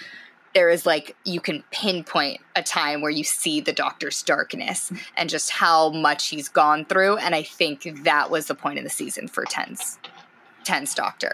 there 0.55 0.69
is 0.69 0.87
like 0.87 1.17
you 1.25 1.41
can 1.41 1.65
pinpoint 1.71 2.41
a 2.55 2.63
time 2.63 3.01
where 3.01 3.11
you 3.11 3.25
see 3.25 3.61
the 3.61 3.73
doctor's 3.73 4.23
darkness 4.23 4.93
and 5.17 5.31
just 5.31 5.51
how 5.51 5.91
much 5.91 6.29
he's 6.29 6.49
gone 6.49 6.85
through 6.87 7.19
and 7.19 7.35
i 7.35 7.43
think 7.43 8.05
that 8.05 8.31
was 8.31 8.47
the 8.47 8.55
point 8.55 8.79
of 8.79 8.85
the 8.85 8.91
season 8.91 9.29
for 9.29 9.45
Ten's 9.45 9.99
Ten's 10.65 10.95
doctor. 10.95 11.33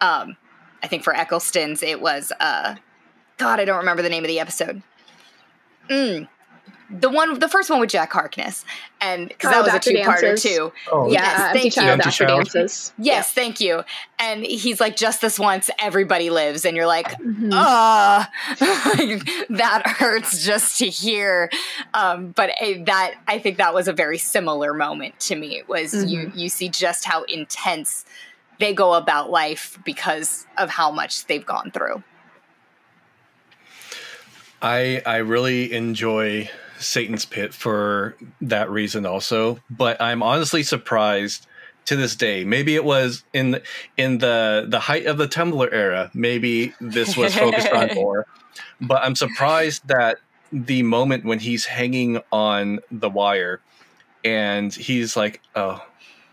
Um 0.00 0.36
i 0.82 0.86
think 0.86 1.04
for 1.04 1.12
eccleston's 1.14 1.82
it 1.82 2.00
was 2.00 2.32
uh 2.40 2.76
god 3.36 3.60
i 3.60 3.64
don't 3.66 3.78
remember 3.78 4.02
the 4.02 4.08
name 4.08 4.24
of 4.24 4.28
the 4.28 4.40
episode. 4.40 4.82
Mm, 5.90 6.28
the 7.00 7.10
one, 7.10 7.38
the 7.38 7.48
first 7.48 7.70
one 7.70 7.80
with 7.80 7.90
Jack 7.90 8.12
Harkness, 8.12 8.64
and 9.00 9.28
because 9.28 9.50
that 9.50 9.62
was 9.62 9.72
Dr. 9.72 9.90
a 9.90 9.92
two-parter 9.94 10.40
too. 10.40 10.72
Oh, 10.90 11.10
yes, 11.10 11.40
uh, 11.40 11.52
thank 11.52 11.76
you. 11.76 11.96
Dr. 11.96 12.26
Dances. 12.26 12.92
Yes, 12.98 13.06
yeah. 13.06 13.22
thank 13.22 13.60
you. 13.60 13.82
And 14.18 14.44
he's 14.44 14.80
like, 14.80 14.96
just 14.96 15.20
this 15.20 15.38
once, 15.38 15.70
everybody 15.78 16.30
lives, 16.30 16.64
and 16.64 16.76
you're 16.76 16.86
like, 16.86 17.08
mm-hmm. 17.08 17.50
ah, 17.52 18.30
that 19.50 19.82
hurts 19.86 20.44
just 20.44 20.78
to 20.78 20.86
hear. 20.86 21.50
Um, 21.92 22.28
but 22.28 22.50
that 22.86 23.14
I 23.26 23.38
think 23.38 23.58
that 23.58 23.74
was 23.74 23.88
a 23.88 23.92
very 23.92 24.18
similar 24.18 24.74
moment 24.74 25.18
to 25.20 25.36
me. 25.36 25.56
It 25.56 25.68
was 25.68 25.94
mm-hmm. 25.94 26.08
you 26.08 26.32
you 26.34 26.48
see 26.48 26.68
just 26.68 27.04
how 27.04 27.24
intense 27.24 28.04
they 28.60 28.72
go 28.72 28.94
about 28.94 29.30
life 29.30 29.78
because 29.84 30.46
of 30.58 30.70
how 30.70 30.90
much 30.90 31.26
they've 31.26 31.44
gone 31.44 31.70
through. 31.70 32.02
I 34.62 35.02
I 35.04 35.16
really 35.16 35.72
enjoy 35.72 36.48
Satan's 36.78 37.24
Pit 37.24 37.54
for 37.54 38.16
that 38.40 38.70
reason 38.70 39.06
also, 39.06 39.60
but 39.70 40.00
I'm 40.00 40.22
honestly 40.22 40.62
surprised 40.62 41.46
to 41.86 41.96
this 41.96 42.16
day. 42.16 42.44
Maybe 42.44 42.74
it 42.74 42.84
was 42.84 43.24
in 43.32 43.52
the, 43.52 43.62
in 43.96 44.18
the 44.18 44.66
the 44.68 44.80
height 44.80 45.06
of 45.06 45.18
the 45.18 45.28
Tumblr 45.28 45.72
era. 45.72 46.10
Maybe 46.14 46.74
this 46.80 47.16
was 47.16 47.34
focused 47.38 47.70
on 47.72 47.94
more, 47.94 48.26
but 48.80 49.02
I'm 49.02 49.14
surprised 49.14 49.86
that 49.88 50.18
the 50.52 50.82
moment 50.82 51.24
when 51.24 51.40
he's 51.40 51.64
hanging 51.66 52.20
on 52.32 52.80
the 52.90 53.10
wire 53.10 53.60
and 54.24 54.72
he's 54.74 55.16
like, 55.16 55.40
"Oh, 55.54 55.84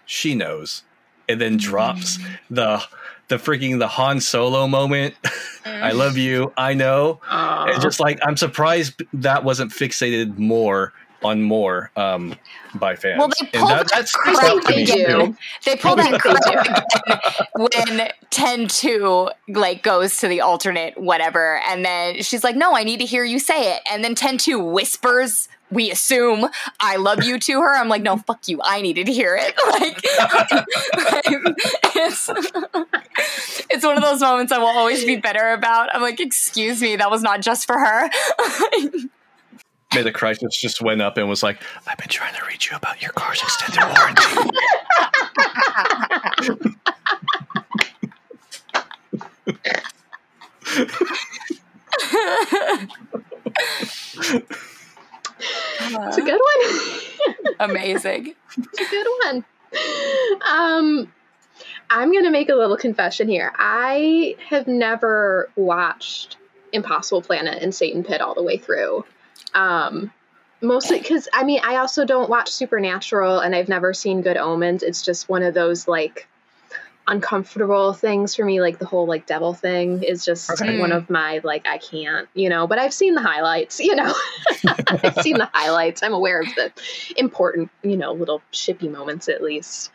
she 0.05 0.35
knows," 0.35 0.83
and 1.27 1.41
then 1.41 1.57
drops 1.57 2.17
mm. 2.17 2.37
the 2.49 2.83
the 3.31 3.37
freaking 3.37 3.79
the 3.79 3.87
Han 3.87 4.19
Solo 4.19 4.67
moment. 4.67 5.15
I 5.65 5.93
love 5.93 6.17
you. 6.17 6.53
I 6.57 6.73
know. 6.73 7.19
Aww. 7.27 7.73
And 7.73 7.81
just 7.81 7.99
like 7.99 8.19
I'm 8.23 8.37
surprised 8.37 9.01
that 9.13 9.43
wasn't 9.43 9.71
fixated 9.71 10.37
more 10.37 10.93
on 11.23 11.41
more 11.41 11.91
um, 11.95 12.35
by 12.75 12.95
fans. 12.95 13.19
Well, 13.19 13.29
they 13.29 13.47
pulled 13.57 13.69
that, 13.69 13.89
that's 13.93 14.11
crap 14.11 14.65
again. 14.67 15.37
They 15.63 15.75
pull 15.75 15.95
that 15.95 16.19
crap 16.19 17.47
when 17.55 18.09
10-2 18.31 19.31
like 19.49 19.83
goes 19.83 20.17
to 20.17 20.27
the 20.27 20.41
alternate 20.41 20.97
whatever, 20.99 21.61
and 21.69 21.85
then 21.85 22.21
she's 22.23 22.43
like, 22.43 22.55
"No, 22.55 22.75
I 22.75 22.83
need 22.83 22.99
to 22.99 23.05
hear 23.05 23.23
you 23.23 23.39
say 23.39 23.73
it," 23.73 23.81
and 23.89 24.03
then 24.03 24.15
10-2 24.15 24.73
whispers 24.73 25.47
we 25.71 25.89
assume 25.89 26.47
I 26.79 26.97
love 26.97 27.23
you 27.23 27.39
to 27.39 27.61
her. 27.61 27.75
I'm 27.75 27.89
like, 27.89 28.01
no, 28.03 28.17
fuck 28.17 28.47
you. 28.47 28.59
I 28.63 28.81
needed 28.81 29.05
to 29.07 29.13
hear 29.13 29.35
it. 29.39 29.55
Like, 29.71 30.01
it's, 31.95 32.29
it's 33.69 33.85
one 33.85 33.95
of 33.95 34.03
those 34.03 34.19
moments 34.19 34.51
I 34.51 34.57
will 34.57 34.67
always 34.67 35.05
be 35.05 35.15
better 35.15 35.53
about. 35.53 35.89
I'm 35.95 36.01
like, 36.01 36.19
excuse 36.19 36.81
me, 36.81 36.97
that 36.97 37.09
was 37.09 37.21
not 37.21 37.41
just 37.41 37.65
for 37.65 37.79
her. 37.79 38.09
May 39.95 40.01
the 40.03 40.11
crisis 40.11 40.59
just 40.59 40.81
went 40.81 41.01
up 41.01 41.17
and 41.17 41.29
was 41.29 41.41
like, 41.41 41.61
I've 41.87 41.97
been 41.97 42.09
trying 42.09 42.33
to 42.35 42.45
reach 42.45 42.69
you 42.69 42.77
about 42.77 43.01
your 43.01 43.11
car's 43.11 43.41
extended 43.41 43.83
warranty. 43.95 44.51
It's 55.81 56.17
a 56.17 56.21
good 56.21 56.39
one. 56.39 57.55
Amazing. 57.59 58.35
It's 58.57 58.79
a 58.79 58.89
good 58.89 59.07
one. 59.25 59.45
Um, 60.49 61.11
I'm 61.89 62.11
going 62.11 62.23
to 62.25 62.31
make 62.31 62.49
a 62.49 62.55
little 62.55 62.77
confession 62.77 63.27
here. 63.27 63.51
I 63.55 64.35
have 64.49 64.67
never 64.67 65.49
watched 65.55 66.37
Impossible 66.71 67.21
Planet 67.21 67.61
and 67.61 67.73
Satan 67.73 68.03
Pit 68.03 68.21
all 68.21 68.33
the 68.33 68.43
way 68.43 68.57
through. 68.57 69.05
Um, 69.53 70.11
mostly 70.61 70.99
because 70.99 71.27
I 71.33 71.43
mean 71.43 71.59
I 71.63 71.77
also 71.77 72.05
don't 72.05 72.29
watch 72.29 72.49
Supernatural 72.49 73.39
and 73.39 73.55
I've 73.55 73.69
never 73.69 73.93
seen 73.93 74.21
Good 74.21 74.37
Omens. 74.37 74.83
It's 74.83 75.01
just 75.01 75.27
one 75.27 75.43
of 75.43 75.53
those 75.53 75.87
like 75.87 76.27
uncomfortable 77.11 77.91
things 77.91 78.35
for 78.35 78.45
me 78.45 78.61
like 78.61 78.79
the 78.79 78.85
whole 78.85 79.05
like 79.05 79.25
devil 79.25 79.53
thing 79.53 80.01
is 80.01 80.23
just 80.23 80.49
okay. 80.49 80.79
one 80.79 80.93
of 80.93 81.09
my 81.09 81.41
like 81.43 81.67
i 81.67 81.77
can't 81.77 82.29
you 82.33 82.47
know 82.47 82.67
but 82.67 82.79
i've 82.79 82.93
seen 82.93 83.15
the 83.15 83.21
highlights 83.21 83.79
you 83.81 83.95
know? 83.95 84.13
I've 84.87 85.21
seen 85.21 85.37
the 85.37 85.49
highlights. 85.51 86.03
I'm 86.03 86.13
aware 86.13 86.41
of 86.41 86.47
the 86.55 86.71
important 87.17 87.69
you 87.83 87.97
know 87.97 88.13
little 88.13 88.41
shippy 88.51 88.89
moments 88.89 89.29
at 89.29 89.41
least. 89.41 89.91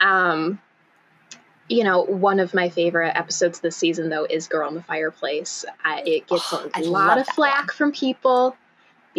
Um 0.00 0.60
you 1.68 1.84
know 1.84 2.02
one 2.02 2.40
of 2.40 2.54
my 2.54 2.68
favorite 2.68 3.12
episodes 3.14 3.60
this 3.60 3.76
season 3.76 4.08
though 4.08 4.24
is 4.24 4.48
girl 4.48 4.68
in 4.68 4.74
the 4.74 4.82
fireplace. 4.82 5.64
I, 5.84 6.00
it 6.00 6.26
gets 6.26 6.52
oh, 6.52 6.70
a 6.74 6.78
I 6.78 6.80
lot 6.82 7.18
of 7.18 7.26
flack 7.28 7.68
one. 7.68 7.76
from 7.76 7.92
people 7.92 8.56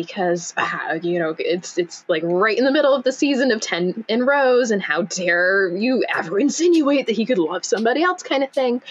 because 0.02 0.54
uh, 0.58 1.00
you 1.02 1.20
know 1.20 1.36
it's 1.38 1.78
it's 1.78 2.06
like 2.08 2.24
right 2.24 2.58
in 2.58 2.64
the 2.64 2.72
middle 2.72 2.94
of 2.94 3.04
the 3.04 3.12
season 3.12 3.52
of 3.52 3.62
10 3.62 4.06
in 4.08 4.26
Rose 4.26 4.72
and 4.72 4.82
how 4.82 5.04
dare 5.04 5.70
you 5.76 6.04
ever 6.16 6.40
insinuate 6.40 7.08
that 7.08 7.16
he 7.16 7.26
could 7.26 7.38
love 7.38 7.66
somebody 7.66 8.04
else 8.04 8.24
kind 8.24 8.44
of 8.44 8.52
thing 8.52 8.82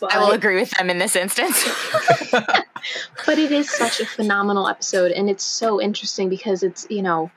but, 0.00 0.12
I 0.12 0.18
will 0.18 0.32
agree 0.32 0.56
with 0.56 0.70
them 0.72 0.90
in 0.90 0.98
this 0.98 1.16
instance. 1.16 1.64
but 2.30 3.38
it 3.38 3.50
is 3.50 3.70
such 3.70 3.98
a 3.98 4.04
phenomenal 4.04 4.68
episode 4.68 5.10
and 5.10 5.30
it's 5.30 5.44
so 5.44 5.80
interesting 5.80 6.28
because 6.28 6.62
it's 6.62 6.86
you 6.90 7.02
know 7.02 7.30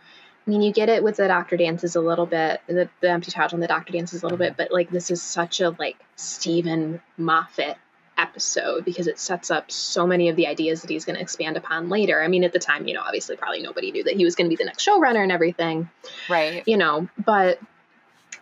I 0.48 0.52
mean, 0.52 0.64
you 0.64 0.74
get 0.74 0.90
it 0.90 1.04
with 1.04 1.18
the 1.18 1.28
Doctor 1.28 1.58
dances 1.58 1.96
a 1.96 2.02
little 2.02 2.26
bit, 2.26 2.60
the, 2.66 2.90
the 3.02 3.12
empty 3.12 3.30
child 3.30 3.54
and 3.54 3.62
the 3.62 3.68
Doctor 3.68 3.94
dances 3.94 4.24
a 4.24 4.26
little 4.26 4.38
bit, 4.38 4.58
but 4.58 4.72
like 4.72 4.90
this 4.90 5.12
is 5.12 5.22
such 5.22 5.62
a 5.62 5.70
like 5.78 5.98
Steven 6.16 7.00
Moffat 7.18 7.78
episode 8.20 8.86
because 8.86 9.08
it 9.08 9.18
sets 9.18 9.50
up 9.50 9.72
so 9.72 10.06
many 10.06 10.30
of 10.30 10.36
the 10.36 10.48
ideas 10.48 10.82
that 10.82 10.90
he's 10.90 11.06
going 11.06 11.16
to 11.16 11.22
expand 11.22 11.58
upon 11.58 11.90
later. 11.90 12.22
I 12.22 12.28
mean, 12.28 12.44
at 12.44 12.54
the 12.54 12.60
time, 12.60 12.88
you 12.88 12.94
know, 12.94 13.02
obviously 13.02 13.38
probably 13.38 13.62
nobody 13.62 13.92
knew 13.92 14.04
that 14.04 14.16
he 14.16 14.26
was 14.26 14.36
going 14.36 14.46
to 14.46 14.50
be 14.50 14.56
the 14.56 14.66
next 14.66 14.86
showrunner 14.86 15.24
and 15.24 15.32
everything. 15.32 15.90
Right. 16.30 16.64
You 16.68 16.78
know, 16.78 17.08
but 17.18 17.60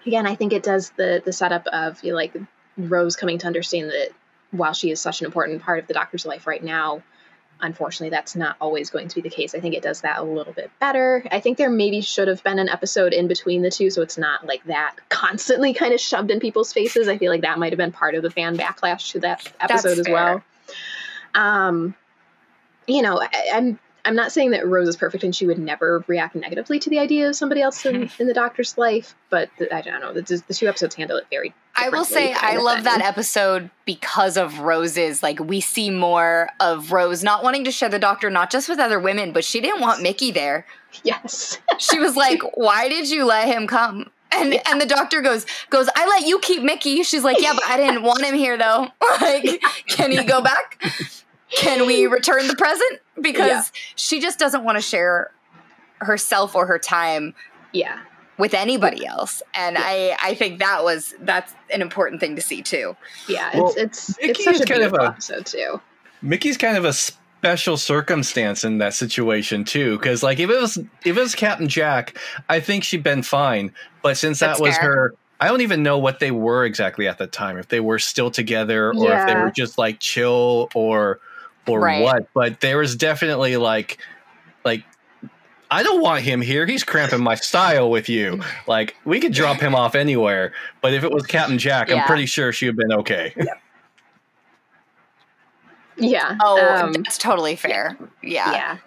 again, 0.05 0.25
I 0.25 0.35
think 0.35 0.53
it 0.53 0.63
does 0.63 0.89
the 0.91 1.21
the 1.23 1.33
setup 1.33 1.67
of 1.67 2.03
you 2.03 2.11
know, 2.11 2.17
like 2.17 2.35
Rose 2.77 3.15
coming 3.15 3.37
to 3.39 3.47
understand 3.47 3.89
that 3.89 4.09
while 4.51 4.73
she 4.73 4.91
is 4.91 4.99
such 4.99 5.21
an 5.21 5.25
important 5.25 5.61
part 5.61 5.79
of 5.79 5.87
the 5.87 5.93
doctor's 5.93 6.25
life 6.25 6.47
right 6.47 6.63
now, 6.63 7.03
unfortunately 7.61 8.09
that's 8.09 8.35
not 8.35 8.55
always 8.61 8.89
going 8.89 9.07
to 9.07 9.15
be 9.15 9.21
the 9.21 9.29
case 9.29 9.55
i 9.55 9.59
think 9.59 9.75
it 9.75 9.81
does 9.81 10.01
that 10.01 10.19
a 10.19 10.23
little 10.23 10.53
bit 10.53 10.69
better 10.79 11.23
i 11.31 11.39
think 11.39 11.57
there 11.57 11.69
maybe 11.69 12.01
should 12.01 12.27
have 12.27 12.43
been 12.43 12.59
an 12.59 12.69
episode 12.69 13.13
in 13.13 13.27
between 13.27 13.61
the 13.61 13.71
two 13.71 13.89
so 13.89 14.01
it's 14.01 14.17
not 14.17 14.45
like 14.45 14.63
that 14.65 14.95
constantly 15.09 15.73
kind 15.73 15.93
of 15.93 15.99
shoved 15.99 16.31
in 16.31 16.39
people's 16.39 16.73
faces 16.73 17.07
i 17.07 17.17
feel 17.17 17.31
like 17.31 17.41
that 17.41 17.59
might 17.59 17.71
have 17.71 17.77
been 17.77 17.91
part 17.91 18.15
of 18.15 18.23
the 18.23 18.31
fan 18.31 18.57
backlash 18.57 19.11
to 19.11 19.19
that 19.19 19.51
episode 19.59 19.97
as 19.99 20.07
well 20.07 20.43
um 21.35 21.95
you 22.87 23.01
know 23.01 23.19
I, 23.21 23.29
i'm 23.53 23.79
I'm 24.07 24.15
not 24.15 24.31
saying 24.31 24.51
that 24.51 24.65
Rose 24.65 24.87
is 24.87 24.95
perfect 24.95 25.25
and 25.25 25.35
she 25.35 25.45
would 25.45 25.59
never 25.59 26.01
react 26.07 26.33
negatively 26.33 26.79
to 26.79 26.89
the 26.89 26.99
idea 26.99 27.27
of 27.27 27.35
somebody 27.35 27.61
else 27.61 27.85
in, 27.85 28.09
in 28.19 28.27
the 28.27 28.33
doctor's 28.33 28.77
life, 28.77 29.15
but 29.29 29.49
the, 29.59 29.73
I 29.75 29.81
don't 29.81 29.99
know. 29.99 30.13
The, 30.13 30.41
the, 30.47 30.53
two 30.53 30.67
episodes 30.67 30.95
handle 30.95 31.17
it 31.17 31.25
very. 31.29 31.53
I 31.77 31.89
will 31.89 32.05
say 32.05 32.33
I 32.33 32.57
love 32.57 32.83
that 32.83 33.01
episode 33.01 33.69
because 33.85 34.35
of 34.35 34.59
Rose's. 34.59 35.21
Like 35.21 35.39
we 35.39 35.61
see 35.61 35.89
more 35.89 36.49
of 36.59 36.91
Rose 36.91 37.23
not 37.23 37.43
wanting 37.43 37.63
to 37.65 37.71
share 37.71 37.89
the 37.89 37.99
doctor, 37.99 38.29
not 38.29 38.49
just 38.49 38.67
with 38.67 38.79
other 38.79 38.99
women, 38.99 39.31
but 39.31 39.45
she 39.45 39.61
didn't 39.61 39.81
want 39.81 40.01
Mickey 40.01 40.31
there. 40.31 40.65
Yes, 41.03 41.59
she 41.77 41.99
was 41.99 42.15
like, 42.17 42.41
"Why 42.55 42.89
did 42.89 43.09
you 43.09 43.25
let 43.25 43.47
him 43.47 43.67
come?" 43.67 44.09
And 44.31 44.53
yeah. 44.53 44.63
and 44.67 44.81
the 44.81 44.85
doctor 44.85 45.21
goes 45.21 45.45
goes, 45.69 45.87
I 45.95 46.05
let 46.07 46.27
you 46.27 46.39
keep 46.39 46.61
Mickey. 46.63 47.03
She's 47.03 47.23
like, 47.23 47.39
yeah, 47.39 47.53
but 47.53 47.65
I 47.65 47.77
didn't 47.77 48.03
want 48.03 48.23
him 48.23 48.35
here 48.35 48.57
though. 48.57 48.87
like, 49.21 49.61
can 49.87 50.11
he 50.11 50.23
go 50.23 50.41
back? 50.41 50.83
can 51.55 51.85
we 51.87 52.07
return 52.07 52.47
the 52.47 52.55
present? 52.55 52.99
Because 53.21 53.47
yeah. 53.47 53.63
she 53.95 54.19
just 54.19 54.37
doesn't 54.37 54.63
want 54.63 54.77
to 54.77 54.81
share 54.81 55.31
herself 55.99 56.55
or 56.55 56.65
her 56.65 56.79
time. 56.79 57.33
Yeah. 57.71 57.99
With 58.37 58.53
anybody 58.53 59.05
else, 59.05 59.41
and 59.55 59.75
yeah. 59.75 59.83
I, 59.83 60.17
I 60.21 60.33
think 60.35 60.59
that 60.59 60.83
was 60.83 61.15
that's 61.21 61.55
an 61.73 61.81
important 61.81 62.19
thing 62.19 62.35
to 62.35 62.41
see 62.41 62.61
too. 62.61 62.95
Yeah, 63.27 63.49
well, 63.55 63.73
it's 63.75 64.09
it's 64.09 64.17
Mickey 64.21 64.29
it's 64.29 64.43
such 64.43 64.61
a 64.61 64.65
kind 64.65 64.83
of 64.83 64.93
a, 64.93 65.07
episode 65.07 65.47
too. 65.47 65.81
Mickey's 66.21 66.57
kind 66.57 66.77
of 66.77 66.85
a 66.85 66.93
special 66.93 67.77
circumstance 67.77 68.63
in 68.63 68.77
that 68.77 68.93
situation 68.93 69.63
too, 69.63 69.97
because 69.97 70.21
like 70.21 70.39
if 70.39 70.51
it 70.51 70.61
was 70.61 70.77
if 70.77 71.17
it 71.17 71.19
was 71.19 71.33
Captain 71.33 71.67
Jack, 71.67 72.15
I 72.47 72.59
think 72.59 72.83
she'd 72.83 73.01
been 73.01 73.23
fine. 73.23 73.73
But 74.03 74.17
since 74.17 74.39
that 74.39 74.59
was 74.59 74.77
fair. 74.77 74.85
her 74.85 75.15
I 75.39 75.47
don't 75.47 75.61
even 75.61 75.83
know 75.83 75.99
what 75.99 76.19
they 76.19 76.31
were 76.31 76.65
exactly 76.65 77.07
at 77.07 77.17
the 77.17 77.27
time. 77.27 77.57
If 77.57 77.67
they 77.67 77.79
were 77.79 77.99
still 77.99 78.31
together 78.31 78.89
or 78.89 78.93
yeah. 78.95 79.21
if 79.21 79.27
they 79.27 79.35
were 79.35 79.51
just 79.51 79.77
like 79.77 79.99
chill 79.99 80.69
or 80.73 81.19
or 81.67 81.79
right. 81.79 82.01
what. 82.01 82.27
But 82.33 82.61
there 82.61 82.79
was 82.79 82.95
definitely 82.95 83.57
like 83.57 83.67
like 83.87 83.99
I 85.69 85.83
don't 85.83 86.01
want 86.01 86.23
him 86.23 86.41
here. 86.41 86.65
He's 86.65 86.83
cramping 86.83 87.21
my 87.21 87.35
style 87.35 87.89
with 87.89 88.07
you. 88.07 88.41
Like 88.67 88.95
we 89.05 89.19
could 89.19 89.33
drop 89.33 89.59
him 89.59 89.75
off 89.75 89.95
anywhere. 89.95 90.53
But 90.81 90.93
if 90.93 91.03
it 91.03 91.11
was 91.11 91.25
Captain 91.25 91.57
Jack, 91.57 91.89
yeah. 91.89 91.95
I'm 91.95 92.07
pretty 92.07 92.25
sure 92.25 92.53
she 92.53 92.67
would 92.67 92.75
have 92.79 92.89
been 92.89 92.99
okay. 92.99 93.33
Yeah. 93.35 93.43
yeah. 95.97 96.37
Oh, 96.41 96.85
um, 96.85 96.93
that's 96.93 97.17
totally 97.17 97.55
fair. 97.55 97.97
Yeah. 98.21 98.51
Yeah. 98.51 98.77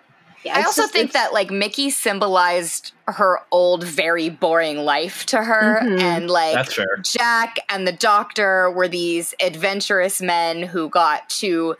yeah 0.45 0.59
I 0.59 0.62
also 0.62 0.83
just, 0.83 0.93
think 0.93 1.12
that 1.12 1.33
like 1.33 1.51
Mickey 1.51 1.91
symbolized 1.91 2.93
her 3.09 3.41
old, 3.51 3.85
very 3.85 4.31
boring 4.31 4.78
life 4.78 5.26
to 5.26 5.43
her, 5.43 5.81
mm-hmm. 5.83 5.99
and 5.99 6.31
like 6.31 6.55
that's 6.55 6.74
fair. 6.74 6.99
Jack 7.03 7.57
and 7.68 7.87
the 7.87 7.93
Doctor 7.93 8.70
were 8.70 8.89
these 8.89 9.35
adventurous 9.41 10.22
men 10.22 10.62
who 10.62 10.89
got 10.89 11.28
to 11.31 11.76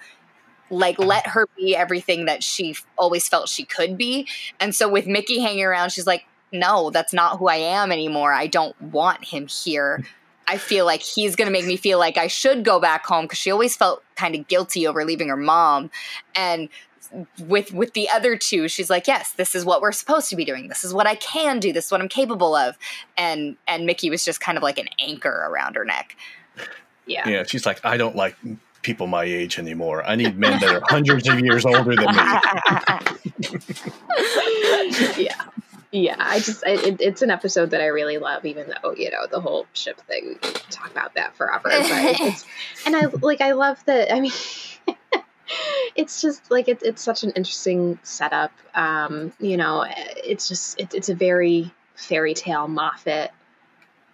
like 0.71 0.99
let 0.99 1.27
her 1.29 1.49
be 1.57 1.77
everything 1.77 2.27
that 2.27 2.43
she 2.43 2.77
always 2.97 3.29
felt 3.29 3.49
she 3.49 3.65
could 3.65 3.97
be. 3.97 4.27
And 4.59 4.75
so 4.75 4.89
with 4.89 5.07
Mickey 5.07 5.41
hanging 5.41 5.65
around, 5.65 5.91
she's 5.91 6.07
like, 6.07 6.25
no, 6.53 6.91
that's 6.91 7.13
not 7.13 7.39
who 7.39 7.49
I 7.49 7.57
am 7.57 7.93
anymore. 7.93 8.33
I 8.33 8.47
don't 8.47 8.81
want 8.81 9.25
him 9.25 9.47
here. 9.47 10.05
I 10.49 10.59
feel 10.59 10.85
like 10.85 11.03
he's 11.03 11.37
going 11.37 11.47
to 11.47 11.53
make 11.53 11.67
me 11.67 11.77
feel 11.77 11.99
like 11.99 12.17
I 12.17 12.27
should 12.27 12.65
go 12.65 12.81
back 12.81 13.07
home 13.07 13.25
because 13.25 13.39
she 13.39 13.53
always 13.53 13.77
felt 13.77 14.03
kind 14.17 14.35
of 14.35 14.49
guilty 14.49 14.87
over 14.87 15.05
leaving 15.05 15.29
her 15.29 15.37
mom. 15.37 15.91
And 16.35 16.69
with 17.47 17.73
with 17.73 17.93
the 17.95 18.09
other 18.09 18.37
two, 18.37 18.69
she's 18.69 18.91
like, 18.91 19.07
"Yes, 19.07 19.33
this 19.33 19.55
is 19.55 19.65
what 19.65 19.81
we're 19.81 19.93
supposed 19.93 20.29
to 20.31 20.37
be 20.37 20.45
doing. 20.45 20.69
This 20.69 20.85
is 20.85 20.95
what 20.95 21.07
I 21.07 21.15
can 21.17 21.61
do. 21.61 21.73
This 21.73 21.87
is 21.87 21.93
what 21.93 22.01
I'm 22.01 22.09
capable 22.09 22.55
of." 22.55 22.77
And 23.17 23.57
and 23.69 23.87
Mickey 23.87 24.11
was 24.11 24.25
just 24.25 24.41
kind 24.41 24.57
of 24.57 24.63
like 24.63 24.79
an 24.79 24.89
anchor 25.01 25.47
around 25.49 25.77
her 25.77 25.85
neck. 25.85 26.17
Yeah. 27.07 27.29
Yeah, 27.29 27.43
she's 27.45 27.67
like, 27.67 27.85
"I 27.85 27.97
don't 27.97 28.17
like 28.17 28.37
people 28.83 29.07
my 29.07 29.25
age 29.25 29.59
anymore. 29.59 30.05
I 30.05 30.17
need 30.17 30.39
men 30.39 30.61
that 30.61 30.75
are 30.75 30.83
hundreds 30.89 31.29
of 31.29 31.41
years 31.41 31.65
older 31.67 31.95
than 31.97 32.07
me. 32.07 32.23
yeah. 35.25 35.45
Yeah, 35.93 36.17
I 36.19 36.39
just 36.39 36.63
it, 36.65 37.01
it's 37.01 37.21
an 37.23 37.31
episode 37.31 37.71
that 37.71 37.81
I 37.81 37.87
really 37.87 38.19
love, 38.19 38.45
even 38.45 38.69
though 38.69 38.93
you 38.93 39.11
know 39.11 39.27
the 39.29 39.41
whole 39.41 39.67
ship 39.73 40.01
thing. 40.03 40.39
Talk 40.71 40.89
about 40.93 41.15
that 41.15 41.35
forever, 41.35 41.65
but 41.65 41.85
it's, 41.89 42.47
and 42.87 42.95
I 42.95 43.07
like 43.07 43.41
I 43.41 43.53
love 43.53 43.85
that. 43.87 44.15
I 44.15 44.21
mean, 44.21 44.31
it's 45.97 46.23
just 46.23 46.49
like 46.49 46.69
it's 46.69 46.85
it's 46.85 47.03
such 47.03 47.25
an 47.25 47.33
interesting 47.33 47.99
setup. 48.05 48.53
Um, 48.73 49.33
you 49.41 49.57
know, 49.57 49.85
it's 49.89 50.47
just 50.47 50.79
it, 50.79 50.95
it's 50.95 51.09
a 51.09 51.15
very 51.15 51.73
fairy 51.97 52.35
tale 52.35 52.69
Moffat 52.69 53.33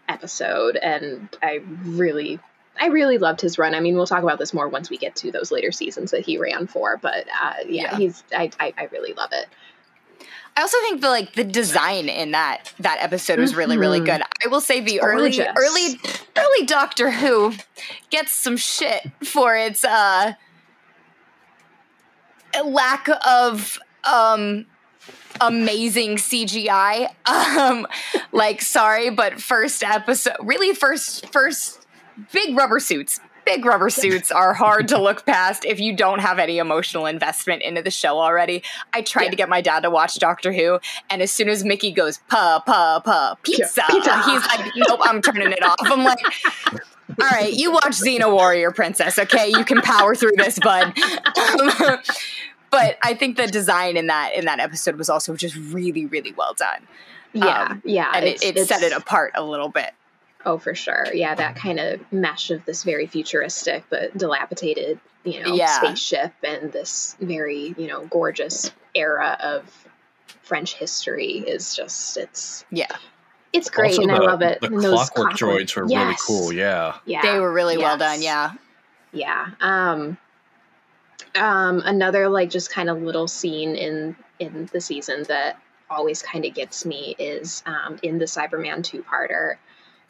episode, 0.09 0.77
and 0.77 1.29
I 1.43 1.61
really 1.85 2.41
I 2.81 2.87
really 2.87 3.19
loved 3.19 3.41
his 3.41 3.59
run. 3.59 3.75
I 3.75 3.81
mean, 3.81 3.97
we'll 3.97 4.07
talk 4.07 4.23
about 4.23 4.39
this 4.39 4.53
more 4.55 4.69
once 4.69 4.91
we 4.91 4.99
get 4.99 5.17
to 5.17 5.31
those 5.31 5.51
later 5.51 5.73
seasons 5.73 6.11
that 6.11 6.25
he 6.25 6.39
ran 6.39 6.67
for. 6.67 6.97
But 6.97 7.27
uh, 7.41 7.55
yeah, 7.67 7.83
yeah, 7.83 7.97
he's 7.97 8.25
I, 8.33 8.51
I, 8.61 8.75
I 8.77 8.85
really 8.93 9.13
love 9.15 9.31
it. 9.33 9.47
I 10.57 10.63
also 10.63 10.79
think 10.81 11.03
the 11.03 11.09
like 11.09 11.35
the 11.35 11.45
design 11.45 12.09
in 12.09 12.31
that 12.31 12.73
that 12.81 12.99
episode 13.01 13.39
was 13.39 13.55
really 13.55 13.77
really 13.77 13.99
mm-hmm. 13.99 14.19
good. 14.19 14.23
I 14.45 14.49
will 14.49 14.63
say 14.63 14.81
the 14.81 15.03
early 15.03 15.39
early 15.39 16.01
early 16.37 16.67
Doctor 16.67 17.11
Who 17.11 17.53
gets 18.09 18.33
some 18.33 18.57
shit 18.57 19.11
for 19.23 19.55
its 19.55 19.85
uh 19.85 20.33
lack 22.65 23.09
of 23.27 23.79
um 24.11 24.65
amazing 25.41 26.17
CGI. 26.17 27.09
Um 27.27 27.87
like 28.33 28.63
sorry, 28.63 29.11
but 29.11 29.41
first 29.41 29.83
episode 29.83 30.37
really 30.43 30.75
first 30.75 31.27
first 31.33 31.86
big 32.33 32.57
rubber 32.57 32.81
suits. 32.81 33.21
Big 33.45 33.65
rubber 33.65 33.91
suits 33.91 34.33
are 34.33 34.55
hard 34.55 34.89
to 34.89 35.01
look 35.01 35.25
past 35.25 35.65
if 35.65 35.79
you 35.79 35.95
don't 35.95 36.19
have 36.19 36.39
any 36.39 36.59
emotional 36.59 37.07
investment 37.07 37.63
into 37.63 37.81
the 37.81 37.93
show 37.93 38.19
already. 38.19 38.63
I 38.93 39.03
tried 39.03 39.25
yeah. 39.25 39.31
to 39.31 39.37
get 39.37 39.49
my 39.49 39.61
dad 39.61 39.81
to 39.81 39.91
watch 39.91 40.19
Doctor 40.19 40.53
Who, 40.53 40.81
and 41.11 41.23
as 41.23 41.31
soon 41.31 41.49
as 41.49 41.65
Mickey 41.65 41.93
goes, 41.93 42.19
pa, 42.29 42.63
pa, 42.67 43.01
pa, 43.05 43.37
pizza, 43.43 43.85
pizza. 43.89 44.23
he's 44.25 44.47
like, 44.47 44.73
nope, 44.77 45.01
I'm 45.03 45.23
turning 45.23 45.53
it 45.53 45.63
off. 45.63 45.77
I'm 45.81 46.03
like, 46.03 46.19
all 47.21 47.29
right, 47.29 47.53
you 47.53 47.71
watch 47.71 47.93
Xena 47.93 48.33
Warrior 48.33 48.73
Princess, 48.73 49.19
okay? 49.19 49.49
You 49.49 49.65
can 49.65 49.81
power 49.81 50.15
through 50.15 50.33
this, 50.37 50.59
bud. 50.59 50.93
but 52.71 52.99
I 53.03 53.15
think 53.15 53.37
the 53.37 53.47
design 53.47 53.97
in 53.97 54.09
that 54.09 54.33
in 54.35 54.45
that 54.47 54.59
episode 54.59 54.97
was 54.97 55.09
also 55.09 55.37
just 55.37 55.57
really, 55.57 56.07
really 56.07 56.33
well 56.33 56.55
done. 56.55 56.83
Yeah, 57.33 57.69
um, 57.71 57.83
yeah, 57.85 58.11
and 58.15 58.25
it, 58.25 58.43
it 58.43 58.67
set 58.67 58.83
it 58.83 58.93
apart 58.93 59.33
a 59.35 59.45
little 59.45 59.69
bit. 59.69 59.93
Oh, 60.47 60.59
for 60.59 60.77
sure. 60.77 61.09
Yeah, 61.13 61.35
that 61.35 61.57
kind 61.57 61.81
of 61.81 62.01
mesh 62.13 62.53
of 62.53 62.65
this 62.65 62.85
very 62.85 63.09
futuristic 63.09 63.83
but 63.91 64.17
dilapidated, 64.17 65.01
you 65.25 65.43
know, 65.43 65.55
yeah. 65.55 65.81
spaceship 65.81 66.33
and 66.45 66.71
this 66.71 67.17
very, 67.21 67.75
you 67.77 67.89
know, 67.89 68.07
gorgeous 68.07 68.71
era 68.95 69.37
of 69.43 69.89
French 70.43 70.75
history 70.75 71.39
is 71.39 71.75
just 71.75 72.17
it's 72.17 72.65
yeah. 72.71 72.97
It's 73.53 73.71
great 73.71 73.99
Also, 73.99 74.03
and 74.03 74.13
I 74.13 74.19
love 74.19 74.41
it. 74.41 74.61
The 74.61 74.69
And 74.69 74.81
those 74.81 75.11
clockwork 75.11 75.33
droids 75.33 75.75
were 75.75 75.85
really 75.85 76.15
cool. 76.25 76.53
Yeah. 76.53 76.99
Yeah. 77.05 77.23
They 77.23 77.41
were 77.41 77.53
really 77.53 77.77
well 77.77 77.99
done, 77.99 78.23
yeah. 78.23 78.53
Yeah. 79.11 79.49
Um 79.61 80.17
um 81.35 81.83
another 81.85 82.29
like 82.29 82.51
just 82.51 82.71
kind 82.71 82.89
of 82.89 83.03
little 83.03 83.27
scene 83.27 83.75
in 83.75 84.15
in 84.39 84.71
the 84.73 84.81
season 84.81 85.25
that 85.25 85.61
always 85.91 86.23
kind 86.23 86.45
of 86.45 86.55
gets 86.55 86.87
me 86.87 87.17
is 87.19 87.65
um 87.67 87.99
in 88.05 88.19
the 88.19 88.27
Cyberman 88.27 88.85
two-parter 88.85 89.57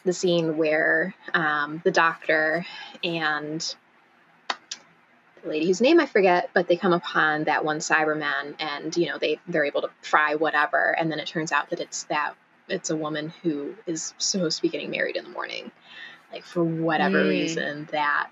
the 0.07 0.13
scene 0.15 0.57
where 0.57 1.15
um 1.35 1.83
the 1.85 1.91
doctor 1.91 2.65
and 3.05 3.75
the 5.43 5.49
lady 5.51 5.67
whose 5.67 5.81
name 5.81 6.01
I 6.01 6.07
forget, 6.07 6.51
but 6.55 6.67
they 6.67 6.77
come 6.77 6.93
upon 6.95 7.45
that 7.45 7.65
one 7.65 7.79
Cyberman 7.79 8.55
and 8.59 8.97
you 8.97 9.09
know 9.09 9.19
they 9.19 9.39
they're 9.47 9.67
able 9.67 9.83
to 9.83 9.91
fry 10.01 10.37
whatever 10.37 10.97
and 10.99 11.11
then 11.13 11.19
it 11.19 11.27
turns 11.27 11.53
out 11.53 11.71
that 11.71 11.81
it's 11.81 12.05
that 12.05 12.35
it's 12.69 12.91
a 12.91 12.97
woman 12.97 13.33
who 13.43 13.75
is 13.87 14.15
supposed 14.19 14.57
to 14.57 14.63
be 14.63 14.69
getting 14.69 14.91
married 14.91 15.17
in 15.17 15.25
the 15.25 15.31
morning. 15.31 15.71
Like 16.33 16.45
for 16.45 16.65
whatever 16.65 17.25
Mm. 17.25 17.29
reason 17.29 17.89
that 17.93 18.31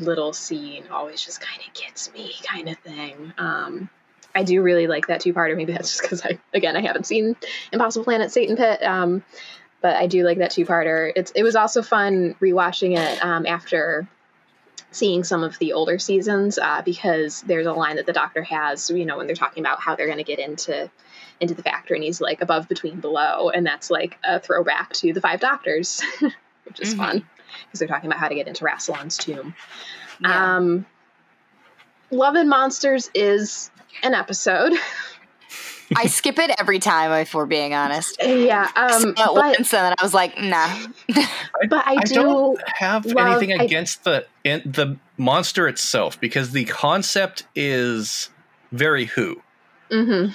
little 0.00 0.32
scene 0.32 0.84
always 0.90 1.20
just 1.22 1.40
kind 1.40 1.60
of 1.66 1.74
gets 1.74 2.12
me 2.12 2.32
kind 2.44 2.68
of 2.68 2.78
thing. 2.78 3.32
Um, 3.36 3.90
I 4.34 4.44
do 4.44 4.62
really 4.62 4.86
like 4.86 5.08
that 5.08 5.20
two 5.20 5.34
parter. 5.34 5.56
Maybe 5.56 5.72
that's 5.72 5.90
just 5.90 6.02
because 6.02 6.24
I, 6.24 6.38
again, 6.54 6.76
I 6.76 6.82
haven't 6.82 7.06
seen 7.06 7.34
Impossible 7.72 8.04
Planet 8.04 8.30
Satan 8.30 8.56
Pit. 8.56 8.82
Um, 8.82 9.24
but 9.80 9.96
I 9.96 10.06
do 10.06 10.24
like 10.24 10.38
that 10.38 10.50
two 10.50 10.64
parter. 10.66 11.12
It's, 11.14 11.30
it 11.32 11.42
was 11.42 11.56
also 11.56 11.82
fun 11.82 12.34
rewatching 12.40 12.96
it 12.98 13.24
um, 13.24 13.46
after 13.46 14.06
seeing 14.92 15.22
some 15.24 15.44
of 15.44 15.58
the 15.58 15.72
older 15.72 15.98
seasons 15.98 16.58
uh, 16.58 16.82
because 16.84 17.42
there's 17.42 17.66
a 17.66 17.72
line 17.72 17.96
that 17.96 18.06
the 18.06 18.12
doctor 18.12 18.42
has, 18.42 18.90
you 18.90 19.06
know, 19.06 19.16
when 19.18 19.26
they're 19.26 19.36
talking 19.36 19.62
about 19.64 19.80
how 19.80 19.94
they're 19.94 20.06
going 20.06 20.18
to 20.18 20.24
get 20.24 20.38
into 20.38 20.90
into 21.38 21.54
the 21.54 21.62
factory 21.62 21.96
and 21.96 22.04
he's 22.04 22.20
like 22.20 22.42
above, 22.42 22.68
between, 22.68 23.00
below. 23.00 23.48
And 23.48 23.64
that's 23.64 23.90
like 23.90 24.18
a 24.22 24.38
throwback 24.40 24.92
to 24.94 25.12
the 25.14 25.20
five 25.22 25.40
doctors, 25.40 26.02
which 26.20 26.80
is 26.80 26.92
Mhm. 26.94 26.98
fun 26.98 27.28
because 27.64 27.78
they're 27.78 27.88
talking 27.88 28.10
about 28.10 28.18
how 28.20 28.28
to 28.28 28.34
get 28.34 28.46
into 28.46 28.64
Rassilon's 28.64 29.16
tomb. 29.16 29.54
Yeah. 30.20 30.56
Um, 30.56 30.84
Love 32.10 32.34
and 32.34 32.50
Monsters 32.50 33.10
is 33.14 33.70
an 34.02 34.12
episode. 34.14 34.72
I 35.96 36.06
skip 36.06 36.38
it 36.38 36.50
every 36.58 36.78
time, 36.78 37.10
if 37.20 37.34
we're 37.34 37.46
being 37.46 37.74
honest. 37.74 38.16
yeah, 38.22 38.68
um, 38.76 39.00
Saw 39.00 39.12
but, 39.16 39.34
once, 39.34 39.74
and 39.74 39.86
then 39.86 39.94
I 39.98 40.02
was 40.02 40.14
like, 40.14 40.38
nah. 40.38 40.68
but 41.68 41.86
I 41.86 41.96
I 41.98 42.04
do. 42.04 42.14
don't 42.14 42.62
have 42.68 43.06
love- 43.06 43.42
anything 43.42 43.58
I- 43.60 43.64
against 43.64 44.04
the 44.04 44.26
in, 44.44 44.62
the 44.64 44.96
monster 45.18 45.66
itself 45.68 46.20
because 46.20 46.52
the 46.52 46.64
concept 46.64 47.44
is 47.54 48.28
very 48.72 49.06
Who. 49.06 49.42
mhm. 49.90 50.32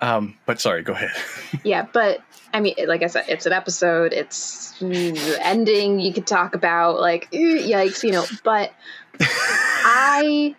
Um, 0.00 0.36
but 0.46 0.60
sorry, 0.60 0.82
go 0.82 0.92
ahead. 0.92 1.10
Yeah, 1.64 1.86
but 1.92 2.20
I 2.54 2.60
mean, 2.60 2.74
like 2.86 3.02
I 3.02 3.06
said, 3.08 3.24
it's 3.28 3.46
an 3.46 3.52
episode. 3.52 4.12
It's 4.12 4.80
ending. 4.82 5.98
You 5.98 6.12
could 6.12 6.26
talk 6.26 6.54
about 6.54 7.00
like, 7.00 7.30
yikes, 7.32 8.04
you 8.04 8.12
know. 8.12 8.24
But 8.44 8.72
I 9.20 10.54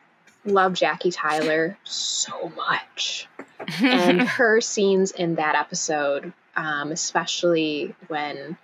love 0.46 0.74
Jackie 0.74 1.12
Tyler 1.12 1.78
so 1.84 2.52
much. 2.56 3.28
and 3.84 4.22
her 4.22 4.62
scenes 4.62 5.12
in 5.12 5.36
that 5.36 5.56
episode, 5.56 6.34
um, 6.56 6.92
especially 6.92 7.96
when 8.08 8.58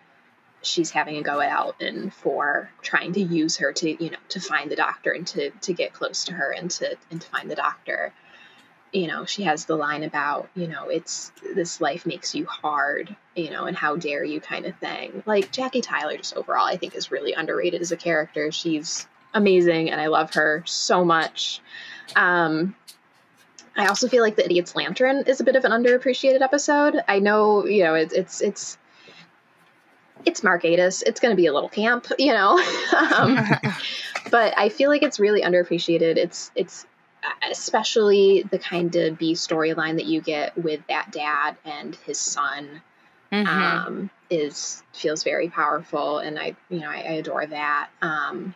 she's 0.62 0.92
having 0.92 1.18
a 1.18 1.22
go 1.22 1.40
at 1.40 1.52
Elton 1.52 2.10
for 2.10 2.70
trying 2.82 3.14
to 3.14 3.22
use 3.22 3.58
her 3.58 3.72
to, 3.72 4.04
you 4.04 4.12
know, 4.12 4.18
to 4.30 4.40
find 4.40 4.70
the 4.70 4.76
doctor 4.76 5.12
and 5.12 5.26
to 5.28 5.52
to 5.52 5.74
get 5.74 5.94
close 5.94 6.26
to 6.26 6.34
her 6.34 6.52
and 6.52 6.72
to 6.72 6.96
and 7.12 7.22
to 7.22 7.28
find 7.28 7.50
the 7.50 7.56
doctor. 7.56 8.14
You 8.92 9.08
know, 9.08 9.26
she 9.26 9.44
has 9.44 9.66
the 9.66 9.76
line 9.76 10.04
about, 10.04 10.48
you 10.56 10.68
know, 10.68 10.88
it's 10.88 11.32
this 11.54 11.82
life 11.82 12.06
makes 12.06 12.34
you 12.34 12.46
hard, 12.46 13.14
you 13.36 13.50
know, 13.50 13.66
and 13.66 13.76
how 13.76 13.98
dare 13.98 14.24
you 14.24 14.40
kind 14.40 14.66
of 14.66 14.78
thing. 14.78 15.22
Like 15.26 15.52
Jackie 15.52 15.82
Tyler, 15.82 16.18
just 16.18 16.38
overall, 16.38 16.66
I 16.66 16.78
think 16.78 16.96
is 16.96 17.12
really 17.12 17.34
underrated 17.34 17.82
as 17.82 17.92
a 17.92 17.98
character. 17.98 18.54
She's 18.54 19.06
amazing, 19.34 19.92
and 19.92 20.00
I 20.00 20.08
love 20.08 20.34
her 20.36 20.64
so 20.66 21.04
much. 21.04 21.60
Um, 22.16 22.76
I 23.78 23.88
also 23.88 24.08
feel 24.08 24.24
like 24.24 24.36
the 24.36 24.46
Idiot's 24.46 24.76
Lantern 24.76 25.24
is 25.28 25.42
a 25.42 25.44
bit 25.44 25.56
of 25.56 25.66
an 25.66 25.72
underappreciated 25.72 26.42
episode. 26.42 26.96
I 27.08 27.20
know, 27.20 27.66
you 27.66 27.84
know, 27.84 27.94
it's 27.96 28.14
it's 28.14 28.42
it's 28.42 28.78
it's 30.26 30.44
Mark 30.44 30.64
Gatiss. 30.64 31.04
It's 31.06 31.20
going 31.20 31.32
to 31.32 31.36
be 31.36 31.48
a 31.48 31.54
little 31.54 31.70
camp, 31.70 32.08
you 32.18 32.34
know, 32.34 32.58
um, 33.18 33.48
but 34.32 34.58
I 34.58 34.70
feel 34.70 34.90
like 34.90 35.04
it's 35.04 35.20
really 35.20 35.42
underappreciated. 35.42 36.18
It's 36.18 36.52
it's 36.56 36.86
especially 37.50 38.44
the 38.50 38.60
kind 38.60 38.96
of 38.96 39.18
B 39.18 39.34
storyline 39.34 39.96
that 39.96 40.06
you 40.06 40.22
get 40.22 40.58
with 40.58 40.82
that 40.88 41.12
dad 41.12 41.58
and 41.66 41.96
his 42.06 42.20
son 42.20 42.82
Mhm. 43.32 43.48
um, 43.48 44.10
is 44.30 44.84
feels 44.94 45.24
very 45.24 45.50
powerful, 45.50 46.20
and 46.20 46.40
I 46.40 46.56
you 46.70 46.80
know 46.80 46.90
I, 46.90 46.98
I 46.98 47.12
adore 47.14 47.46
that. 47.46 47.90
Um, 48.02 48.56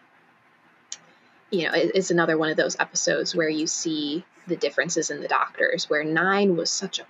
you 1.52 1.64
know, 1.68 1.74
it, 1.74 1.92
it's 1.96 2.12
another 2.12 2.38
one 2.38 2.50
of 2.52 2.58
those 2.58 2.78
episodes 2.80 3.36
where 3.36 3.50
you 3.50 3.68
see 3.68 4.24
the 4.50 4.58
differences 4.58 5.10
in 5.10 5.22
the 5.22 5.28
doctors. 5.28 5.90
Where 5.90 6.04
nine 6.04 6.58
was 6.58 6.70
such 6.70 7.00
a 7.00 7.06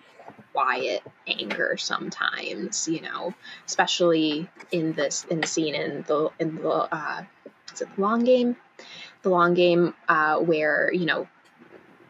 quiet 0.53 1.01
anger 1.27 1.77
sometimes, 1.77 2.87
you 2.87 3.01
know, 3.01 3.33
especially 3.65 4.49
in 4.71 4.93
this 4.93 5.25
in 5.29 5.41
the 5.41 5.47
scene 5.47 5.75
in 5.75 6.03
the 6.07 6.29
in 6.39 6.55
the 6.57 6.69
uh, 6.69 7.23
is 7.73 7.81
it 7.81 7.95
the 7.95 8.01
long 8.01 8.23
game, 8.23 8.55
the 9.23 9.29
long 9.29 9.53
game 9.53 9.93
uh, 10.07 10.37
where 10.37 10.91
you 10.93 11.05
know 11.05 11.27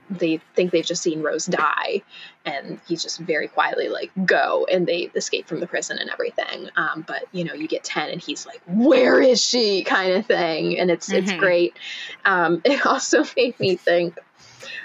they 0.09 0.39
think 0.55 0.71
they've 0.71 0.85
just 0.85 1.03
seen 1.03 1.21
Rose 1.21 1.45
die, 1.45 2.01
and 2.43 2.79
he's 2.87 3.03
just 3.03 3.19
very 3.19 3.47
quietly 3.47 3.89
like, 3.89 4.11
"Go!" 4.25 4.65
and 4.71 4.87
they 4.87 5.11
escape 5.13 5.47
from 5.47 5.59
the 5.59 5.67
prison 5.67 5.99
and 5.99 6.09
everything. 6.09 6.69
Um, 6.75 7.05
but 7.07 7.25
you 7.31 7.43
know, 7.43 7.53
you 7.53 7.67
get 7.67 7.83
ten, 7.83 8.09
and 8.09 8.19
he's 8.21 8.45
like, 8.47 8.59
"Where 8.65 9.21
is 9.21 9.39
she?" 9.43 9.83
kind 9.83 10.13
of 10.13 10.25
thing, 10.25 10.79
and 10.79 10.89
it's 10.89 11.11
it's 11.11 11.31
Mhm. 11.31 11.39
great. 11.39 11.77
Um, 12.25 12.61
it 12.65 12.85
also 12.85 13.23
made 13.37 13.59
me 13.59 13.75
think. 13.75 14.17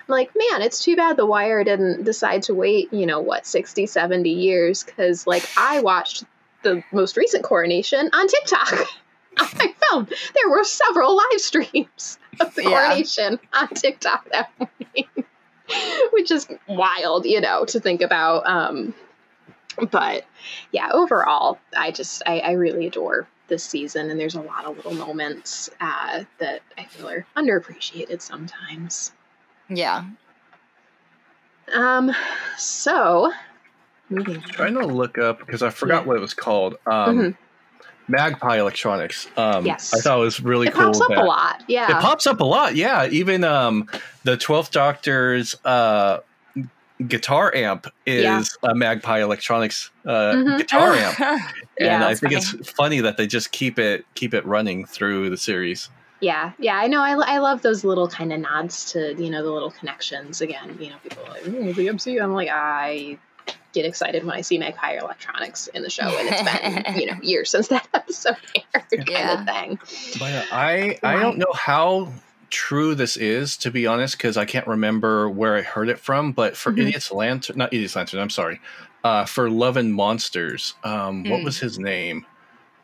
I'm 0.08 0.12
like, 0.12 0.30
man, 0.34 0.62
it's 0.62 0.82
too 0.82 0.96
bad 0.96 1.16
The 1.16 1.26
Wire 1.26 1.64
didn't 1.64 2.04
decide 2.04 2.42
to 2.44 2.54
wait, 2.54 2.92
you 2.92 3.06
know, 3.06 3.20
what, 3.20 3.46
60, 3.46 3.86
70 3.86 4.30
years? 4.30 4.82
Because, 4.84 5.26
like, 5.26 5.44
I 5.56 5.80
watched 5.80 6.24
the 6.62 6.82
most 6.92 7.16
recent 7.16 7.44
coronation 7.44 8.10
on 8.12 8.26
TikTok. 8.26 8.86
I 9.38 9.74
found 9.90 10.08
there 10.34 10.48
were 10.50 10.64
several 10.64 11.16
live 11.16 11.40
streams 11.40 12.18
of 12.40 12.54
the 12.54 12.62
Yeah. 12.68 12.68
coronation 12.88 13.38
on 13.52 13.68
TikTok 13.68 14.28
that 14.30 14.50
morning, 14.58 15.08
which 16.12 16.30
is 16.30 16.46
wild, 16.68 17.26
you 17.26 17.40
know, 17.40 17.64
to 17.66 17.80
think 17.80 18.00
about. 18.00 18.46
Um, 18.46 18.94
but 19.90 20.24
yeah, 20.70 20.90
overall, 20.92 21.58
I 21.76 21.90
just 21.90 22.22
I, 22.26 22.38
I 22.40 22.52
really 22.52 22.86
adore 22.86 23.26
this 23.48 23.64
season, 23.64 24.08
and 24.10 24.18
there's 24.20 24.36
a 24.36 24.40
lot 24.40 24.64
of 24.66 24.76
little 24.76 24.94
moments 24.94 25.68
uh, 25.80 26.24
that 26.38 26.60
I 26.78 26.84
feel 26.84 27.08
are 27.08 27.26
underappreciated 27.36 28.22
sometimes. 28.22 29.12
Yeah. 29.68 30.04
Um, 31.74 32.12
so 32.58 33.32
moving 34.10 34.36
on. 34.36 34.42
trying 34.42 34.74
to 34.74 34.86
look 34.86 35.18
up 35.18 35.38
because 35.38 35.62
I 35.62 35.70
forgot 35.70 36.02
Yeah. 36.02 36.08
what 36.08 36.16
it 36.16 36.20
was 36.20 36.34
called. 36.34 36.76
Um, 36.86 37.18
Mhm. 37.18 37.36
Magpie 38.06 38.58
Electronics. 38.58 39.28
Um, 39.38 39.64
Yes. 39.64 39.94
I 39.94 40.00
thought 40.00 40.18
it 40.18 40.20
was 40.24 40.40
really 40.40 40.66
it 40.68 40.74
cool. 40.74 40.82
It 40.82 40.86
pops 40.86 41.00
up 41.00 41.08
that- 41.08 41.18
a 41.18 41.24
lot. 41.24 41.62
Yeah. 41.68 41.96
It 41.96 42.02
pops 42.02 42.26
up 42.26 42.40
a 42.40 42.44
lot. 42.44 42.74
Yeah, 42.76 43.06
even 43.06 43.44
um, 43.44 43.88
the 44.24 44.36
Twelfth 44.36 44.72
Doctor's 44.72 45.56
uh, 45.64 46.18
guitar 47.08 47.52
amp 47.54 47.86
is 48.04 48.22
Yeah. 48.24 48.70
a 48.70 48.74
Magpie 48.74 49.22
Electronics 49.22 49.90
uh, 50.06 50.32
Mhm. 50.34 50.58
guitar 50.58 50.92
amp, 50.92 51.18
Yeah, 51.78 51.94
and 51.96 52.04
I 52.04 52.14
think 52.14 52.34
funny. 52.34 52.36
it's 52.60 52.70
funny 52.70 53.00
that 53.00 53.16
they 53.16 53.26
just 53.26 53.52
keep 53.52 53.78
it 53.78 54.04
keep 54.14 54.34
it 54.34 54.44
running 54.44 54.84
through 54.84 55.30
the 55.30 55.36
series. 55.38 55.88
Yeah, 56.24 56.52
yeah, 56.58 56.76
I 56.78 56.86
know. 56.86 57.02
I, 57.02 57.34
I 57.34 57.38
love 57.38 57.60
those 57.60 57.84
little 57.84 58.08
kind 58.08 58.32
of 58.32 58.40
nods 58.40 58.92
to 58.92 59.14
you 59.22 59.28
know 59.28 59.42
the 59.42 59.50
little 59.50 59.70
connections. 59.70 60.40
Again, 60.40 60.78
you 60.80 60.88
know, 60.88 60.96
people 61.02 61.22
are 61.26 61.30
like 61.32 61.46
"Ooh, 61.46 61.72
the 61.74 61.88
MC. 61.88 62.18
I'm 62.18 62.32
like, 62.32 62.48
I 62.50 63.18
get 63.74 63.84
excited 63.84 64.24
when 64.24 64.34
I 64.34 64.40
see 64.40 64.56
Magpie 64.56 64.92
Electronics 64.96 65.66
in 65.66 65.82
the 65.82 65.90
show, 65.90 66.04
and 66.08 66.28
it's 66.30 66.84
been 66.86 66.94
you 66.98 67.06
know 67.06 67.18
years 67.20 67.50
since 67.50 67.68
that 67.68 67.86
episode 67.92 68.36
aired, 68.54 68.88
kind 68.90 69.08
Yeah. 69.10 69.40
of 69.40 69.46
thing. 69.46 69.78
But 70.18 70.46
I 70.50 70.98
I 71.02 71.18
don't 71.20 71.36
know 71.36 71.52
how 71.54 72.10
true 72.48 72.94
this 72.94 73.18
is 73.18 73.56
to 73.58 73.70
be 73.70 73.86
honest 73.86 74.16
because 74.16 74.38
I 74.38 74.46
can't 74.46 74.66
remember 74.66 75.28
where 75.28 75.56
I 75.56 75.62
heard 75.62 75.90
it 75.90 75.98
from. 75.98 76.32
But 76.32 76.56
for 76.56 76.72
Mhm. 76.72 76.86
Idiot's 76.88 77.12
Lantern, 77.12 77.58
not 77.58 77.74
Idiot's 77.74 77.96
Lantern, 77.96 78.20
I'm 78.20 78.30
sorry. 78.30 78.60
Uh, 79.02 79.26
for 79.26 79.50
Love 79.50 79.76
and 79.76 79.92
Monsters, 79.92 80.72
um, 80.84 81.24
what 81.24 81.40
Mm. 81.40 81.44
was 81.44 81.58
his 81.58 81.78
name? 81.78 82.24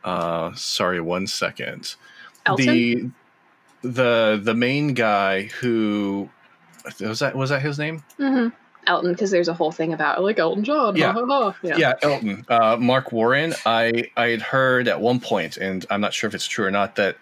Uh, 0.04 0.52
sorry, 0.54 1.00
one 1.00 1.26
second. 1.26 1.94
Elton. 2.46 2.66
The 2.66 3.10
the 3.82 4.40
the 4.42 4.54
main 4.54 4.94
guy 4.94 5.44
who 5.44 6.28
was 7.00 7.18
that 7.20 7.34
was 7.34 7.50
that 7.50 7.62
his 7.62 7.78
name? 7.78 8.02
hmm 8.16 8.48
Elton, 8.86 9.12
because 9.12 9.30
there's 9.30 9.48
a 9.48 9.54
whole 9.54 9.72
thing 9.72 9.92
about 9.92 10.22
like 10.22 10.38
Elton 10.38 10.64
John. 10.64 10.96
Yeah. 10.96 11.12
ha, 11.12 11.24
ha, 11.26 11.52
ha. 11.52 11.56
Yeah, 11.62 11.76
yeah. 11.76 11.92
Elton. 12.02 12.44
Uh, 12.48 12.76
Marc 12.80 13.12
Warren. 13.12 13.54
I 13.66 14.10
I 14.16 14.28
had 14.28 14.42
heard 14.42 14.88
at 14.88 15.00
one 15.00 15.20
point, 15.20 15.58
and 15.58 15.84
I'm 15.90 16.00
not 16.00 16.14
sure 16.14 16.28
if 16.28 16.34
it's 16.34 16.46
true 16.46 16.64
or 16.64 16.70
not, 16.70 16.96
that 16.96 17.16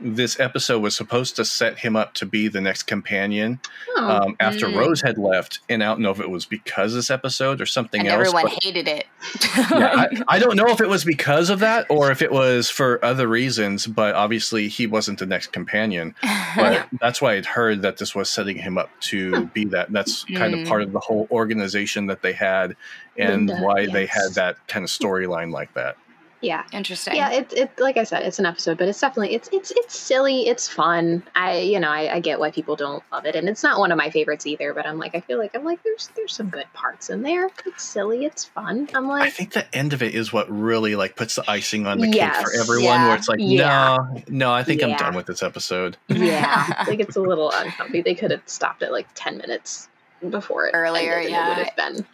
this 0.00 0.40
episode 0.40 0.80
was 0.80 0.96
supposed 0.96 1.36
to 1.36 1.44
set 1.44 1.78
him 1.78 1.94
up 1.96 2.14
to 2.14 2.26
be 2.26 2.48
the 2.48 2.60
next 2.60 2.84
companion 2.84 3.58
Oh. 3.96 4.08
um, 4.28 4.36
after 4.40 4.66
Mm. 4.66 4.76
Rose 4.76 5.00
had 5.02 5.18
left, 5.18 5.60
and 5.68 5.82
I 5.82 5.86
don't 5.86 6.00
know 6.00 6.10
if 6.10 6.20
it 6.20 6.30
was 6.30 6.46
because 6.46 6.92
of 6.92 6.98
this 6.98 7.10
episode 7.10 7.60
or 7.60 7.66
something 7.66 8.00
and 8.00 8.08
else. 8.08 8.18
everyone 8.28 8.44
but- 8.44 8.62
hated 8.64 8.88
it. 8.88 9.06
yeah, 9.70 10.06
I, 10.08 10.08
I 10.36 10.38
don't 10.38 10.56
know 10.56 10.68
if 10.68 10.80
it 10.80 10.88
was 10.88 11.04
because 11.04 11.50
of 11.50 11.58
that 11.60 11.86
or 11.90 12.10
if 12.10 12.22
it 12.22 12.32
was 12.32 12.70
for 12.70 13.04
other 13.04 13.26
reasons, 13.28 13.86
but 13.86 14.14
obviously 14.14 14.68
he 14.68 14.86
wasn't 14.86 15.18
the 15.18 15.26
next 15.26 15.48
companion. 15.52 16.14
But 16.56 16.88
that's 17.00 17.22
why 17.22 17.34
I'd 17.34 17.46
heard 17.46 17.82
that 17.82 17.98
this 17.98 18.12
was 18.12 18.28
setting 18.28 18.56
him 18.56 18.76
up 18.76 18.90
to 19.02 19.46
be 19.46 19.64
that. 19.66 19.92
That's 19.92 20.24
kind 20.24 20.52
of 20.52 20.60
Mm. 20.60 20.66
part 20.68 20.82
of 20.82 20.90
the 20.92 20.98
whole 20.98 21.28
organization 21.30 22.06
that 22.06 22.22
they 22.22 22.32
had 22.32 22.74
and 23.16 23.46
Linda, 23.48 23.62
why 23.64 23.86
they 23.86 24.06
had 24.06 24.32
that 24.34 24.56
kind 24.66 24.84
of 24.84 24.90
storyline 24.90 25.52
like 25.52 25.72
that. 25.74 25.96
Yeah. 26.40 26.64
Interesting. 26.72 27.16
Yeah, 27.16 27.30
it, 27.32 27.52
it 27.52 27.78
like 27.78 27.96
I 27.96 28.04
said, 28.04 28.22
it's 28.22 28.38
an 28.38 28.46
episode, 28.46 28.78
but 28.78 28.88
it's 28.88 29.00
definitely 29.00 29.34
it's 29.34 29.48
it's 29.52 29.70
it's 29.72 29.98
silly, 29.98 30.48
it's 30.48 30.66
fun. 30.68 31.22
I 31.34 31.58
you 31.58 31.78
know 31.80 31.90
I, 31.90 32.14
I 32.16 32.20
get 32.20 32.40
why 32.40 32.50
people 32.50 32.76
don't 32.76 33.02
love 33.12 33.26
it, 33.26 33.36
and 33.36 33.48
it's 33.48 33.62
not 33.62 33.78
one 33.78 33.92
of 33.92 33.98
my 33.98 34.10
favorites 34.10 34.46
either. 34.46 34.72
But 34.72 34.86
I'm 34.86 34.98
like 34.98 35.14
I 35.14 35.20
feel 35.20 35.38
like 35.38 35.54
I'm 35.54 35.64
like 35.64 35.82
there's 35.82 36.08
there's 36.16 36.34
some 36.34 36.48
good 36.48 36.66
parts 36.72 37.10
in 37.10 37.22
there. 37.22 37.50
It's 37.66 37.82
silly, 37.82 38.24
it's 38.24 38.44
fun. 38.44 38.88
I'm 38.94 39.06
like 39.06 39.22
I 39.22 39.30
think 39.30 39.52
the 39.52 39.72
end 39.74 39.92
of 39.92 40.02
it 40.02 40.14
is 40.14 40.32
what 40.32 40.50
really 40.50 40.96
like 40.96 41.16
puts 41.16 41.36
the 41.36 41.50
icing 41.50 41.86
on 41.86 41.98
the 41.98 42.10
cake 42.10 42.34
for 42.36 42.52
everyone. 42.58 42.84
yeah, 42.84 43.06
where 43.08 43.16
it's 43.16 43.28
like, 43.28 43.40
yeah. 43.42 43.96
no, 43.98 44.22
no, 44.28 44.52
I 44.52 44.62
think 44.64 44.82
I'm 44.82 44.96
done 44.96 45.14
with 45.14 45.26
this 45.26 45.42
episode. 45.42 45.96
yeah, 46.08 46.84
like 46.88 47.00
it's 47.00 47.16
a 47.16 47.20
little 47.22 47.50
uncomfy. 47.50 48.02
They 48.02 48.14
could 48.14 48.30
have 48.30 48.42
stopped 48.46 48.82
it 48.82 48.92
like 48.92 49.06
ten 49.14 49.36
minutes 49.38 49.88
before 50.28 50.66
it 50.66 50.72
Earlier, 50.74 51.14
ended, 51.14 51.30
yeah. 51.30 51.46
it 51.46 51.48
would 51.58 51.66
have 51.66 51.76
been 51.76 52.06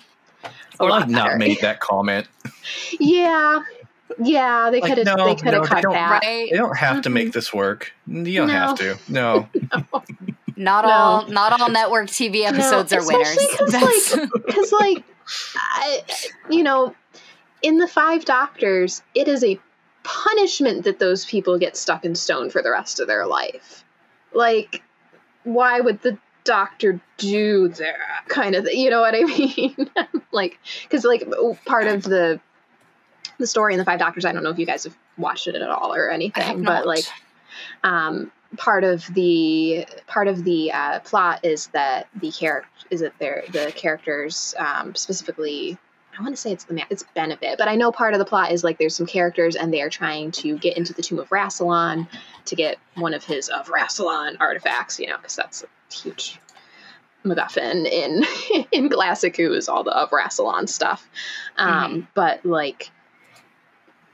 a 0.44 0.50
Or 0.84 0.90
lot 0.90 1.00
like 1.02 1.10
not 1.10 1.24
better. 1.26 1.38
made 1.38 1.60
that 1.60 1.80
comment. 1.80 2.26
Yeah, 2.98 3.60
yeah, 4.22 4.70
they 4.70 4.80
Like, 4.80 4.94
could 4.94 5.06
have 5.06 5.16
no, 5.18 5.24
they 5.26 5.34
could 5.34 5.44
no, 5.46 5.52
have 5.52 5.62
they 5.62 5.68
cut 5.68 5.82
don't- 5.82 5.92
that. 5.92 6.10
right? 6.22 6.48
They 6.50 6.56
don't 6.56 6.76
have 6.76 7.02
to 7.02 7.10
make 7.10 7.26
mm-hmm. 7.28 7.30
this 7.32 7.52
work. 7.52 7.92
You 8.06 8.40
don't 8.40 8.48
have 8.48 8.78
to. 8.78 8.98
No. 9.08 9.48
Not 10.58 10.84
No. 10.86 10.90
all 10.90 11.26
not 11.28 11.60
all 11.60 11.68
network 11.68 12.06
TV 12.06 12.44
episodes 12.44 12.90
No, 12.90 12.98
are 12.98 13.06
winners. 13.06 13.28
especially 13.28 13.56
'cause, 13.58 13.72
That's- 13.72 14.16
like, 14.16 14.30
because 14.46 14.72
like 14.72 15.04
I, 15.56 16.02
you 16.50 16.62
know 16.62 16.94
in 17.62 17.76
the 17.78 17.86
five 17.88 18.24
doctors 18.24 19.02
it 19.14 19.28
is 19.28 19.44
a 19.44 19.58
punishment 20.02 20.84
that 20.84 20.98
those 20.98 21.26
people 21.26 21.58
get 21.58 21.76
stuck 21.76 22.04
in 22.06 22.14
stone 22.14 22.48
for 22.48 22.62
the 22.62 22.70
rest 22.70 23.00
of 23.00 23.06
their 23.06 23.26
life 23.26 23.84
like 24.32 24.82
why 25.44 25.80
would 25.80 26.00
the 26.02 26.16
doctor 26.44 27.00
do 27.18 27.68
that 27.68 28.22
kind 28.28 28.54
of 28.54 28.64
thing 28.64 28.78
you 28.78 28.88
know 28.88 29.00
what 29.00 29.14
i 29.14 29.22
mean 29.24 29.90
like 30.32 30.58
because 30.84 31.04
like 31.04 31.22
oh, 31.32 31.58
part 31.66 31.86
of 31.86 32.02
the 32.04 32.40
the 33.38 33.46
story 33.46 33.74
in 33.74 33.78
the 33.78 33.84
five 33.84 33.98
doctors 33.98 34.24
i 34.24 34.32
don't 34.32 34.42
know 34.42 34.50
if 34.50 34.58
you 34.58 34.66
guys 34.66 34.84
have 34.84 34.96
watched 35.18 35.46
it 35.46 35.54
at 35.54 35.68
all 35.68 35.94
or 35.94 36.10
anything 36.10 36.62
but 36.62 36.86
like 36.86 37.04
um, 37.84 38.30
part 38.56 38.84
of 38.84 39.06
the 39.14 39.86
part 40.06 40.28
of 40.28 40.44
the 40.44 40.70
uh, 40.72 41.00
plot 41.00 41.40
is 41.44 41.68
that 41.68 42.08
the 42.16 42.30
character 42.30 42.68
is 42.90 43.00
that 43.00 43.14
they're 43.18 43.44
the 43.50 43.72
characters 43.74 44.54
um, 44.58 44.94
specifically 44.94 45.78
I 46.18 46.22
want 46.22 46.34
to 46.34 46.40
say 46.40 46.52
it's 46.52 46.64
the 46.64 46.74
ma- 46.74 46.84
it's 46.88 47.04
Benefit, 47.14 47.58
but 47.58 47.68
I 47.68 47.76
know 47.76 47.92
part 47.92 48.14
of 48.14 48.18
the 48.18 48.24
plot 48.24 48.50
is 48.50 48.64
like 48.64 48.78
there's 48.78 48.96
some 48.96 49.06
characters 49.06 49.54
and 49.54 49.72
they 49.72 49.82
are 49.82 49.90
trying 49.90 50.30
to 50.32 50.56
get 50.56 50.76
into 50.76 50.94
the 50.94 51.02
tomb 51.02 51.18
of 51.18 51.28
Rassilon 51.28 52.08
to 52.46 52.56
get 52.56 52.78
one 52.94 53.12
of 53.12 53.24
his 53.24 53.48
of 53.48 53.68
Rassilon 53.68 54.36
artifacts, 54.40 54.98
you 54.98 55.08
know, 55.08 55.16
because 55.18 55.36
that's 55.36 55.62
a 55.62 55.94
huge 55.94 56.40
MacGuffin 57.24 57.86
in 57.86 58.24
in 58.72 58.88
Classic 58.88 59.36
Who 59.36 59.52
is 59.52 59.68
all 59.68 59.84
the 59.84 59.94
of 59.94 60.10
Rassilon 60.10 60.68
stuff. 60.68 61.06
Um, 61.58 62.08
But 62.14 62.46
like 62.46 62.90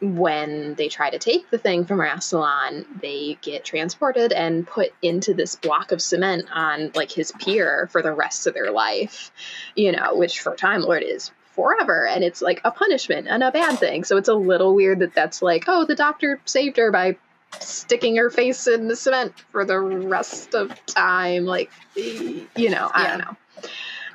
when 0.02 0.74
they 0.74 0.88
try 0.88 1.08
to 1.10 1.18
take 1.18 1.48
the 1.50 1.58
thing 1.58 1.84
from 1.84 1.98
Rassilon, 1.98 2.84
they 3.00 3.38
get 3.40 3.64
transported 3.64 4.32
and 4.32 4.66
put 4.66 4.92
into 5.00 5.32
this 5.32 5.54
block 5.54 5.92
of 5.92 6.02
cement 6.02 6.46
on 6.52 6.90
like 6.96 7.12
his 7.12 7.32
pier 7.38 7.88
for 7.92 8.02
the 8.02 8.12
rest 8.12 8.48
of 8.48 8.54
their 8.54 8.72
life, 8.72 9.30
you 9.76 9.92
know, 9.92 10.16
which 10.16 10.40
for 10.40 10.56
Time 10.56 10.82
Lord 10.82 11.04
is 11.04 11.30
forever 11.52 12.06
and 12.06 12.24
it's 12.24 12.42
like 12.42 12.60
a 12.64 12.72
punishment 12.72 13.28
and 13.28 13.44
a 13.44 13.52
bad 13.52 13.78
thing. 13.78 14.02
So 14.02 14.16
it's 14.16 14.28
a 14.28 14.34
little 14.34 14.74
weird 14.74 14.98
that 14.98 15.14
that's 15.14 15.40
like, 15.40 15.64
oh, 15.68 15.84
the 15.84 15.94
doctor 15.94 16.40
saved 16.46 16.78
her 16.78 16.90
by 16.90 17.16
sticking 17.60 18.16
her 18.16 18.28
face 18.28 18.66
in 18.66 18.88
the 18.88 18.96
cement 18.96 19.38
for 19.50 19.64
the 19.64 19.78
rest 19.78 20.54
of 20.54 20.74
time. 20.86 21.44
Like, 21.44 21.70
you 21.94 22.70
know, 22.70 22.90
I 22.92 23.06
don't 23.06 23.18
know. 23.18 23.36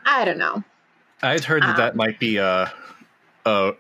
I 0.05 0.25
don't 0.25 0.37
know. 0.37 0.63
I'd 1.21 1.45
heard 1.45 1.63
that 1.63 1.69
Um, 1.69 1.77
that 1.77 1.95
might 1.95 2.19
be 2.19 2.37
a, 2.37 2.73
uh, 3.45 3.71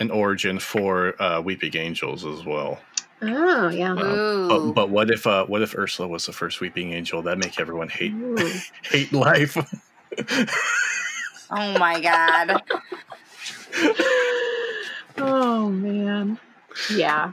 an 0.00 0.10
origin 0.10 0.58
for 0.58 1.20
uh, 1.20 1.40
Weeping 1.40 1.76
Angels 1.76 2.24
as 2.24 2.44
well. 2.44 2.80
Oh, 3.22 3.68
yeah. 3.68 3.94
Ooh. 3.94 4.48
But, 4.48 4.72
but 4.72 4.90
what 4.90 5.10
if 5.10 5.26
uh, 5.26 5.46
what 5.46 5.62
if 5.62 5.76
Ursula 5.76 6.08
was 6.08 6.26
the 6.26 6.32
first 6.32 6.60
Weeping 6.60 6.92
Angel? 6.92 7.22
That 7.22 7.38
make 7.38 7.58
everyone 7.58 7.88
hate 7.88 8.12
hate 8.82 9.12
life. 9.12 9.56
oh 11.50 11.78
my 11.78 12.00
god. 12.00 12.62
oh 15.18 15.70
man 15.70 16.38
yeah 16.94 17.32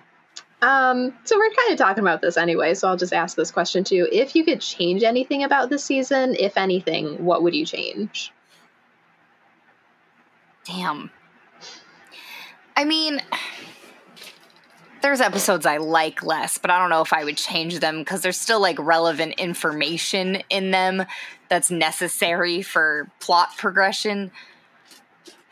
um 0.61 1.13
so 1.25 1.37
we're 1.37 1.49
kind 1.49 1.71
of 1.71 1.77
talking 1.77 2.01
about 2.01 2.21
this 2.21 2.37
anyway 2.37 2.73
so 2.73 2.87
i'll 2.87 2.97
just 2.97 3.11
ask 3.13 3.35
this 3.35 3.51
question 3.51 3.83
too 3.83 4.07
if 4.11 4.35
you 4.35 4.45
could 4.45 4.61
change 4.61 5.03
anything 5.03 5.43
about 5.43 5.69
this 5.69 5.83
season 5.83 6.35
if 6.39 6.57
anything 6.57 7.23
what 7.23 7.43
would 7.43 7.53
you 7.53 7.65
change 7.65 8.31
Damn. 10.65 11.11
I 12.75 12.85
mean, 12.85 13.21
there's 15.03 15.21
episodes 15.21 15.65
I 15.65 15.77
like 15.77 16.23
less, 16.23 16.57
but 16.57 16.71
I 16.71 16.79
don't 16.79 16.89
know 16.89 17.01
if 17.01 17.13
I 17.13 17.23
would 17.25 17.37
change 17.37 17.79
them 17.79 17.99
because 17.99 18.21
there's 18.21 18.37
still 18.37 18.61
like 18.61 18.79
relevant 18.79 19.33
information 19.33 20.41
in 20.49 20.71
them 20.71 21.05
that's 21.49 21.69
necessary 21.69 22.61
for 22.61 23.11
plot 23.19 23.49
progression. 23.57 24.31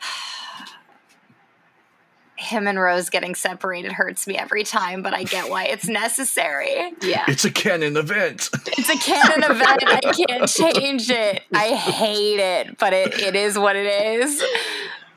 Him 2.36 2.66
and 2.66 2.80
Rose 2.80 3.10
getting 3.10 3.34
separated 3.34 3.92
hurts 3.92 4.26
me 4.26 4.38
every 4.38 4.64
time, 4.64 5.02
but 5.02 5.12
I 5.12 5.24
get 5.24 5.50
why 5.50 5.66
it's 5.66 5.86
necessary. 5.86 6.94
yeah 7.02 7.26
it's 7.28 7.44
a 7.44 7.50
canon 7.50 7.96
event. 7.96 8.48
It's 8.78 8.88
a 8.88 8.96
canon 8.96 9.44
event. 9.44 9.84
I 9.86 10.00
can't 10.00 10.48
change 10.48 11.10
it. 11.10 11.42
I 11.52 11.74
hate 11.74 12.40
it, 12.40 12.78
but 12.78 12.94
it, 12.94 13.20
it 13.20 13.36
is 13.36 13.58
what 13.58 13.76
it 13.76 13.86
is. 13.86 14.42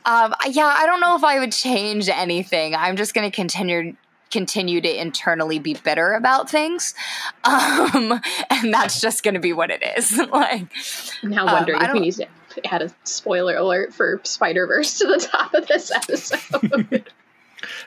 Um, 0.05 0.33
yeah, 0.49 0.67
I 0.77 0.85
don't 0.85 1.01
know 1.01 1.15
if 1.15 1.23
I 1.23 1.39
would 1.39 1.51
change 1.51 2.09
anything. 2.09 2.75
I'm 2.75 2.95
just 2.95 3.13
going 3.13 3.29
to 3.29 3.35
continue 3.35 3.95
continue 4.31 4.81
to 4.81 5.01
internally 5.01 5.59
be 5.59 5.75
bitter 5.75 6.13
about 6.13 6.49
things, 6.49 6.93
um, 7.43 8.19
and 8.49 8.73
that's 8.73 8.99
just 8.99 9.23
going 9.23 9.33
to 9.35 9.39
be 9.39 9.53
what 9.53 9.69
it 9.71 9.81
is. 9.97 10.17
like, 10.31 10.67
now 11.23 11.45
um, 11.47 11.53
wondering 11.53 11.79
I 11.81 11.85
if 11.85 11.93
we 11.93 11.99
don't- 11.99 12.01
need 12.19 12.27
to 12.49 12.73
add 12.73 12.81
a 12.81 12.89
spoiler 13.03 13.55
alert 13.55 13.93
for 13.93 14.19
spider-verse 14.23 14.97
to 14.99 15.07
the 15.07 15.17
top 15.31 15.53
of 15.53 15.67
this 15.67 15.91
episode 15.91 17.03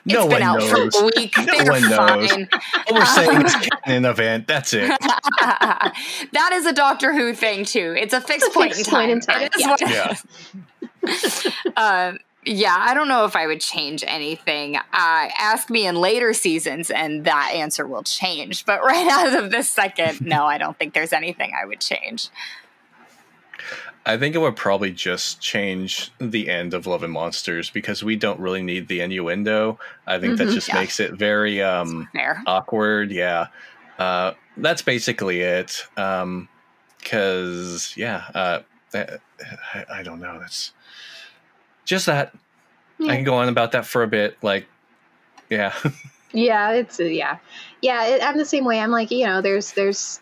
No 0.05 0.23
it's 0.23 0.23
been 0.25 0.27
one 0.29 0.41
out 0.43 0.59
knows. 0.59 0.95
for 0.95 1.01
a 1.03 1.05
week. 1.15 1.35
No 1.37 1.45
They're 1.45 1.71
one 1.71 1.81
knows. 1.89 2.31
fine. 2.31 2.49
All 2.87 2.95
we're 2.95 3.05
saying 3.05 3.45
is 3.45 3.55
canon 3.85 4.05
event. 4.05 4.47
That's 4.47 4.73
it. 4.73 4.89
that 4.99 6.49
is 6.53 6.65
a 6.67 6.73
Doctor 6.73 7.13
Who 7.13 7.33
thing 7.33 7.65
too. 7.65 7.95
It's 7.97 8.13
a 8.13 8.21
fixed, 8.21 8.47
a 8.49 8.51
point, 8.53 8.77
in 8.77 8.83
time. 8.83 8.91
point 8.93 9.11
in 9.11 9.19
time, 9.21 9.41
It 9.43 9.55
is 9.55 9.61
yeah. 9.61 9.69
what 9.69 9.81
it 9.81 9.89
Yeah. 9.89 10.88
um, 11.77 12.19
yeah, 12.45 12.75
I 12.77 12.93
don't 12.93 13.07
know 13.09 13.25
if 13.25 13.35
I 13.35 13.47
would 13.47 13.59
change 13.61 14.03
anything. 14.07 14.77
Uh, 14.77 14.81
ask 14.93 15.69
me 15.69 15.85
in 15.85 15.95
later 15.95 16.33
seasons, 16.33 16.89
and 16.89 17.25
that 17.25 17.51
answer 17.53 17.85
will 17.85 18.03
change. 18.03 18.65
But 18.65 18.81
right 18.83 19.07
out 19.07 19.43
of 19.43 19.51
this 19.51 19.69
second, 19.69 20.21
no, 20.21 20.45
I 20.45 20.57
don't 20.57 20.77
think 20.77 20.93
there's 20.93 21.13
anything 21.13 21.51
I 21.59 21.65
would 21.65 21.81
change. 21.81 22.29
I 24.05 24.17
think 24.17 24.33
it 24.33 24.37
would 24.39 24.55
probably 24.55 24.91
just 24.91 25.41
change 25.41 26.11
the 26.19 26.49
end 26.49 26.73
of 26.73 26.87
Love 26.87 27.03
and 27.03 27.11
Monsters 27.11 27.69
because 27.69 28.01
we 28.03 28.15
don't 28.15 28.39
really 28.39 28.63
need 28.63 28.87
the 28.87 29.01
innuendo. 29.01 29.77
I 30.07 30.17
think 30.17 30.37
that 30.37 30.47
Mhm. 30.47 30.53
just 30.53 30.69
Yeah. 30.69 30.75
makes 30.75 30.99
it 31.01 31.11
very 31.13 31.61
um, 31.61 32.07
awkward. 32.47 33.11
Yeah, 33.11 33.47
uh, 33.99 34.31
that's 34.55 34.81
basically 34.81 35.41
it. 35.41 35.85
Because 36.97 37.93
yeah, 37.97 38.23
uh, 38.33 38.59
I, 38.93 39.85
I 39.95 40.03
don't 40.03 40.21
know. 40.21 40.39
That's 40.39 40.71
just 41.89 42.05
that. 42.05 42.33
Yeah. 42.97 43.11
I 43.11 43.15
can 43.15 43.23
go 43.23 43.35
on 43.35 43.49
about 43.49 43.71
that 43.73 43.85
for 43.85 44.03
a 44.03 44.07
bit. 44.07 44.37
Like, 44.41 44.67
yeah, 45.49 45.73
Yeah, 46.31 46.71
it's 46.71 46.99
uh, 46.99 47.03
yeah, 47.03 47.37
yeah. 47.81 48.05
It, 48.05 48.23
I'm 48.23 48.37
the 48.37 48.45
same 48.45 48.65
way. 48.65 48.79
I'm 48.79 48.91
like, 48.91 49.09
you 49.11 49.25
know, 49.25 49.41
there's 49.41 49.71
there's 49.73 50.19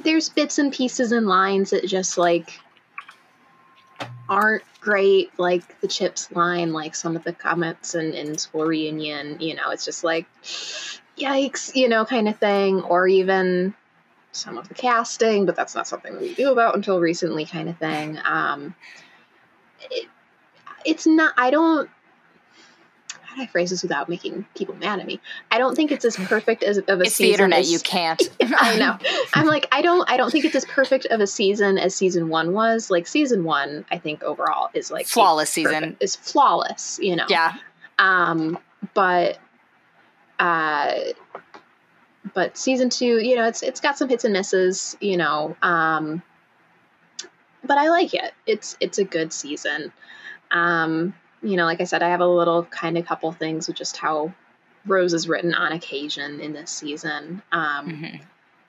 there's 0.00 0.28
bits 0.28 0.58
and 0.58 0.72
pieces 0.72 1.10
and 1.10 1.26
lines 1.26 1.70
that 1.70 1.86
just 1.86 2.16
like 2.16 2.60
aren't 4.28 4.62
great. 4.80 5.36
Like 5.38 5.80
the 5.80 5.88
Chips 5.88 6.30
line, 6.30 6.72
like 6.72 6.94
some 6.94 7.16
of 7.16 7.24
the 7.24 7.32
comments 7.32 7.94
in, 7.94 8.12
in 8.14 8.38
school 8.38 8.64
reunion. 8.64 9.40
You 9.40 9.54
know, 9.56 9.70
it's 9.70 9.84
just 9.84 10.04
like, 10.04 10.26
yikes, 11.16 11.74
you 11.74 11.88
know, 11.88 12.04
kind 12.04 12.28
of 12.28 12.38
thing. 12.38 12.82
Or 12.82 13.08
even 13.08 13.74
some 14.30 14.58
of 14.58 14.68
the 14.68 14.74
casting, 14.74 15.44
but 15.44 15.56
that's 15.56 15.74
not 15.74 15.88
something 15.88 16.12
that 16.12 16.22
we 16.22 16.34
do 16.34 16.52
about 16.52 16.76
until 16.76 17.00
recently, 17.00 17.44
kind 17.44 17.68
of 17.68 17.76
thing. 17.78 18.16
Um, 18.24 18.76
it, 19.90 20.06
it's 20.84 21.06
not. 21.06 21.34
I 21.36 21.50
don't. 21.50 21.88
how 23.22 23.36
do 23.36 23.42
I 23.42 23.46
phrase 23.46 23.70
this 23.70 23.82
without 23.82 24.08
making 24.08 24.46
people 24.54 24.74
mad 24.76 25.00
at 25.00 25.06
me? 25.06 25.20
I 25.50 25.58
don't 25.58 25.74
think 25.74 25.92
it's 25.92 26.04
as 26.04 26.16
perfect 26.16 26.62
as 26.62 26.78
of 26.78 26.88
a 26.88 27.00
it's 27.02 27.14
season. 27.14 27.26
the 27.26 27.32
internet. 27.32 27.58
as, 27.60 27.72
you 27.72 27.78
can't. 27.80 28.22
I 28.40 28.78
know. 28.78 28.98
I'm 29.34 29.46
like, 29.46 29.68
I 29.72 29.82
don't. 29.82 30.08
I 30.10 30.16
don't 30.16 30.30
think 30.30 30.44
it's 30.44 30.54
as 30.54 30.64
perfect 30.64 31.06
of 31.06 31.20
a 31.20 31.26
season 31.26 31.78
as 31.78 31.94
season 31.94 32.28
one 32.28 32.52
was. 32.52 32.90
Like 32.90 33.06
season 33.06 33.44
one, 33.44 33.84
I 33.90 33.98
think 33.98 34.22
overall 34.22 34.70
is 34.74 34.90
like 34.90 35.06
flawless 35.06 35.50
season. 35.50 35.96
Is 36.00 36.16
flawless. 36.16 36.98
You 37.02 37.16
know. 37.16 37.26
Yeah. 37.28 37.54
Um, 37.98 38.58
but, 38.94 39.38
uh, 40.38 40.94
but 42.32 42.56
season 42.56 42.90
two, 42.90 43.18
you 43.18 43.34
know, 43.36 43.46
it's 43.46 43.62
it's 43.62 43.80
got 43.80 43.98
some 43.98 44.08
hits 44.08 44.24
and 44.24 44.32
misses. 44.32 44.96
You 45.00 45.16
know. 45.16 45.56
Um, 45.62 46.22
but 47.64 47.78
I 47.78 47.88
like 47.90 48.14
it. 48.14 48.32
It's 48.46 48.76
it's 48.80 48.98
a 48.98 49.04
good 49.04 49.32
season. 49.32 49.92
Um, 50.50 51.14
you 51.42 51.56
know, 51.56 51.64
like 51.64 51.80
I 51.80 51.84
said, 51.84 52.02
I 52.02 52.08
have 52.08 52.20
a 52.20 52.26
little 52.26 52.64
kind 52.64 52.98
of 52.98 53.06
couple 53.06 53.30
things 53.32 53.68
with 53.68 53.76
just 53.76 53.96
how 53.96 54.32
Rose 54.86 55.14
is 55.14 55.28
written 55.28 55.54
on 55.54 55.72
occasion 55.72 56.40
in 56.40 56.52
this 56.52 56.70
season. 56.70 57.42
Um, 57.52 57.88
mm-hmm. 57.88 58.16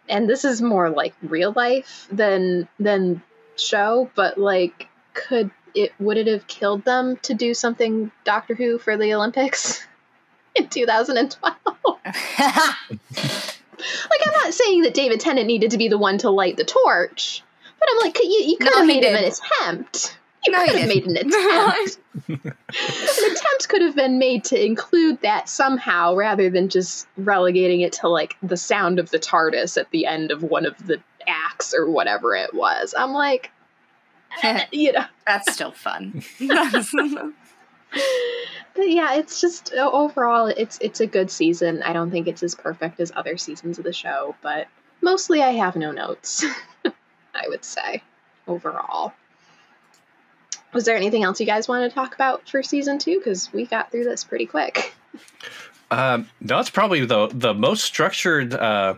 And 0.08 0.30
this 0.30 0.46
is 0.46 0.62
more 0.62 0.90
like 0.90 1.14
real 1.22 1.54
life 1.56 2.08
than 2.12 2.68
than 2.80 3.22
show, 3.58 4.10
but 4.16 4.38
like, 4.38 4.88
could 5.14 5.52
it 5.76 5.94
would 6.00 6.18
it 6.18 6.28
have 6.28 6.48
killed 6.48 6.84
them 6.84 7.18
to 7.24 7.34
do 7.34 7.54
something 7.54 8.12
Doctor 8.24 8.56
Who 8.56 8.80
for 8.80 8.98
the 8.98 9.14
Olympics 9.14 9.86
in 10.56 10.68
2012? 10.68 11.56
like, 11.66 12.18
I'm 14.26 14.34
not 14.44 14.54
saying 14.54 14.84
that 14.84 14.94
David 14.94 15.20
Tennant 15.20 15.48
needed 15.48 15.72
to 15.72 15.78
be 15.78 15.88
the 15.88 15.98
one 15.98 16.18
to 16.20 16.30
light 16.30 16.58
the 16.58 16.66
torch, 16.66 17.44
but 17.80 17.90
I'm 17.92 18.00
like, 18.00 18.18
you, 18.20 18.30
you 18.30 18.58
could 18.58 18.72
no, 18.72 18.80
have 18.80 18.88
made 18.88 19.04
him 19.04 19.16
an 19.16 19.32
attempt. 19.32 20.18
No, 20.52 20.66
could 20.66 20.76
have 20.76 20.88
made 20.88 21.06
an 21.06 21.18
attempt. 21.18 22.00
an 22.28 23.32
attempt 23.32 23.70
could 23.70 23.82
have 23.82 23.96
been 23.96 24.20
made 24.20 24.44
to 24.46 24.64
include 24.64 25.22
that 25.22 25.50
somehow 25.50 26.16
rather 26.16 26.50
than 26.50 26.70
just 26.70 27.08
relegating 27.18 27.82
it 27.82 27.94
to 27.94 28.08
like 28.08 28.36
the 28.42 28.58
sound 28.58 29.00
of 29.00 29.10
the 29.10 29.20
TARDIS 29.20 29.78
at 29.78 29.90
the 29.92 30.06
end 30.06 30.32
of 30.32 30.44
one 30.44 30.66
of 30.66 30.86
the 30.86 31.02
acts 31.28 31.74
or 31.74 31.90
whatever 31.90 32.36
it 32.36 32.54
was. 32.54 32.94
I'm 32.98 33.12
like, 33.12 33.52
you 34.72 34.94
know. 34.94 35.06
That's 35.26 35.54
still 35.54 35.72
fun. 35.72 36.24
but 36.40 38.90
yeah, 38.90 39.16
it's 39.16 39.42
just 39.42 39.74
uh, 39.74 39.90
overall 39.92 40.48
it's 40.48 40.78
it's 40.82 41.00
a 41.00 41.08
good 41.08 41.32
season. 41.32 41.84
I 41.84 41.94
don't 41.94 42.12
think 42.12 42.28
it's 42.28 42.44
as 42.44 42.56
perfect 42.56 43.00
as 43.00 43.12
other 43.16 43.38
seasons 43.38 43.78
of 43.78 43.84
the 43.84 43.94
show, 43.94 44.36
but 44.42 44.68
mostly 45.02 45.42
I 45.42 45.52
have 45.52 45.76
no 45.76 45.92
notes. 45.92 46.46
I 47.34 47.48
would 47.48 47.64
say 47.64 48.04
overall. 48.48 49.14
Was 50.74 50.86
there 50.86 50.96
anything 50.96 51.24
else 51.24 51.40
you 51.40 51.46
guys 51.46 51.68
want 51.68 51.90
to 51.90 51.94
talk 51.94 52.14
about 52.14 52.48
for 52.48 52.62
season 52.62 53.00
two? 53.00 53.18
Because 53.18 53.52
we 53.54 53.66
got 53.66 53.92
through 53.92 54.04
this 54.04 54.24
pretty 54.24 54.46
quick. 54.46 54.94
Um, 55.92 56.30
that's 56.42 56.70
probably 56.70 57.04
the 57.06 57.30
the 57.34 57.54
most 57.54 57.84
structured 57.84 58.54
uh, 58.54 58.94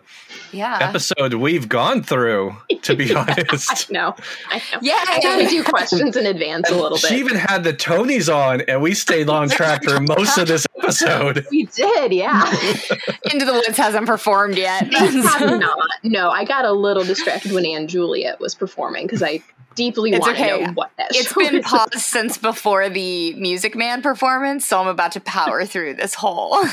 yeah. 0.51 0.77
episode 0.81 1.33
we've 1.35 1.69
gone 1.69 2.03
through. 2.03 2.55
To 2.81 2.95
be 2.95 3.15
honest, 3.15 3.89
I 3.89 3.93
know. 3.93 4.15
I 4.49 4.57
know. 4.57 4.79
Yeah, 4.81 5.03
I 5.07 5.19
had 5.23 5.39
to 5.39 5.49
do 5.49 5.63
questions 5.63 6.17
in 6.17 6.25
advance 6.25 6.69
a 6.69 6.75
little 6.75 6.97
bit. 6.97 7.07
She 7.07 7.19
even 7.19 7.37
had 7.37 7.63
the 7.63 7.73
Tonys 7.73 8.33
on, 8.33 8.61
and 8.61 8.81
we 8.81 8.93
stayed 8.93 9.29
on 9.29 9.47
track 9.47 9.85
for 9.85 10.01
most 10.01 10.37
of 10.37 10.47
this 10.47 10.67
episode. 10.77 11.45
We 11.51 11.65
did, 11.65 12.13
yeah. 12.13 12.49
Into 13.31 13.45
the 13.45 13.53
Woods 13.53 13.77
hasn't 13.77 14.07
performed 14.07 14.57
yet. 14.57 14.91
have 14.93 15.59
not. 15.59 15.77
No, 16.03 16.29
I 16.29 16.45
got 16.45 16.65
a 16.65 16.71
little 16.71 17.03
distracted 17.03 17.51
when 17.51 17.87
& 17.87 17.89
Juliet 17.89 18.39
was 18.39 18.55
performing 18.55 19.05
because 19.05 19.21
I 19.21 19.41
deeply 19.75 20.11
want 20.11 20.33
okay. 20.33 20.59
to 20.59 20.65
know 20.65 20.73
what 20.73 20.91
that 20.97 21.07
It's 21.11 21.33
been 21.37 21.61
paused 21.61 21.93
since 21.93 22.37
before 22.37 22.89
the 22.89 23.33
Music 23.33 23.75
Man 23.75 24.01
performance, 24.01 24.67
so 24.67 24.79
I'm 24.79 24.87
about 24.87 25.13
to 25.13 25.19
power 25.21 25.65
through 25.71 25.95
this 25.95 26.13
whole 26.13 26.63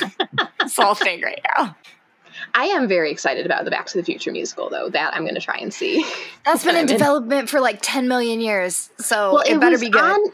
this 0.61 0.77
whole 0.77 0.95
thing 0.95 1.23
right 1.23 1.41
now. 1.57 1.77
I 2.55 2.65
am 2.67 2.89
very 2.89 3.11
excited 3.11 3.45
about 3.47 3.65
the 3.65 3.71
Back 3.71 3.87
to 3.87 3.99
the 3.99 4.05
Future 4.05 4.33
musical, 4.33 4.71
though. 4.71 4.89
That 4.89 5.15
I'm 5.15 5.23
going 5.23 5.35
to 5.35 5.41
try 5.41 5.57
and 5.57 5.73
see. 5.73 6.05
That's 6.45 6.65
been 6.65 6.77
in 6.77 6.87
development 6.87 7.49
for 7.49 7.61
like 7.61 7.81
10 7.83 8.09
million 8.09 8.41
years, 8.41 8.91
so 8.99 9.35
well, 9.35 9.43
it, 9.43 9.53
it 9.53 9.61
better 9.61 9.79
be 9.79 9.91
good. 9.91 10.03
On- 10.03 10.33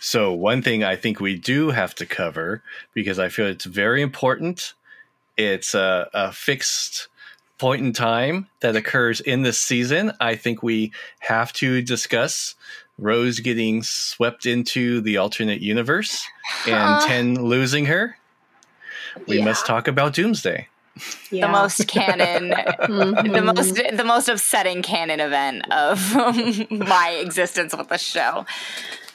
so, 0.00 0.32
one 0.32 0.62
thing 0.62 0.84
I 0.84 0.96
think 0.96 1.20
we 1.20 1.36
do 1.36 1.70
have 1.70 1.94
to 1.96 2.06
cover, 2.06 2.62
because 2.94 3.18
I 3.18 3.28
feel 3.28 3.46
it's 3.46 3.64
very 3.64 4.02
important, 4.02 4.74
it's 5.36 5.74
a, 5.74 6.08
a 6.12 6.32
fixed 6.32 7.08
point 7.58 7.82
in 7.82 7.92
time 7.92 8.48
that 8.60 8.76
occurs 8.76 9.20
in 9.20 9.42
this 9.42 9.58
season, 9.58 10.12
I 10.20 10.36
think 10.36 10.62
we 10.62 10.92
have 11.20 11.52
to 11.54 11.82
discuss 11.82 12.54
Rose 12.98 13.40
getting 13.40 13.82
swept 13.82 14.46
into 14.46 15.00
the 15.00 15.18
alternate 15.18 15.60
universe 15.60 16.26
and 16.66 16.74
uh, 16.74 17.06
Ten 17.06 17.34
losing 17.34 17.86
her. 17.86 18.16
We 19.26 19.38
yeah. 19.38 19.44
must 19.44 19.66
talk 19.66 19.88
about 19.88 20.14
Doomsday. 20.14 20.68
Yeah. 21.30 21.46
The 21.46 21.52
most 21.52 21.88
canon, 21.88 22.50
mm-hmm. 22.80 23.32
the 23.32 23.42
most 23.42 23.74
the 23.74 24.04
most 24.04 24.28
upsetting 24.28 24.82
canon 24.82 25.20
event 25.20 25.70
of 25.70 26.14
my 26.70 27.18
existence 27.20 27.76
with 27.76 27.88
the 27.88 27.98
show. 27.98 28.46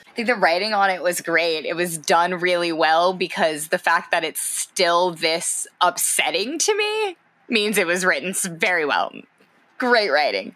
I 0.07 0.13
think 0.13 0.27
the 0.27 0.35
writing 0.35 0.73
on 0.73 0.89
it 0.89 1.01
was 1.01 1.21
great. 1.21 1.65
It 1.65 1.75
was 1.75 1.97
done 1.97 2.35
really 2.35 2.71
well 2.71 3.13
because 3.13 3.69
the 3.69 3.77
fact 3.77 4.11
that 4.11 4.23
it's 4.23 4.41
still 4.41 5.11
this 5.11 5.65
upsetting 5.79 6.59
to 6.59 6.77
me 6.77 7.15
means 7.47 7.77
it 7.77 7.87
was 7.87 8.05
written 8.05 8.33
very 8.57 8.85
well. 8.85 9.11
Great 9.77 10.09
writing. 10.09 10.55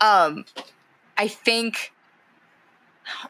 Um, 0.00 0.44
I 1.16 1.28
think, 1.28 1.92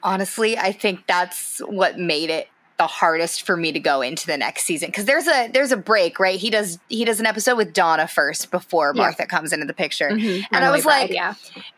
honestly, 0.02 0.56
I 0.56 0.72
think 0.72 1.06
that's 1.06 1.58
what 1.60 1.98
made 1.98 2.30
it 2.30 2.48
the 2.76 2.86
hardest 2.88 3.46
for 3.46 3.56
me 3.56 3.70
to 3.70 3.78
go 3.78 4.02
into 4.02 4.26
the 4.26 4.36
next 4.36 4.64
season 4.64 4.88
because 4.88 5.04
there's 5.04 5.28
a 5.28 5.48
there's 5.52 5.70
a 5.70 5.76
break 5.76 6.18
right 6.18 6.40
he 6.40 6.50
does 6.50 6.80
he 6.88 7.04
does 7.04 7.20
an 7.20 7.26
episode 7.26 7.56
with 7.56 7.72
donna 7.72 8.08
first 8.08 8.50
before 8.50 8.92
yeah. 8.92 9.02
martha 9.02 9.26
comes 9.26 9.52
into 9.52 9.64
the 9.64 9.72
picture 9.72 10.10
mm-hmm. 10.10 10.42
and 10.52 10.64
i 10.64 10.72
was 10.72 10.84
like 10.84 11.12
yeah 11.12 11.34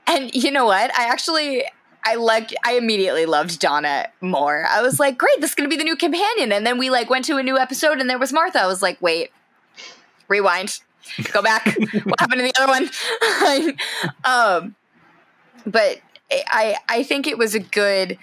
and 0.07 0.35
you 0.35 0.51
know 0.51 0.65
what 0.65 0.91
i 0.99 1.05
actually 1.05 1.65
I 2.07 2.15
liked 2.15 2.55
I 2.65 2.75
immediately 2.75 3.27
loved 3.27 3.59
Donna 3.59 4.09
more. 4.21 4.65
I 4.69 4.81
was 4.81 5.01
like, 5.01 5.19
great, 5.19 5.41
this 5.41 5.51
is 5.51 5.55
gonna 5.57 5.69
be 5.69 5.77
the 5.77 5.83
new 5.83 5.97
companion. 5.97 6.53
And 6.53 6.65
then 6.65 6.79
we 6.79 6.89
like 6.89 7.11
went 7.11 7.25
to 7.25 7.37
a 7.37 7.43
new 7.43 7.59
episode 7.59 7.99
and 7.99 8.09
there 8.09 8.19
was 8.19 8.33
Martha. 8.33 8.61
I 8.61 8.69
was 8.69 8.81
like, 8.81 9.03
wait, 9.03 9.33
rewind. 10.29 10.79
Go 11.33 11.43
back. 11.43 11.67
what 12.05 12.21
happened 12.21 12.41
to 12.41 12.43
the 12.43 12.55
other 12.59 12.73
one? 12.73 13.77
um, 14.25 14.75
but 15.67 16.01
I 16.31 16.77
I 16.89 17.03
think 17.03 17.27
it 17.27 17.39
was 17.39 17.55
a 17.55 17.61
good 17.61 18.19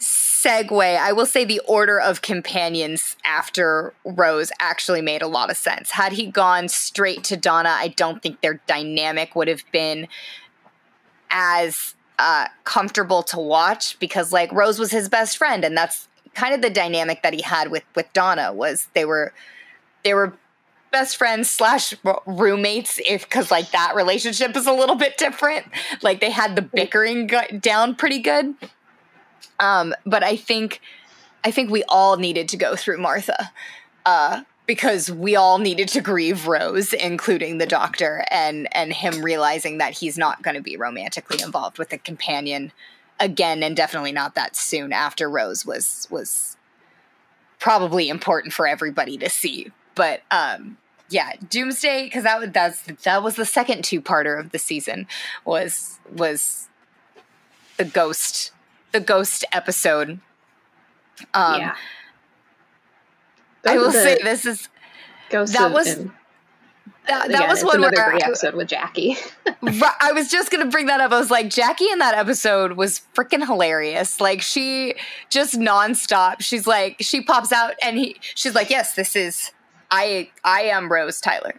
segue. 0.00 0.98
I 0.98 1.12
will 1.12 1.26
say 1.26 1.44
the 1.44 1.60
order 1.66 1.98
of 1.98 2.22
companions 2.22 3.16
after 3.24 3.94
Rose 4.04 4.52
actually 4.60 5.00
made 5.00 5.22
a 5.22 5.26
lot 5.26 5.50
of 5.50 5.56
sense. 5.56 5.92
Had 5.92 6.12
he 6.12 6.26
gone 6.26 6.68
straight 6.68 7.24
to 7.24 7.36
Donna, 7.36 7.70
I 7.70 7.88
don't 7.88 8.22
think 8.22 8.40
their 8.40 8.60
dynamic 8.66 9.34
would 9.34 9.48
have 9.48 9.62
been 9.72 10.06
as 11.30 11.94
uh, 12.18 12.48
comfortable 12.64 13.22
to 13.24 13.38
watch 13.38 13.98
because 13.98 14.32
like 14.32 14.52
Rose 14.52 14.78
was 14.78 14.90
his 14.90 15.08
best 15.08 15.38
friend, 15.38 15.64
and 15.64 15.76
that's 15.76 16.08
kind 16.34 16.54
of 16.54 16.62
the 16.62 16.70
dynamic 16.70 17.22
that 17.22 17.32
he 17.32 17.42
had 17.42 17.70
with 17.70 17.84
with 17.94 18.12
Donna 18.12 18.52
was 18.52 18.88
they 18.94 19.04
were 19.04 19.32
they 20.04 20.14
were 20.14 20.34
best 20.94 21.16
friends 21.16 21.50
slash 21.50 21.92
roommates 22.24 23.00
if 23.04 23.24
because 23.24 23.50
like 23.50 23.72
that 23.72 23.96
relationship 23.96 24.56
is 24.56 24.68
a 24.68 24.72
little 24.72 24.94
bit 24.94 25.18
different. 25.18 25.66
Like 26.02 26.20
they 26.20 26.30
had 26.30 26.54
the 26.54 26.62
bickering 26.62 27.28
down 27.58 27.96
pretty 27.96 28.20
good. 28.20 28.54
Um 29.58 29.92
but 30.06 30.22
i 30.22 30.36
think 30.36 30.80
i 31.44 31.50
think 31.50 31.70
we 31.70 31.82
all 31.88 32.16
needed 32.16 32.48
to 32.48 32.56
go 32.56 32.74
through 32.76 32.98
martha 32.98 33.52
uh 34.06 34.42
because 34.66 35.10
we 35.10 35.36
all 35.36 35.58
needed 35.58 35.88
to 35.88 36.00
grieve 36.00 36.46
rose 36.46 36.92
including 36.92 37.58
the 37.58 37.66
doctor 37.66 38.24
and 38.30 38.68
and 38.72 38.92
him 38.92 39.22
realizing 39.22 39.78
that 39.78 39.98
he's 39.98 40.16
not 40.18 40.42
going 40.42 40.56
to 40.56 40.62
be 40.62 40.76
romantically 40.76 41.40
involved 41.42 41.78
with 41.78 41.92
a 41.92 41.98
companion 41.98 42.72
again 43.20 43.62
and 43.62 43.76
definitely 43.76 44.12
not 44.12 44.34
that 44.34 44.56
soon 44.56 44.92
after 44.92 45.28
rose 45.30 45.64
was 45.64 46.08
was 46.10 46.56
probably 47.60 48.08
important 48.08 48.52
for 48.52 48.66
everybody 48.66 49.16
to 49.16 49.30
see. 49.30 49.70
But 49.94 50.22
um 50.30 50.78
yeah, 51.10 51.32
Doomsday 51.48 52.04
because 52.04 52.24
that 52.24 52.52
that's 52.52 52.82
that 53.04 53.22
was 53.22 53.36
the 53.36 53.44
second 53.44 53.84
two 53.84 54.00
parter 54.00 54.38
of 54.38 54.50
the 54.50 54.58
season 54.58 55.06
was 55.44 55.98
was 56.10 56.68
the 57.76 57.84
ghost 57.84 58.52
the 58.92 59.00
ghost 59.00 59.44
episode. 59.52 60.20
Um, 61.32 61.60
yeah. 61.60 61.74
I 63.66 63.76
will 63.76 63.92
say 63.92 64.18
this 64.22 64.46
is 64.46 64.68
ghost 65.30 65.52
that 65.54 65.72
was. 65.72 65.96
That, 67.06 67.28
that 67.28 67.34
Again, 67.34 67.48
was 67.50 67.62
one 67.62 67.76
another 67.76 67.96
where 67.96 68.10
great 68.12 68.22
episode 68.22 68.54
with 68.54 68.68
Jackie. 68.68 69.18
I 70.00 70.12
was 70.14 70.30
just 70.30 70.50
gonna 70.50 70.70
bring 70.70 70.86
that 70.86 71.02
up. 71.02 71.12
I 71.12 71.18
was 71.18 71.30
like, 71.30 71.50
Jackie 71.50 71.90
in 71.90 71.98
that 71.98 72.14
episode 72.14 72.72
was 72.72 73.02
freaking 73.14 73.44
hilarious. 73.44 74.22
Like 74.22 74.40
she 74.40 74.94
just 75.28 75.54
nonstop. 75.54 76.36
She's 76.40 76.66
like, 76.66 76.96
she 77.00 77.20
pops 77.20 77.52
out 77.52 77.74
and 77.82 77.98
he, 77.98 78.16
she's 78.20 78.54
like, 78.54 78.70
yes, 78.70 78.94
this 78.94 79.16
is 79.16 79.52
I 79.90 80.30
I 80.44 80.62
am 80.62 80.90
Rose 80.90 81.20
Tyler. 81.20 81.54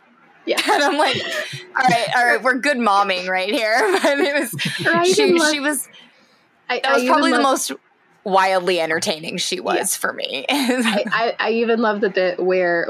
Yeah. 0.45 0.61
And 0.71 0.83
I'm 0.83 0.97
like, 0.97 1.17
all 1.17 1.87
right, 1.89 2.07
all 2.15 2.25
right, 2.25 2.43
we're 2.43 2.59
good 2.59 2.77
momming 2.77 3.27
right 3.27 3.49
here. 3.49 3.99
But 4.03 4.19
it 4.19 4.39
was 4.39 4.85
right, 4.85 5.07
she, 5.07 5.39
she 5.39 5.59
was 5.59 5.87
I, 6.69 6.79
that 6.79 6.95
was 6.95 7.05
probably 7.05 7.31
the 7.31 7.41
most 7.41 7.71
wildly 8.23 8.79
entertaining 8.79 9.37
she 9.37 9.59
was 9.59 9.75
yeah. 9.75 9.99
for 9.99 10.11
me. 10.11 10.45
I, 10.49 11.03
I, 11.07 11.35
I, 11.39 11.51
even 11.51 11.79
love 11.79 12.01
the 12.01 12.09
bit 12.09 12.39
where 12.39 12.87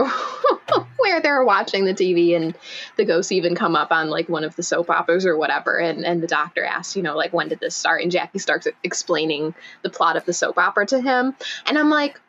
where 0.97 1.21
they're 1.21 1.43
watching 1.43 1.83
the 1.86 1.93
TV 1.93 2.36
and 2.36 2.55
the 2.95 3.05
ghosts 3.05 3.31
even 3.31 3.53
come 3.53 3.75
up 3.75 3.91
on 3.91 4.09
like 4.09 4.29
one 4.29 4.43
of 4.45 4.55
the 4.55 4.63
soap 4.63 4.89
operas 4.89 5.25
or 5.25 5.38
whatever, 5.38 5.77
and 5.77 6.05
and 6.05 6.23
the 6.23 6.27
doctor 6.27 6.63
asks, 6.63 6.95
you 6.95 7.03
know, 7.03 7.15
like 7.15 7.33
when 7.33 7.49
did 7.49 7.59
this 7.59 7.75
start? 7.75 8.01
And 8.01 8.11
Jackie 8.11 8.39
starts 8.39 8.67
explaining 8.83 9.53
the 9.83 9.89
plot 9.89 10.15
of 10.15 10.25
the 10.25 10.33
soap 10.33 10.57
opera 10.57 10.86
to 10.88 11.01
him, 11.01 11.36
and 11.65 11.77
I'm 11.77 11.89
like, 11.89 12.19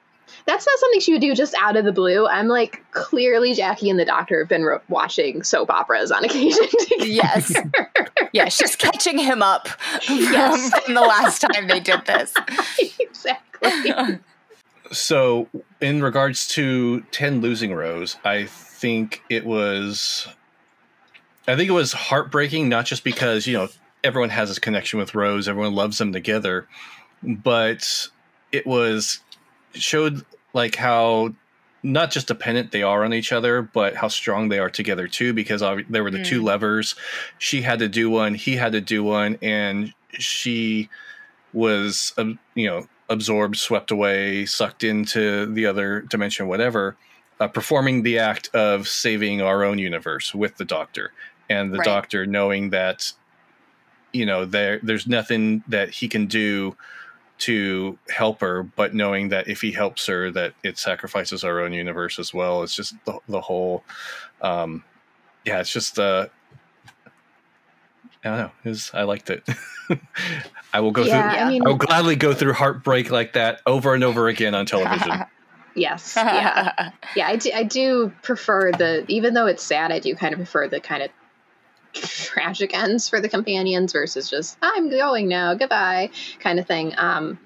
that's 0.47 0.67
not 0.67 0.79
something 0.79 1.01
she 1.01 1.13
would 1.13 1.21
do 1.21 1.35
just 1.35 1.55
out 1.55 1.77
of 1.77 1.85
the 1.85 1.93
blue. 1.93 2.27
I'm 2.27 2.49
like, 2.49 2.85
clearly 2.93 3.55
Jackie 3.55 3.91
and 3.91 3.99
the 3.99 4.05
doctor 4.05 4.41
have 4.41 4.49
been 4.49 4.65
re- 4.65 4.79
watching 4.89 5.43
soap 5.43 5.71
operas 5.71 6.11
on 6.11 6.25
occasion. 6.25 6.67
yes. 6.99 7.55
Yeah, 8.33 8.49
she's 8.49 8.77
catching 8.77 9.19
him 9.19 9.43
up 9.43 9.69
yes. 10.09 10.71
from, 10.71 10.81
from 10.85 10.95
the 10.95 11.01
last 11.01 11.41
time 11.41 11.69
they 11.69 11.81
did 11.81 12.05
this. 12.07 12.35
exactly. 12.99 14.19
So, 14.93 15.49
in 15.81 16.03
regards 16.03 16.47
to 16.49 17.01
10 17.11 17.41
losing 17.41 17.75
Rose, 17.75 18.17
I 18.25 18.45
think 18.45 19.23
it 19.29 19.45
was. 19.45 20.29
I 21.49 21.57
think 21.57 21.69
it 21.69 21.73
was 21.73 21.93
heartbreaking, 21.93 22.69
not 22.69 22.87
just 22.87 23.05
because, 23.05 23.47
you 23.47 23.55
know, 23.55 23.69
everyone 24.03 24.31
has 24.31 24.49
this 24.49 24.59
connection 24.59 24.99
with 24.99 25.15
Rose, 25.15 25.49
everyone 25.49 25.75
loves 25.75 25.99
them 25.99 26.13
together, 26.13 26.67
but 27.23 28.09
it 28.53 28.67
was 28.67 29.21
showed 29.77 30.25
like 30.53 30.77
how 30.77 31.35
not 31.83 32.11
just 32.11 32.27
dependent 32.27 32.73
they 32.73 32.83
are 32.83 33.05
on 33.05 33.15
each 33.15 33.33
other, 33.33 33.63
but 33.63 33.95
how 33.95 34.09
strong 34.09 34.49
they 34.49 34.59
are 34.59 34.71
together 34.71 35.07
too. 35.07 35.33
Because 35.33 35.61
there 35.89 36.03
were 36.03 36.11
the 36.11 36.19
mm. 36.19 36.27
two 36.27 36.43
levers. 36.43 36.95
She 37.39 37.63
had 37.63 37.79
to 37.79 37.89
do 37.89 38.11
one, 38.11 38.35
he 38.35 38.57
had 38.57 38.73
to 38.73 38.81
do 38.81 39.05
one, 39.05 39.39
and 39.43 39.93
she 40.13 40.89
was, 41.53 42.13
um, 42.19 42.39
you 42.55 42.67
know, 42.67 42.87
absorbed, 43.09 43.57
swept 43.57 43.91
away, 43.91 44.47
sucked 44.47 44.83
into 44.83 45.47
the 45.47 45.67
other 45.67 46.01
dimension, 46.03 46.49
whatever. 46.49 46.97
Uh, 47.39 47.47
performing 47.47 48.03
the 48.03 48.19
act 48.19 48.49
of 48.55 48.89
saving 48.89 49.43
our 49.43 49.63
own 49.63 49.79
universe 49.79 50.35
with 50.35 50.57
the 50.57 50.65
Doctor, 50.65 51.13
and 51.51 51.71
the 51.71 51.79
right. 51.79 51.85
Doctor 51.85 52.25
knowing 52.25 52.71
that, 52.71 53.13
you 54.15 54.25
know, 54.25 54.47
there 54.47 54.81
there's 54.83 55.07
nothing 55.07 55.63
that 55.69 55.91
he 55.91 56.09
can 56.09 56.27
do 56.27 56.75
to 57.39 57.99
help 58.09 58.41
her, 58.41 58.63
but 58.63 58.95
knowing 58.95 59.29
that 59.29 59.49
if 59.49 59.61
he 59.61 59.73
helps 59.73 60.07
her, 60.07 60.31
that 60.31 60.55
it 60.63 60.79
sacrifices 60.79 61.45
our 61.45 61.61
own 61.61 61.73
universe 61.73 62.19
as 62.19 62.33
well. 62.33 62.63
It's 62.63 62.75
just 62.75 62.95
the, 63.05 63.19
the 63.29 63.41
whole, 63.41 63.85
um, 64.41 64.85
yeah, 65.45 65.61
it's 65.61 65.73
just, 65.73 65.99
uh, 65.99 66.29
I 68.25 68.29
don't 68.29 68.39
know. 68.39 68.51
Was, 68.65 68.91
I 68.95 69.03
liked 69.03 69.31
it. 69.31 69.47
I 70.73 70.81
will 70.81 70.91
go 70.91 71.05
yeah, 71.05 71.31
through. 71.31 71.41
I, 71.41 71.49
mean, 71.49 71.63
I 71.65 71.69
will 71.69 71.77
gladly 71.77 72.17
go 72.17 72.35
through 72.35 72.55
heartbreak 72.55 73.11
like 73.11 73.35
that 73.35 73.61
over 73.67 73.95
and 73.95 74.03
over 74.03 74.29
again 74.29 74.55
on 74.55 74.67
television. 74.67 75.25
yes, 75.75 76.15
yeah, 76.17 76.91
yeah. 77.17 77.29
I 77.29 77.37
do, 77.37 77.51
I 77.55 77.63
do 77.63 78.13
prefer 78.23 78.73
the, 78.73 79.05
even 79.09 79.35
though 79.35 79.47
it's 79.47 79.63
sad, 79.63 79.93
I 79.93 80.01
do 80.01 80.15
kind 80.17 80.33
of 80.33 80.39
prefer 80.39 80.69
the 80.69 80.81
kind 80.81 81.03
of 81.03 81.11
tragic 82.03 82.77
ends 82.77 83.09
for 83.09 83.21
the 83.21 83.29
companions 83.29 83.93
versus 83.93 84.31
just 84.31 84.59
I'm 84.63 84.91
going 84.91 85.29
now, 85.29 85.55
goodbye 85.55 86.11
kind 86.41 86.59
of 86.59 86.67
thing. 86.67 86.95
Um, 86.97 87.39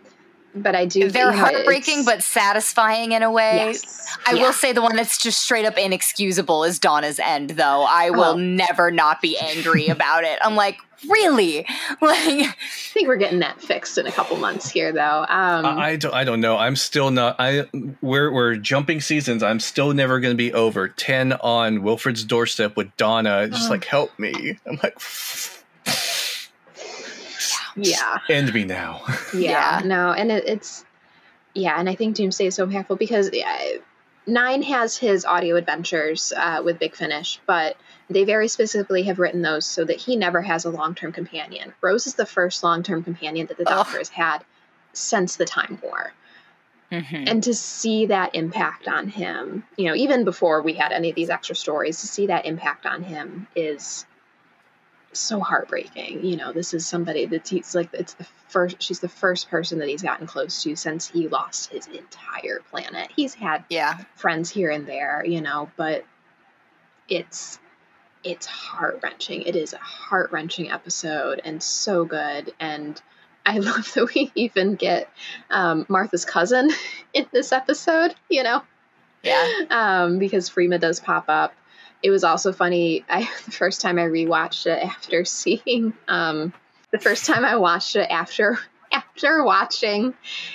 but 0.55 0.74
I 0.74 0.84
do. 0.84 1.09
They're 1.09 1.32
heartbreaking, 1.32 2.05
but 2.05 2.22
satisfying 2.22 3.12
in 3.12 3.22
a 3.22 3.30
way. 3.30 3.57
Yes. 3.57 4.16
I 4.26 4.32
yeah. 4.32 4.42
will 4.42 4.53
say 4.53 4.72
the 4.72 4.82
one 4.82 4.96
that's 4.96 5.18
just 5.18 5.40
straight 5.40 5.64
up 5.64 5.78
inexcusable 5.78 6.64
is 6.64 6.78
Donna's 6.78 7.20
end, 7.20 7.51
though. 7.51 7.84
I 7.88 8.11
will 8.11 8.34
oh. 8.34 8.36
never 8.36 8.90
not 8.90 9.20
be 9.20 9.38
angry 9.38 9.86
about 9.88 10.24
it. 10.24 10.38
I'm 10.42 10.57
like, 10.57 10.78
really? 11.09 11.66
Like, 12.03 12.46
I 12.46 12.55
think 12.92 13.09
we're 13.09 13.16
getting 13.16 13.40
that 13.40 13.61
fixed 13.61 13.98
in 13.98 14.07
a 14.07 14.12
couple 14.12 14.36
months 14.38 14.70
here, 14.70 14.90
though. 14.90 15.26
Um, 15.28 15.66
I 15.66 15.96
don't. 15.96 16.14
I 16.14 16.24
don't 16.24 16.40
know. 16.40 16.57
I'm 16.57 16.74
still 16.76 17.11
not. 17.11 17.36
I 17.38 17.66
we're 18.01 18.32
we're 18.32 18.57
jumping 18.57 19.03
seasons. 19.03 19.42
I'm 19.42 19.61
still 19.61 19.92
never 19.92 20.18
going 20.18 20.32
to 20.32 20.36
be 20.36 20.53
over 20.55 20.88
ten 20.88 21.34
on 21.34 21.82
Wilfred's 21.82 22.24
doorstep 22.24 22.76
with 22.76 22.96
Donna. 22.96 23.48
Just 23.48 23.66
uh, 23.66 23.70
like 23.70 23.84
help 23.84 24.18
me. 24.18 24.59
I'm 24.66 24.78
like. 24.82 24.98
yeah. 27.76 28.18
End 28.30 28.55
me 28.55 28.64
now. 28.64 29.03
yeah, 29.34 29.82
no, 29.84 30.12
and 30.12 30.32
it, 30.32 30.44
it's 30.46 30.84
yeah, 31.55 31.78
and 31.78 31.88
I 31.88 31.96
think 31.96 32.16
Doomsday 32.16 32.46
is 32.46 32.55
so 32.55 32.66
impactful 32.66 32.98
because 32.98 33.30
yeah, 33.32 33.72
Nine 34.26 34.62
has 34.62 34.96
his 34.96 35.24
audio 35.24 35.57
adventures 35.57 36.32
uh, 36.36 36.62
with 36.64 36.78
Big 36.78 36.94
Finish, 36.94 37.40
but 37.46 37.76
they 38.11 38.24
very 38.24 38.48
specifically 38.48 39.04
have 39.04 39.18
written 39.18 39.40
those 39.40 39.64
so 39.64 39.84
that 39.84 39.98
he 39.98 40.16
never 40.16 40.42
has 40.42 40.64
a 40.64 40.70
long 40.70 40.94
term 40.94 41.12
companion. 41.12 41.72
Rose 41.80 42.06
is 42.06 42.14
the 42.14 42.26
first 42.26 42.62
long 42.62 42.82
term 42.82 43.02
companion 43.04 43.46
that 43.46 43.56
the 43.56 43.64
Doctor 43.64 43.98
has 43.98 44.08
had 44.08 44.44
since 44.92 45.36
the 45.36 45.44
Time 45.44 45.78
War. 45.82 46.12
Mm-hmm. 46.90 47.24
And 47.28 47.42
to 47.44 47.54
see 47.54 48.06
that 48.06 48.34
impact 48.34 48.88
on 48.88 49.08
him, 49.08 49.62
you 49.76 49.86
know, 49.86 49.94
even 49.94 50.24
before 50.24 50.61
we 50.61 50.72
had 50.72 50.90
any 50.90 51.11
of 51.11 51.14
these 51.14 51.30
extra 51.30 51.54
stories, 51.54 52.00
to 52.00 52.08
see 52.08 52.26
that 52.26 52.46
impact 52.46 52.84
on 52.84 53.04
him 53.04 53.46
is 53.54 54.04
so 55.12 55.38
heartbreaking. 55.38 56.24
You 56.24 56.36
know, 56.36 56.52
this 56.52 56.74
is 56.74 56.86
somebody 56.86 57.26
that 57.26 57.46
he's 57.46 57.76
like 57.76 57.90
it's 57.92 58.14
the 58.14 58.26
first 58.48 58.82
she's 58.82 58.98
the 58.98 59.08
first 59.08 59.48
person 59.50 59.78
that 59.78 59.88
he's 59.88 60.02
gotten 60.02 60.26
close 60.26 60.64
to 60.64 60.74
since 60.74 61.08
he 61.08 61.28
lost 61.28 61.70
his 61.70 61.86
entire 61.86 62.61
planet. 62.70 63.11
He's 63.14 63.34
had 63.34 63.64
yeah 63.68 63.98
friends 64.16 64.50
here 64.50 64.70
and 64.70 64.84
there, 64.86 65.24
you 65.24 65.40
know, 65.40 65.70
but 65.76 66.04
it's 67.08 67.61
it's 68.22 68.46
heart 68.46 69.00
wrenching. 69.02 69.42
It 69.42 69.56
is 69.56 69.72
a 69.72 69.78
heart 69.78 70.32
wrenching 70.32 70.70
episode 70.70 71.40
and 71.44 71.62
so 71.62 72.04
good. 72.04 72.52
And 72.60 73.00
I 73.44 73.58
love 73.58 73.92
that 73.94 74.12
we 74.14 74.30
even 74.34 74.74
get 74.74 75.10
um, 75.50 75.86
Martha's 75.88 76.24
cousin 76.24 76.70
in 77.14 77.26
this 77.32 77.52
episode, 77.52 78.14
you 78.28 78.42
know? 78.42 78.62
Yeah. 79.22 79.46
Um, 79.70 80.18
because 80.18 80.48
Freema 80.48 80.80
does 80.80 81.00
pop 81.00 81.26
up 81.28 81.54
it 82.02 82.10
was 82.10 82.24
also 82.24 82.52
funny. 82.52 83.04
I 83.08 83.28
the 83.44 83.50
first 83.50 83.80
time 83.80 83.98
I 83.98 84.02
rewatched 84.02 84.66
it 84.66 84.82
after 84.82 85.24
seeing 85.24 85.92
um, 86.08 86.52
the 86.90 86.98
first 86.98 87.26
time 87.26 87.44
I 87.44 87.56
watched 87.56 87.96
it 87.96 88.08
after 88.10 88.58
after 89.20 89.44
watching 89.44 90.14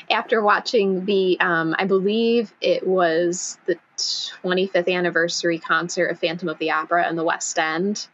after 0.09 0.41
watching 0.41 1.05
the 1.05 1.39
um, 1.39 1.75
I 1.77 1.85
believe 1.85 2.51
it 2.61 2.85
was 2.85 3.59
the 3.67 3.77
25th 3.97 4.91
anniversary 4.91 5.59
concert 5.59 6.07
of 6.07 6.19
Phantom 6.19 6.49
of 6.49 6.57
the 6.57 6.71
Opera 6.71 7.07
in 7.07 7.15
the 7.15 7.23
West 7.23 7.57
End. 7.59 8.07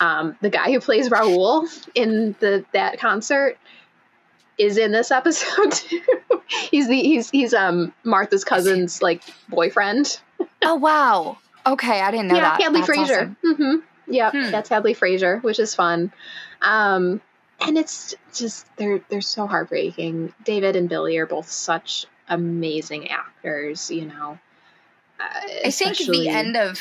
Um, 0.00 0.36
the 0.40 0.50
guy 0.50 0.72
who 0.72 0.80
plays 0.80 1.10
Raoul 1.10 1.66
in 1.94 2.36
the 2.40 2.64
that 2.72 3.00
concert 3.00 3.58
is 4.56 4.76
in 4.76 4.92
this 4.92 5.10
episode 5.10 5.72
too. 5.72 6.00
he's 6.70 6.88
the 6.88 7.00
he's 7.00 7.30
he's 7.30 7.54
um 7.54 7.92
Martha's 8.04 8.44
cousin's 8.44 9.02
like 9.02 9.22
boyfriend. 9.48 10.20
oh 10.62 10.76
wow. 10.76 11.38
Okay, 11.66 12.00
I 12.00 12.10
didn't 12.12 12.28
know 12.28 12.36
yeah, 12.36 12.56
that. 12.56 12.62
Hadley 12.62 12.82
Fraser. 12.82 13.14
Awesome. 13.14 13.36
Mm-hmm. 13.44 14.12
Yep, 14.12 14.32
hmm. 14.32 14.50
that's 14.50 14.68
Hadley 14.68 14.94
Fraser, 14.94 15.38
which 15.40 15.58
is 15.58 15.74
fun. 15.74 16.12
Um, 16.62 17.20
and 17.60 17.76
it's 17.76 18.14
just 18.34 18.66
they're 18.76 19.00
they're 19.08 19.20
so 19.20 19.46
heartbreaking. 19.46 20.32
David 20.44 20.76
and 20.76 20.88
Billie 20.88 21.18
are 21.18 21.26
both 21.26 21.50
such 21.50 22.06
amazing 22.28 23.08
actors, 23.08 23.90
you 23.90 24.06
know. 24.06 24.38
Uh, 25.20 25.24
I 25.64 25.70
think 25.70 25.98
the 25.98 26.28
end 26.28 26.56
of 26.56 26.80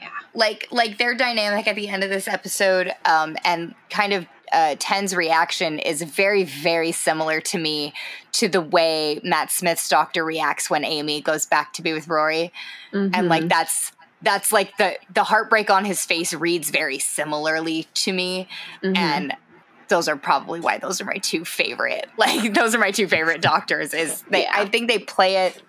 yeah. 0.00 0.08
like 0.34 0.66
like 0.70 0.98
their 0.98 1.14
dynamic 1.14 1.68
at 1.68 1.76
the 1.76 1.88
end 1.88 2.02
of 2.02 2.10
this 2.10 2.26
episode, 2.26 2.92
um, 3.04 3.36
and 3.44 3.74
kind 3.90 4.12
of 4.12 4.26
uh, 4.52 4.76
Ten's 4.78 5.14
reaction 5.14 5.78
is 5.78 6.02
very, 6.02 6.44
very 6.44 6.92
similar 6.92 7.40
to 7.42 7.58
me 7.58 7.92
to 8.32 8.48
the 8.48 8.60
way 8.60 9.20
Matt 9.22 9.50
Smith's 9.50 9.88
doctor 9.88 10.24
reacts 10.24 10.68
when 10.68 10.84
Amy 10.84 11.20
goes 11.20 11.46
back 11.46 11.72
to 11.74 11.82
be 11.82 11.92
with 11.92 12.08
Rory, 12.08 12.52
mm-hmm. 12.92 13.14
and 13.14 13.28
like 13.28 13.48
that's 13.48 13.92
that's 14.22 14.50
like 14.50 14.76
the 14.78 14.96
the 15.12 15.24
heartbreak 15.24 15.70
on 15.70 15.84
his 15.84 16.04
face 16.04 16.34
reads 16.34 16.70
very 16.70 16.98
similarly 16.98 17.86
to 17.94 18.12
me 18.12 18.48
mm-hmm. 18.82 18.96
and 18.96 19.34
those 19.88 20.08
are 20.08 20.16
probably 20.16 20.60
why 20.60 20.78
those 20.78 21.00
are 21.00 21.04
my 21.04 21.18
two 21.18 21.44
favorite 21.44 22.08
like 22.18 22.54
those 22.54 22.74
are 22.74 22.78
my 22.78 22.90
two 22.90 23.08
favorite 23.08 23.40
doctors 23.40 23.94
is 23.94 24.22
they 24.30 24.42
yeah. 24.42 24.52
i 24.54 24.66
think 24.66 24.88
they 24.88 24.98
play 24.98 25.46
it 25.46 25.62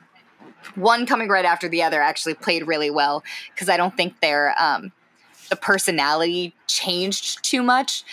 one 0.75 1.05
coming 1.05 1.29
right 1.29 1.45
after 1.45 1.69
the 1.69 1.83
other 1.83 2.01
actually 2.01 2.33
played 2.33 2.67
really 2.67 2.89
well 2.89 3.23
because 3.53 3.69
i 3.69 3.77
don't 3.77 3.95
think 3.95 4.19
their 4.19 4.53
um 4.59 4.91
the 5.49 5.55
personality 5.55 6.53
changed 6.67 7.43
too 7.43 7.63
much 7.63 8.03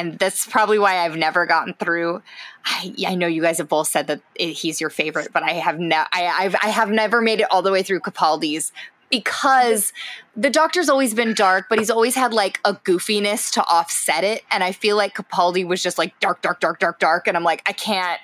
and 0.00 0.18
that's 0.18 0.46
probably 0.46 0.78
why 0.78 1.04
I've 1.04 1.16
never 1.16 1.44
gotten 1.44 1.74
through. 1.74 2.22
I, 2.64 2.94
I 3.06 3.14
know 3.14 3.26
you 3.26 3.42
guys 3.42 3.58
have 3.58 3.68
both 3.68 3.86
said 3.86 4.06
that 4.06 4.22
it, 4.34 4.52
he's 4.52 4.80
your 4.80 4.88
favorite, 4.88 5.28
but 5.30 5.42
I 5.42 5.52
have 5.52 5.78
no, 5.78 6.04
I, 6.10 6.26
I've, 6.26 6.56
I 6.62 6.68
have 6.68 6.90
never 6.90 7.20
made 7.20 7.40
it 7.40 7.46
all 7.50 7.60
the 7.60 7.70
way 7.70 7.82
through 7.82 8.00
Capaldi's 8.00 8.72
because 9.10 9.92
the 10.36 10.50
doctor's 10.50 10.88
always 10.88 11.14
been 11.14 11.34
dark, 11.34 11.66
but 11.68 11.78
he's 11.78 11.90
always 11.90 12.14
had 12.14 12.32
like 12.32 12.60
a 12.64 12.74
goofiness 12.74 13.52
to 13.54 13.66
offset 13.66 14.24
it. 14.24 14.44
And 14.50 14.64
I 14.64 14.72
feel 14.72 14.96
like 14.96 15.14
Capaldi 15.14 15.66
was 15.66 15.82
just 15.82 15.98
like 15.98 16.18
dark, 16.20 16.42
dark, 16.42 16.60
dark, 16.60 16.78
dark, 16.78 16.98
dark. 16.98 17.26
And 17.26 17.36
I'm 17.36 17.44
like, 17.44 17.62
I 17.66 17.72
can't 17.72 18.20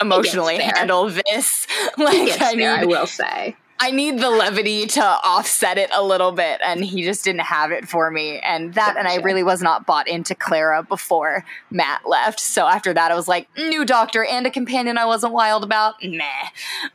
emotionally 0.00 0.58
handle 0.58 1.10
this. 1.10 1.66
like, 1.98 2.40
I, 2.40 2.52
need, 2.52 2.64
I 2.64 2.84
will 2.84 3.06
say. 3.06 3.56
I 3.80 3.92
need 3.92 4.18
the 4.18 4.30
levity 4.30 4.86
to 4.86 5.02
offset 5.02 5.78
it 5.78 5.90
a 5.92 6.02
little 6.02 6.32
bit, 6.32 6.60
and 6.64 6.84
he 6.84 7.04
just 7.04 7.24
didn't 7.24 7.42
have 7.42 7.70
it 7.70 7.88
for 7.88 8.10
me. 8.10 8.40
And 8.40 8.74
that, 8.74 8.94
gotcha. 8.94 8.98
and 8.98 9.08
I 9.08 9.16
really 9.16 9.42
was 9.42 9.62
not 9.62 9.86
bought 9.86 10.08
into 10.08 10.34
Clara 10.34 10.82
before 10.82 11.44
Matt 11.70 12.08
left. 12.08 12.40
So 12.40 12.66
after 12.66 12.92
that, 12.92 13.12
I 13.12 13.14
was 13.14 13.28
like, 13.28 13.48
new 13.56 13.84
doctor 13.84 14.24
and 14.24 14.46
a 14.46 14.50
companion 14.50 14.98
I 14.98 15.06
wasn't 15.06 15.32
wild 15.32 15.64
about. 15.64 15.94
Meh. 16.02 16.24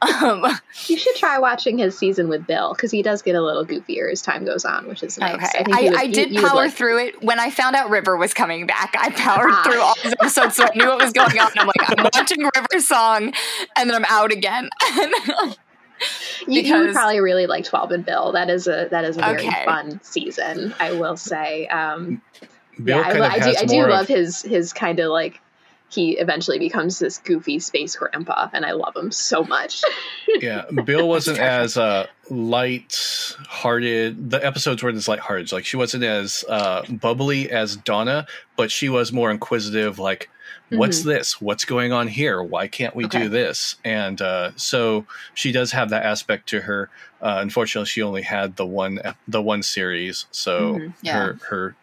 Um, 0.24 0.46
you 0.88 0.98
should 0.98 1.16
try 1.16 1.38
watching 1.40 1.78
his 1.78 1.98
season 1.98 2.28
with 2.30 2.46
Bill 2.46 2.74
because 2.74 2.92
he 2.92 3.02
does 3.02 3.22
get 3.22 3.36
a 3.36 3.42
little 3.42 3.66
goofier 3.66 4.12
as 4.12 4.22
time 4.22 4.46
goes 4.46 4.64
on, 4.64 4.88
which 4.88 5.02
is 5.02 5.18
nice. 5.18 5.36
Okay. 5.36 5.64
I, 5.72 5.80
I, 5.80 5.84
would, 5.84 5.96
I 5.96 6.08
did 6.08 6.36
power 6.36 6.70
through 6.70 7.00
it 7.06 7.24
when 7.24 7.40
I 7.40 7.50
found 7.50 7.76
out 7.76 7.90
River 7.90 8.16
was 8.16 8.34
coming 8.34 8.66
back. 8.66 8.94
I 8.98 9.10
powered 9.12 9.52
ah. 9.52 9.64
through 9.66 9.82
all 9.82 9.96
these 10.04 10.14
episodes, 10.14 10.56
so 10.56 10.66
I 10.66 10.76
knew 10.76 10.88
what 10.88 11.02
was 11.02 11.14
going 11.14 11.38
on. 11.40 11.52
I'm 11.58 11.68
like, 11.68 11.98
I'm 12.00 12.04
watching 12.14 12.40
River 12.40 12.80
song, 12.80 13.34
and 13.76 13.90
then 13.90 13.96
I'm 13.96 14.06
out 14.06 14.32
again. 14.32 14.70
you, 16.48 16.62
you, 16.62 16.78
would 16.78 16.94
probably 16.94 17.20
really 17.20 17.48
like 17.48 17.66
12 17.66 17.92
and 17.92 18.06
Bill. 18.06 18.32
That 18.34 18.50
is 18.50 18.68
a 18.68 18.88
that 18.92 19.06
is 19.06 19.18
a 19.18 19.22
very 19.22 19.48
okay. 19.48 19.66
fun 19.66 20.00
season, 20.04 20.74
I 20.80 20.94
will 20.94 21.18
say. 21.18 21.68
Um, 21.68 22.22
Bill 22.82 22.98
yeah, 22.98 23.04
I, 23.08 23.30
I, 23.36 23.40
do, 23.40 23.56
I 23.60 23.66
do 23.66 23.88
love 23.88 24.08
his 24.08 24.42
his 24.42 24.74
kind 24.74 25.00
of 25.00 25.12
like 25.12 25.40
he 25.90 26.18
eventually 26.18 26.60
becomes 26.60 27.00
this 27.00 27.20
goofy 27.20 27.60
space 27.60 27.96
grandpa, 27.96 28.50
and 28.52 28.66
I 28.66 28.72
love 28.72 28.96
him 28.96 29.12
so 29.12 29.44
much. 29.44 29.84
yeah, 30.28 30.66
Bill 30.86 31.08
wasn't 31.10 31.40
as 31.40 31.78
uh, 31.78 32.08
light-hearted. 32.30 34.32
The 34.32 34.46
episodes 34.46 34.84
weren't 34.84 34.98
as 34.98 35.08
light-hearted. 35.08 35.52
Like 35.52 35.66
she 35.66 35.78
wasn't 35.78 36.04
as 36.04 36.44
uh, 36.48 36.84
bubbly 36.90 37.52
as 37.52 37.76
Donna, 37.76 38.26
but 38.56 38.72
she 38.72 38.90
was 38.90 39.12
more 39.12 39.32
inquisitive. 39.32 40.00
Like, 40.00 40.30
what's 40.70 41.02
mm-hmm. 41.02 41.10
this? 41.10 41.42
What's 41.42 41.66
going 41.66 41.92
on 41.92 42.08
here? 42.08 42.42
Why 42.42 42.68
can't 42.68 42.96
we 42.96 43.06
okay. 43.06 43.24
do 43.24 43.30
this? 43.30 43.76
And 43.84 44.22
uh, 44.22 44.52
so 44.56 45.06
she 45.34 45.52
does 45.52 45.72
have 45.72 45.90
that 45.90 46.06
aspect 46.06 46.48
to 46.50 46.62
her. 46.62 46.90
Uh, 47.22 47.38
unfortunately, 47.40 47.88
she 47.88 48.02
only 48.02 48.24
had 48.24 48.56
the 48.56 48.66
one 48.66 49.00
the 49.28 49.42
one 49.42 49.64
series, 49.64 50.26
so 50.32 50.76
mm-hmm. 50.76 50.92
yeah. 51.02 51.14
her 51.14 51.40
her 51.50 51.76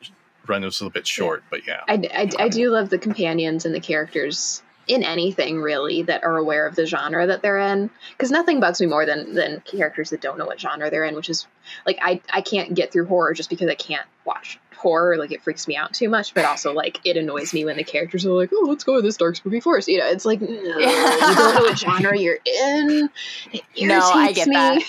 run 0.46 0.62
was 0.62 0.80
a 0.80 0.84
little 0.84 0.92
bit 0.92 1.06
short, 1.06 1.44
but 1.48 1.66
yeah. 1.66 1.82
I, 1.88 1.94
I, 2.12 2.44
I 2.44 2.48
do 2.48 2.70
love 2.70 2.90
the 2.90 2.98
companions 2.98 3.64
and 3.64 3.74
the 3.74 3.80
characters 3.80 4.62
in 4.90 5.04
anything 5.04 5.60
really 5.60 6.02
that 6.02 6.24
are 6.24 6.36
aware 6.36 6.66
of 6.66 6.74
the 6.74 6.84
genre 6.84 7.24
that 7.28 7.42
they're 7.42 7.58
in. 7.58 7.88
Because 8.10 8.32
nothing 8.32 8.58
bugs 8.58 8.80
me 8.80 8.88
more 8.88 9.06
than 9.06 9.34
than 9.34 9.60
characters 9.60 10.10
that 10.10 10.20
don't 10.20 10.36
know 10.36 10.46
what 10.46 10.60
genre 10.60 10.90
they're 10.90 11.04
in 11.04 11.14
which 11.14 11.30
is 11.30 11.46
like 11.86 11.98
i 12.02 12.20
i 12.32 12.40
can't 12.40 12.74
get 12.74 12.92
through 12.92 13.06
horror 13.06 13.32
just 13.32 13.50
because 13.50 13.68
i 13.68 13.74
can't 13.74 14.06
watch 14.24 14.58
horror. 14.76 15.16
Like 15.16 15.30
it 15.30 15.42
freaks 15.42 15.68
me 15.68 15.76
out 15.76 15.94
too 15.94 16.08
much 16.08 16.34
but 16.34 16.44
also 16.44 16.72
like 16.72 17.00
it 17.04 17.16
annoys 17.16 17.54
me 17.54 17.64
when 17.64 17.76
the 17.76 17.84
characters 17.84 18.26
are 18.26 18.30
like 18.30 18.50
oh 18.52 18.66
let's 18.68 18.82
go 18.82 18.96
to 18.96 19.02
this 19.02 19.16
dark 19.16 19.36
spooky 19.36 19.60
forest. 19.60 19.88
You 19.88 19.98
know 19.98 20.06
it's 20.06 20.24
like 20.24 20.40
no, 20.40 20.48
you 20.48 20.64
don't 20.74 21.54
know 21.54 21.62
what 21.62 21.78
genre 21.78 22.18
you're 22.18 22.38
in. 22.44 23.08
It 23.52 23.62
no 23.82 24.00
i 24.00 24.32
get 24.32 24.48
me. 24.48 24.54
that 24.54 24.82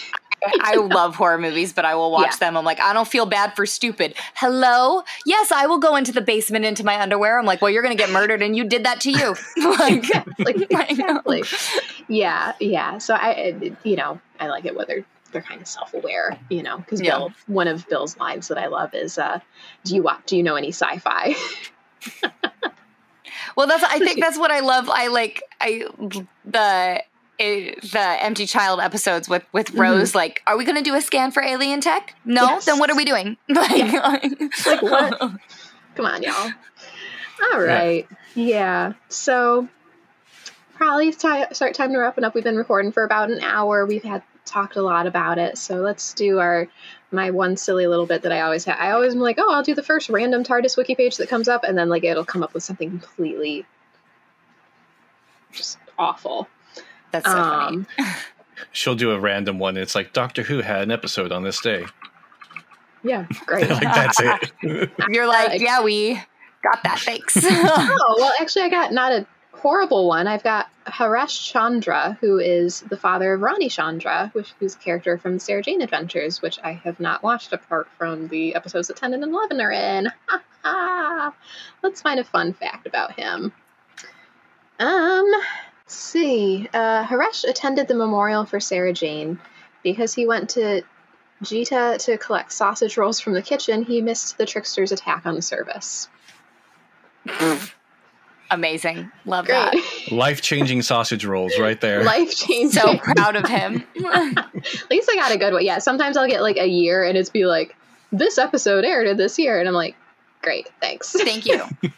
I 0.61 0.75
love 0.75 1.15
horror 1.15 1.37
movies, 1.37 1.73
but 1.73 1.85
I 1.85 1.95
will 1.95 2.11
watch 2.11 2.31
yeah. 2.31 2.37
them. 2.37 2.57
I'm 2.57 2.65
like, 2.65 2.79
I 2.79 2.93
don't 2.93 3.07
feel 3.07 3.25
bad 3.25 3.55
for 3.55 3.65
stupid. 3.65 4.15
Hello? 4.35 5.03
Yes, 5.25 5.51
I 5.51 5.67
will 5.67 5.77
go 5.77 5.95
into 5.95 6.11
the 6.11 6.21
basement 6.21 6.65
into 6.65 6.83
my 6.83 6.99
underwear. 6.99 7.37
I'm 7.39 7.45
like, 7.45 7.61
well, 7.61 7.69
you're 7.69 7.83
going 7.83 7.95
to 7.95 8.01
get 8.01 8.11
murdered, 8.11 8.41
and 8.41 8.55
you 8.55 8.63
did 8.63 8.85
that 8.85 9.01
to 9.01 9.11
you. 9.11 9.35
like, 9.79 10.03
exactly. 10.39 11.39
exactly. 11.39 11.43
yeah, 12.07 12.53
yeah. 12.59 12.97
So 12.97 13.13
I, 13.13 13.73
you 13.83 13.95
know, 13.95 14.19
I 14.39 14.47
like 14.47 14.65
it 14.65 14.75
whether 14.75 15.05
they're 15.31 15.41
kind 15.41 15.61
of 15.61 15.67
self-aware, 15.67 16.39
you 16.49 16.63
know, 16.63 16.77
because 16.77 17.01
yeah. 17.01 17.17
Bill, 17.17 17.33
one 17.47 17.67
of 17.67 17.87
Bill's 17.87 18.17
lines 18.17 18.47
that 18.49 18.57
I 18.57 18.67
love 18.67 18.93
is, 18.93 19.17
uh, 19.17 19.39
"Do 19.85 19.95
you 19.95 20.03
watch? 20.03 20.21
Do 20.25 20.37
you 20.37 20.43
know 20.43 20.55
any 20.55 20.69
sci-fi?" 20.69 21.35
well, 23.55 23.67
that's. 23.67 23.83
I 23.83 23.99
think 23.99 24.19
that's 24.19 24.37
what 24.37 24.51
I 24.51 24.59
love. 24.61 24.89
I 24.89 25.07
like. 25.07 25.43
I 25.61 25.85
the 26.45 27.03
the 27.41 28.17
empty 28.19 28.45
child 28.45 28.79
episodes 28.79 29.27
with 29.27 29.43
with 29.51 29.67
mm-hmm. 29.67 29.81
Rose. 29.81 30.09
Mm-hmm. 30.09 30.17
Like, 30.17 30.41
are 30.47 30.57
we 30.57 30.65
going 30.65 30.77
to 30.77 30.83
do 30.83 30.95
a 30.95 31.01
scan 31.01 31.31
for 31.31 31.41
alien 31.41 31.81
tech? 31.81 32.15
No. 32.25 32.43
Yes. 32.43 32.65
Then 32.65 32.79
what 32.79 32.89
are 32.89 32.95
we 32.95 33.05
doing? 33.05 33.37
Like, 33.49 33.71
yeah. 33.71 34.19
like 34.65 34.81
what? 34.81 35.19
Come 35.95 36.05
on, 36.05 36.23
y'all. 36.23 36.51
All 37.51 37.61
right. 37.61 38.07
Yeah. 38.35 38.45
yeah. 38.45 38.93
So 39.09 39.67
probably 40.75 41.11
time 41.11 41.47
start 41.53 41.73
time 41.73 41.91
to 41.91 41.97
wrapping 41.97 42.23
up. 42.23 42.33
We've 42.33 42.43
been 42.43 42.57
recording 42.57 42.91
for 42.91 43.03
about 43.03 43.29
an 43.29 43.41
hour. 43.41 43.85
We've 43.85 44.03
had 44.03 44.23
talked 44.45 44.75
a 44.75 44.81
lot 44.81 45.07
about 45.07 45.37
it. 45.37 45.57
So 45.57 45.75
let's 45.75 46.13
do 46.13 46.39
our 46.39 46.67
my 47.11 47.31
one 47.31 47.57
silly 47.57 47.87
little 47.87 48.05
bit 48.05 48.21
that 48.21 48.31
I 48.31 48.41
always 48.41 48.65
have. 48.65 48.77
I 48.79 48.91
always 48.91 49.13
am 49.13 49.19
like, 49.19 49.37
oh, 49.39 49.51
I'll 49.51 49.63
do 49.63 49.75
the 49.75 49.83
first 49.83 50.09
random 50.09 50.43
TARDIS 50.43 50.77
wiki 50.77 50.95
page 50.95 51.17
that 51.17 51.29
comes 51.29 51.47
up, 51.47 51.63
and 51.63 51.77
then 51.77 51.89
like 51.89 52.03
it'll 52.03 52.25
come 52.25 52.43
up 52.43 52.53
with 52.53 52.63
something 52.63 52.89
completely 52.89 53.65
just 55.51 55.77
awful. 55.97 56.47
That's 57.11 57.25
so 57.25 57.37
um, 57.37 57.87
funny. 57.97 58.09
She'll 58.71 58.95
do 58.95 59.11
a 59.11 59.19
random 59.19 59.59
one. 59.59 59.77
it's 59.77 59.95
like 59.95 60.13
Doctor 60.13 60.43
Who 60.43 60.61
had 60.61 60.81
an 60.81 60.91
episode 60.91 61.31
on 61.31 61.43
this 61.43 61.59
day. 61.61 61.85
Yeah, 63.03 63.25
great. 63.45 63.69
like 63.69 63.81
that's 63.81 64.19
it. 64.19 64.91
You're 65.09 65.27
like, 65.27 65.59
yeah, 65.59 65.81
we 65.81 66.21
got 66.63 66.83
that. 66.83 66.99
Thanks. 66.99 67.37
oh 67.43 68.15
well, 68.17 68.33
actually, 68.39 68.63
I 68.63 68.69
got 68.69 68.93
not 68.93 69.11
a 69.11 69.25
horrible 69.53 70.07
one. 70.07 70.27
I've 70.27 70.43
got 70.43 70.69
Haresh 70.85 71.51
Chandra, 71.51 72.17
who 72.21 72.39
is 72.39 72.81
the 72.81 72.97
father 72.97 73.33
of 73.33 73.41
Rani 73.41 73.69
Chandra, 73.69 74.29
which 74.33 74.53
who's 74.59 74.75
a 74.75 74.79
character 74.79 75.17
from 75.17 75.33
the 75.35 75.39
Sarah 75.39 75.61
Jane 75.61 75.81
Adventures, 75.81 76.41
which 76.41 76.59
I 76.63 76.73
have 76.73 76.99
not 76.99 77.23
watched 77.23 77.53
apart 77.53 77.87
from 77.97 78.27
the 78.27 78.55
episodes 78.55 78.87
that 78.87 78.97
10 78.97 79.13
and 79.13 79.23
11 79.23 79.61
are 79.61 79.71
in. 79.71 80.11
Let's 81.83 82.01
find 82.01 82.19
a 82.19 82.23
fun 82.23 82.53
fact 82.53 82.87
about 82.87 83.13
him. 83.19 83.51
Um, 84.79 85.31
see. 85.93 86.69
Uh, 86.73 87.05
Haresh 87.05 87.43
attended 87.43 87.87
the 87.87 87.95
memorial 87.95 88.45
for 88.45 88.59
Sarah 88.59 88.93
Jane 88.93 89.39
because 89.83 90.13
he 90.13 90.25
went 90.25 90.49
to 90.51 90.83
Jita 91.43 92.03
to 92.05 92.17
collect 92.17 92.51
sausage 92.51 92.97
rolls 92.97 93.19
from 93.19 93.33
the 93.33 93.41
kitchen. 93.41 93.83
He 93.83 94.01
missed 94.01 94.37
the 94.37 94.45
trickster's 94.45 94.91
attack 94.91 95.25
on 95.25 95.35
the 95.35 95.41
service. 95.41 96.07
Amazing. 98.51 99.09
Love 99.25 99.45
Great. 99.45 99.55
that. 99.55 100.11
Life 100.11 100.41
changing 100.41 100.81
sausage 100.81 101.25
rolls 101.25 101.57
right 101.57 101.79
there. 101.79 102.03
Life 102.03 102.35
changing. 102.35 102.71
So 102.71 102.97
proud 102.97 103.35
of 103.35 103.47
him. 103.47 103.83
At 104.05 104.91
least 104.91 105.09
I 105.09 105.15
got 105.15 105.31
a 105.31 105.37
good 105.37 105.53
one. 105.53 105.63
Yeah, 105.63 105.79
sometimes 105.79 106.17
I'll 106.17 106.27
get 106.27 106.41
like 106.41 106.57
a 106.57 106.67
year 106.67 107.03
and 107.03 107.17
it's 107.17 107.29
be 107.29 107.45
like, 107.45 107.75
this 108.11 108.37
episode 108.37 108.83
aired 108.83 109.17
this 109.17 109.39
year. 109.39 109.59
And 109.59 109.69
I'm 109.69 109.73
like, 109.73 109.95
great, 110.41 110.69
thanks. 110.81 111.13
Thank 111.13 111.45
you. 111.45 111.63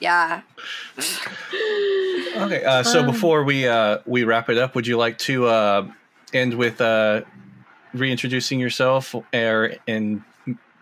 Yeah. 0.00 0.42
okay. 2.36 2.64
Uh, 2.64 2.82
so 2.82 3.00
um, 3.00 3.06
before 3.06 3.44
we 3.44 3.66
uh, 3.66 3.98
we 4.06 4.24
wrap 4.24 4.48
it 4.48 4.58
up, 4.58 4.74
would 4.74 4.86
you 4.86 4.96
like 4.96 5.18
to 5.18 5.46
uh, 5.46 5.88
end 6.32 6.54
with 6.54 6.80
uh, 6.80 7.22
reintroducing 7.94 8.60
yourself 8.60 9.14
or 9.32 9.72
in 9.86 10.24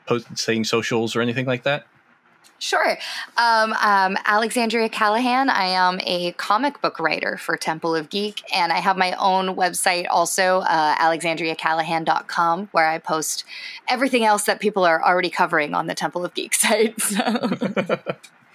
post 0.06 0.26
saying 0.38 0.64
socials 0.64 1.16
or 1.16 1.20
anything 1.20 1.46
like 1.46 1.64
that? 1.64 1.86
Sure. 2.58 2.96
Um, 3.36 3.74
um, 3.82 4.16
Alexandria 4.24 4.88
Callahan. 4.88 5.50
I 5.50 5.66
am 5.66 6.00
a 6.04 6.32
comic 6.32 6.80
book 6.80 6.98
writer 6.98 7.36
for 7.36 7.56
Temple 7.56 7.94
of 7.94 8.08
Geek, 8.08 8.42
and 8.54 8.72
I 8.72 8.78
have 8.78 8.96
my 8.96 9.12
own 9.12 9.56
website 9.56 10.06
also, 10.08 10.60
uh, 10.60 10.94
alexandriacallahan.com, 10.96 12.68
where 12.72 12.88
I 12.88 12.98
post 12.98 13.44
everything 13.88 14.24
else 14.24 14.44
that 14.44 14.60
people 14.60 14.84
are 14.84 15.04
already 15.04 15.28
covering 15.28 15.74
on 15.74 15.86
the 15.86 15.94
Temple 15.94 16.24
of 16.24 16.32
Geek 16.34 16.54
site. 16.54 16.98
So. 17.00 17.98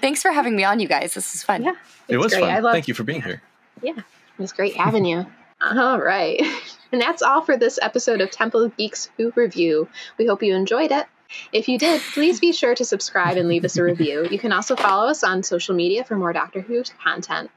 Thanks 0.00 0.22
for 0.22 0.32
having 0.32 0.56
me 0.56 0.64
on, 0.64 0.80
you 0.80 0.88
guys. 0.88 1.14
This 1.14 1.34
is 1.34 1.42
fun. 1.42 1.62
Yeah, 1.62 1.74
it 2.08 2.16
was 2.16 2.32
great. 2.32 2.42
fun. 2.44 2.62
Love, 2.62 2.72
Thank 2.72 2.88
you 2.88 2.94
for 2.94 3.04
being 3.04 3.22
here. 3.22 3.40
Yeah, 3.82 3.98
it 3.98 4.38
was 4.38 4.52
great 4.52 4.76
having 4.76 5.04
you. 5.04 5.26
All 5.60 6.00
right. 6.00 6.40
And 6.92 7.00
that's 7.00 7.22
all 7.22 7.40
for 7.40 7.56
this 7.56 7.78
episode 7.80 8.20
of 8.20 8.30
Temple 8.30 8.68
Geeks 8.68 9.08
Who 9.16 9.32
Review. 9.34 9.88
We 10.18 10.26
hope 10.26 10.42
you 10.42 10.54
enjoyed 10.54 10.92
it. 10.92 11.06
If 11.50 11.66
you 11.66 11.78
did, 11.78 12.02
please 12.12 12.38
be 12.38 12.52
sure 12.52 12.74
to 12.74 12.84
subscribe 12.84 13.38
and 13.38 13.48
leave 13.48 13.64
us 13.64 13.78
a 13.78 13.82
review. 13.82 14.28
You 14.30 14.38
can 14.38 14.52
also 14.52 14.76
follow 14.76 15.08
us 15.08 15.24
on 15.24 15.42
social 15.42 15.74
media 15.74 16.04
for 16.04 16.16
more 16.16 16.34
Doctor 16.34 16.60
Who 16.60 16.82
content 17.02 17.50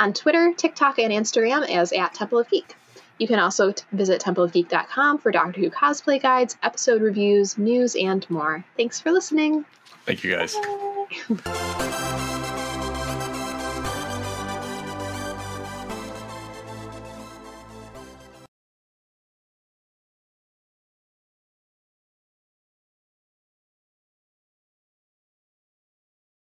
on 0.00 0.12
Twitter, 0.12 0.52
TikTok, 0.52 0.98
and 0.98 1.12
Instagram 1.12 1.68
as 1.70 1.92
at 1.92 2.12
Temple 2.12 2.40
of 2.40 2.50
Geek. 2.50 2.74
You 3.18 3.28
can 3.28 3.38
also 3.38 3.70
t- 3.70 3.84
visit 3.92 4.20
templeofgeek.com 4.20 5.18
for 5.18 5.30
Doctor 5.30 5.60
Who 5.60 5.70
cosplay 5.70 6.20
guides, 6.20 6.56
episode 6.64 7.02
reviews, 7.02 7.56
news, 7.56 7.94
and 7.94 8.28
more. 8.28 8.64
Thanks 8.76 9.00
for 9.00 9.12
listening. 9.12 9.64
Thank 10.04 10.24
you 10.24 10.36
guys. 10.36 10.56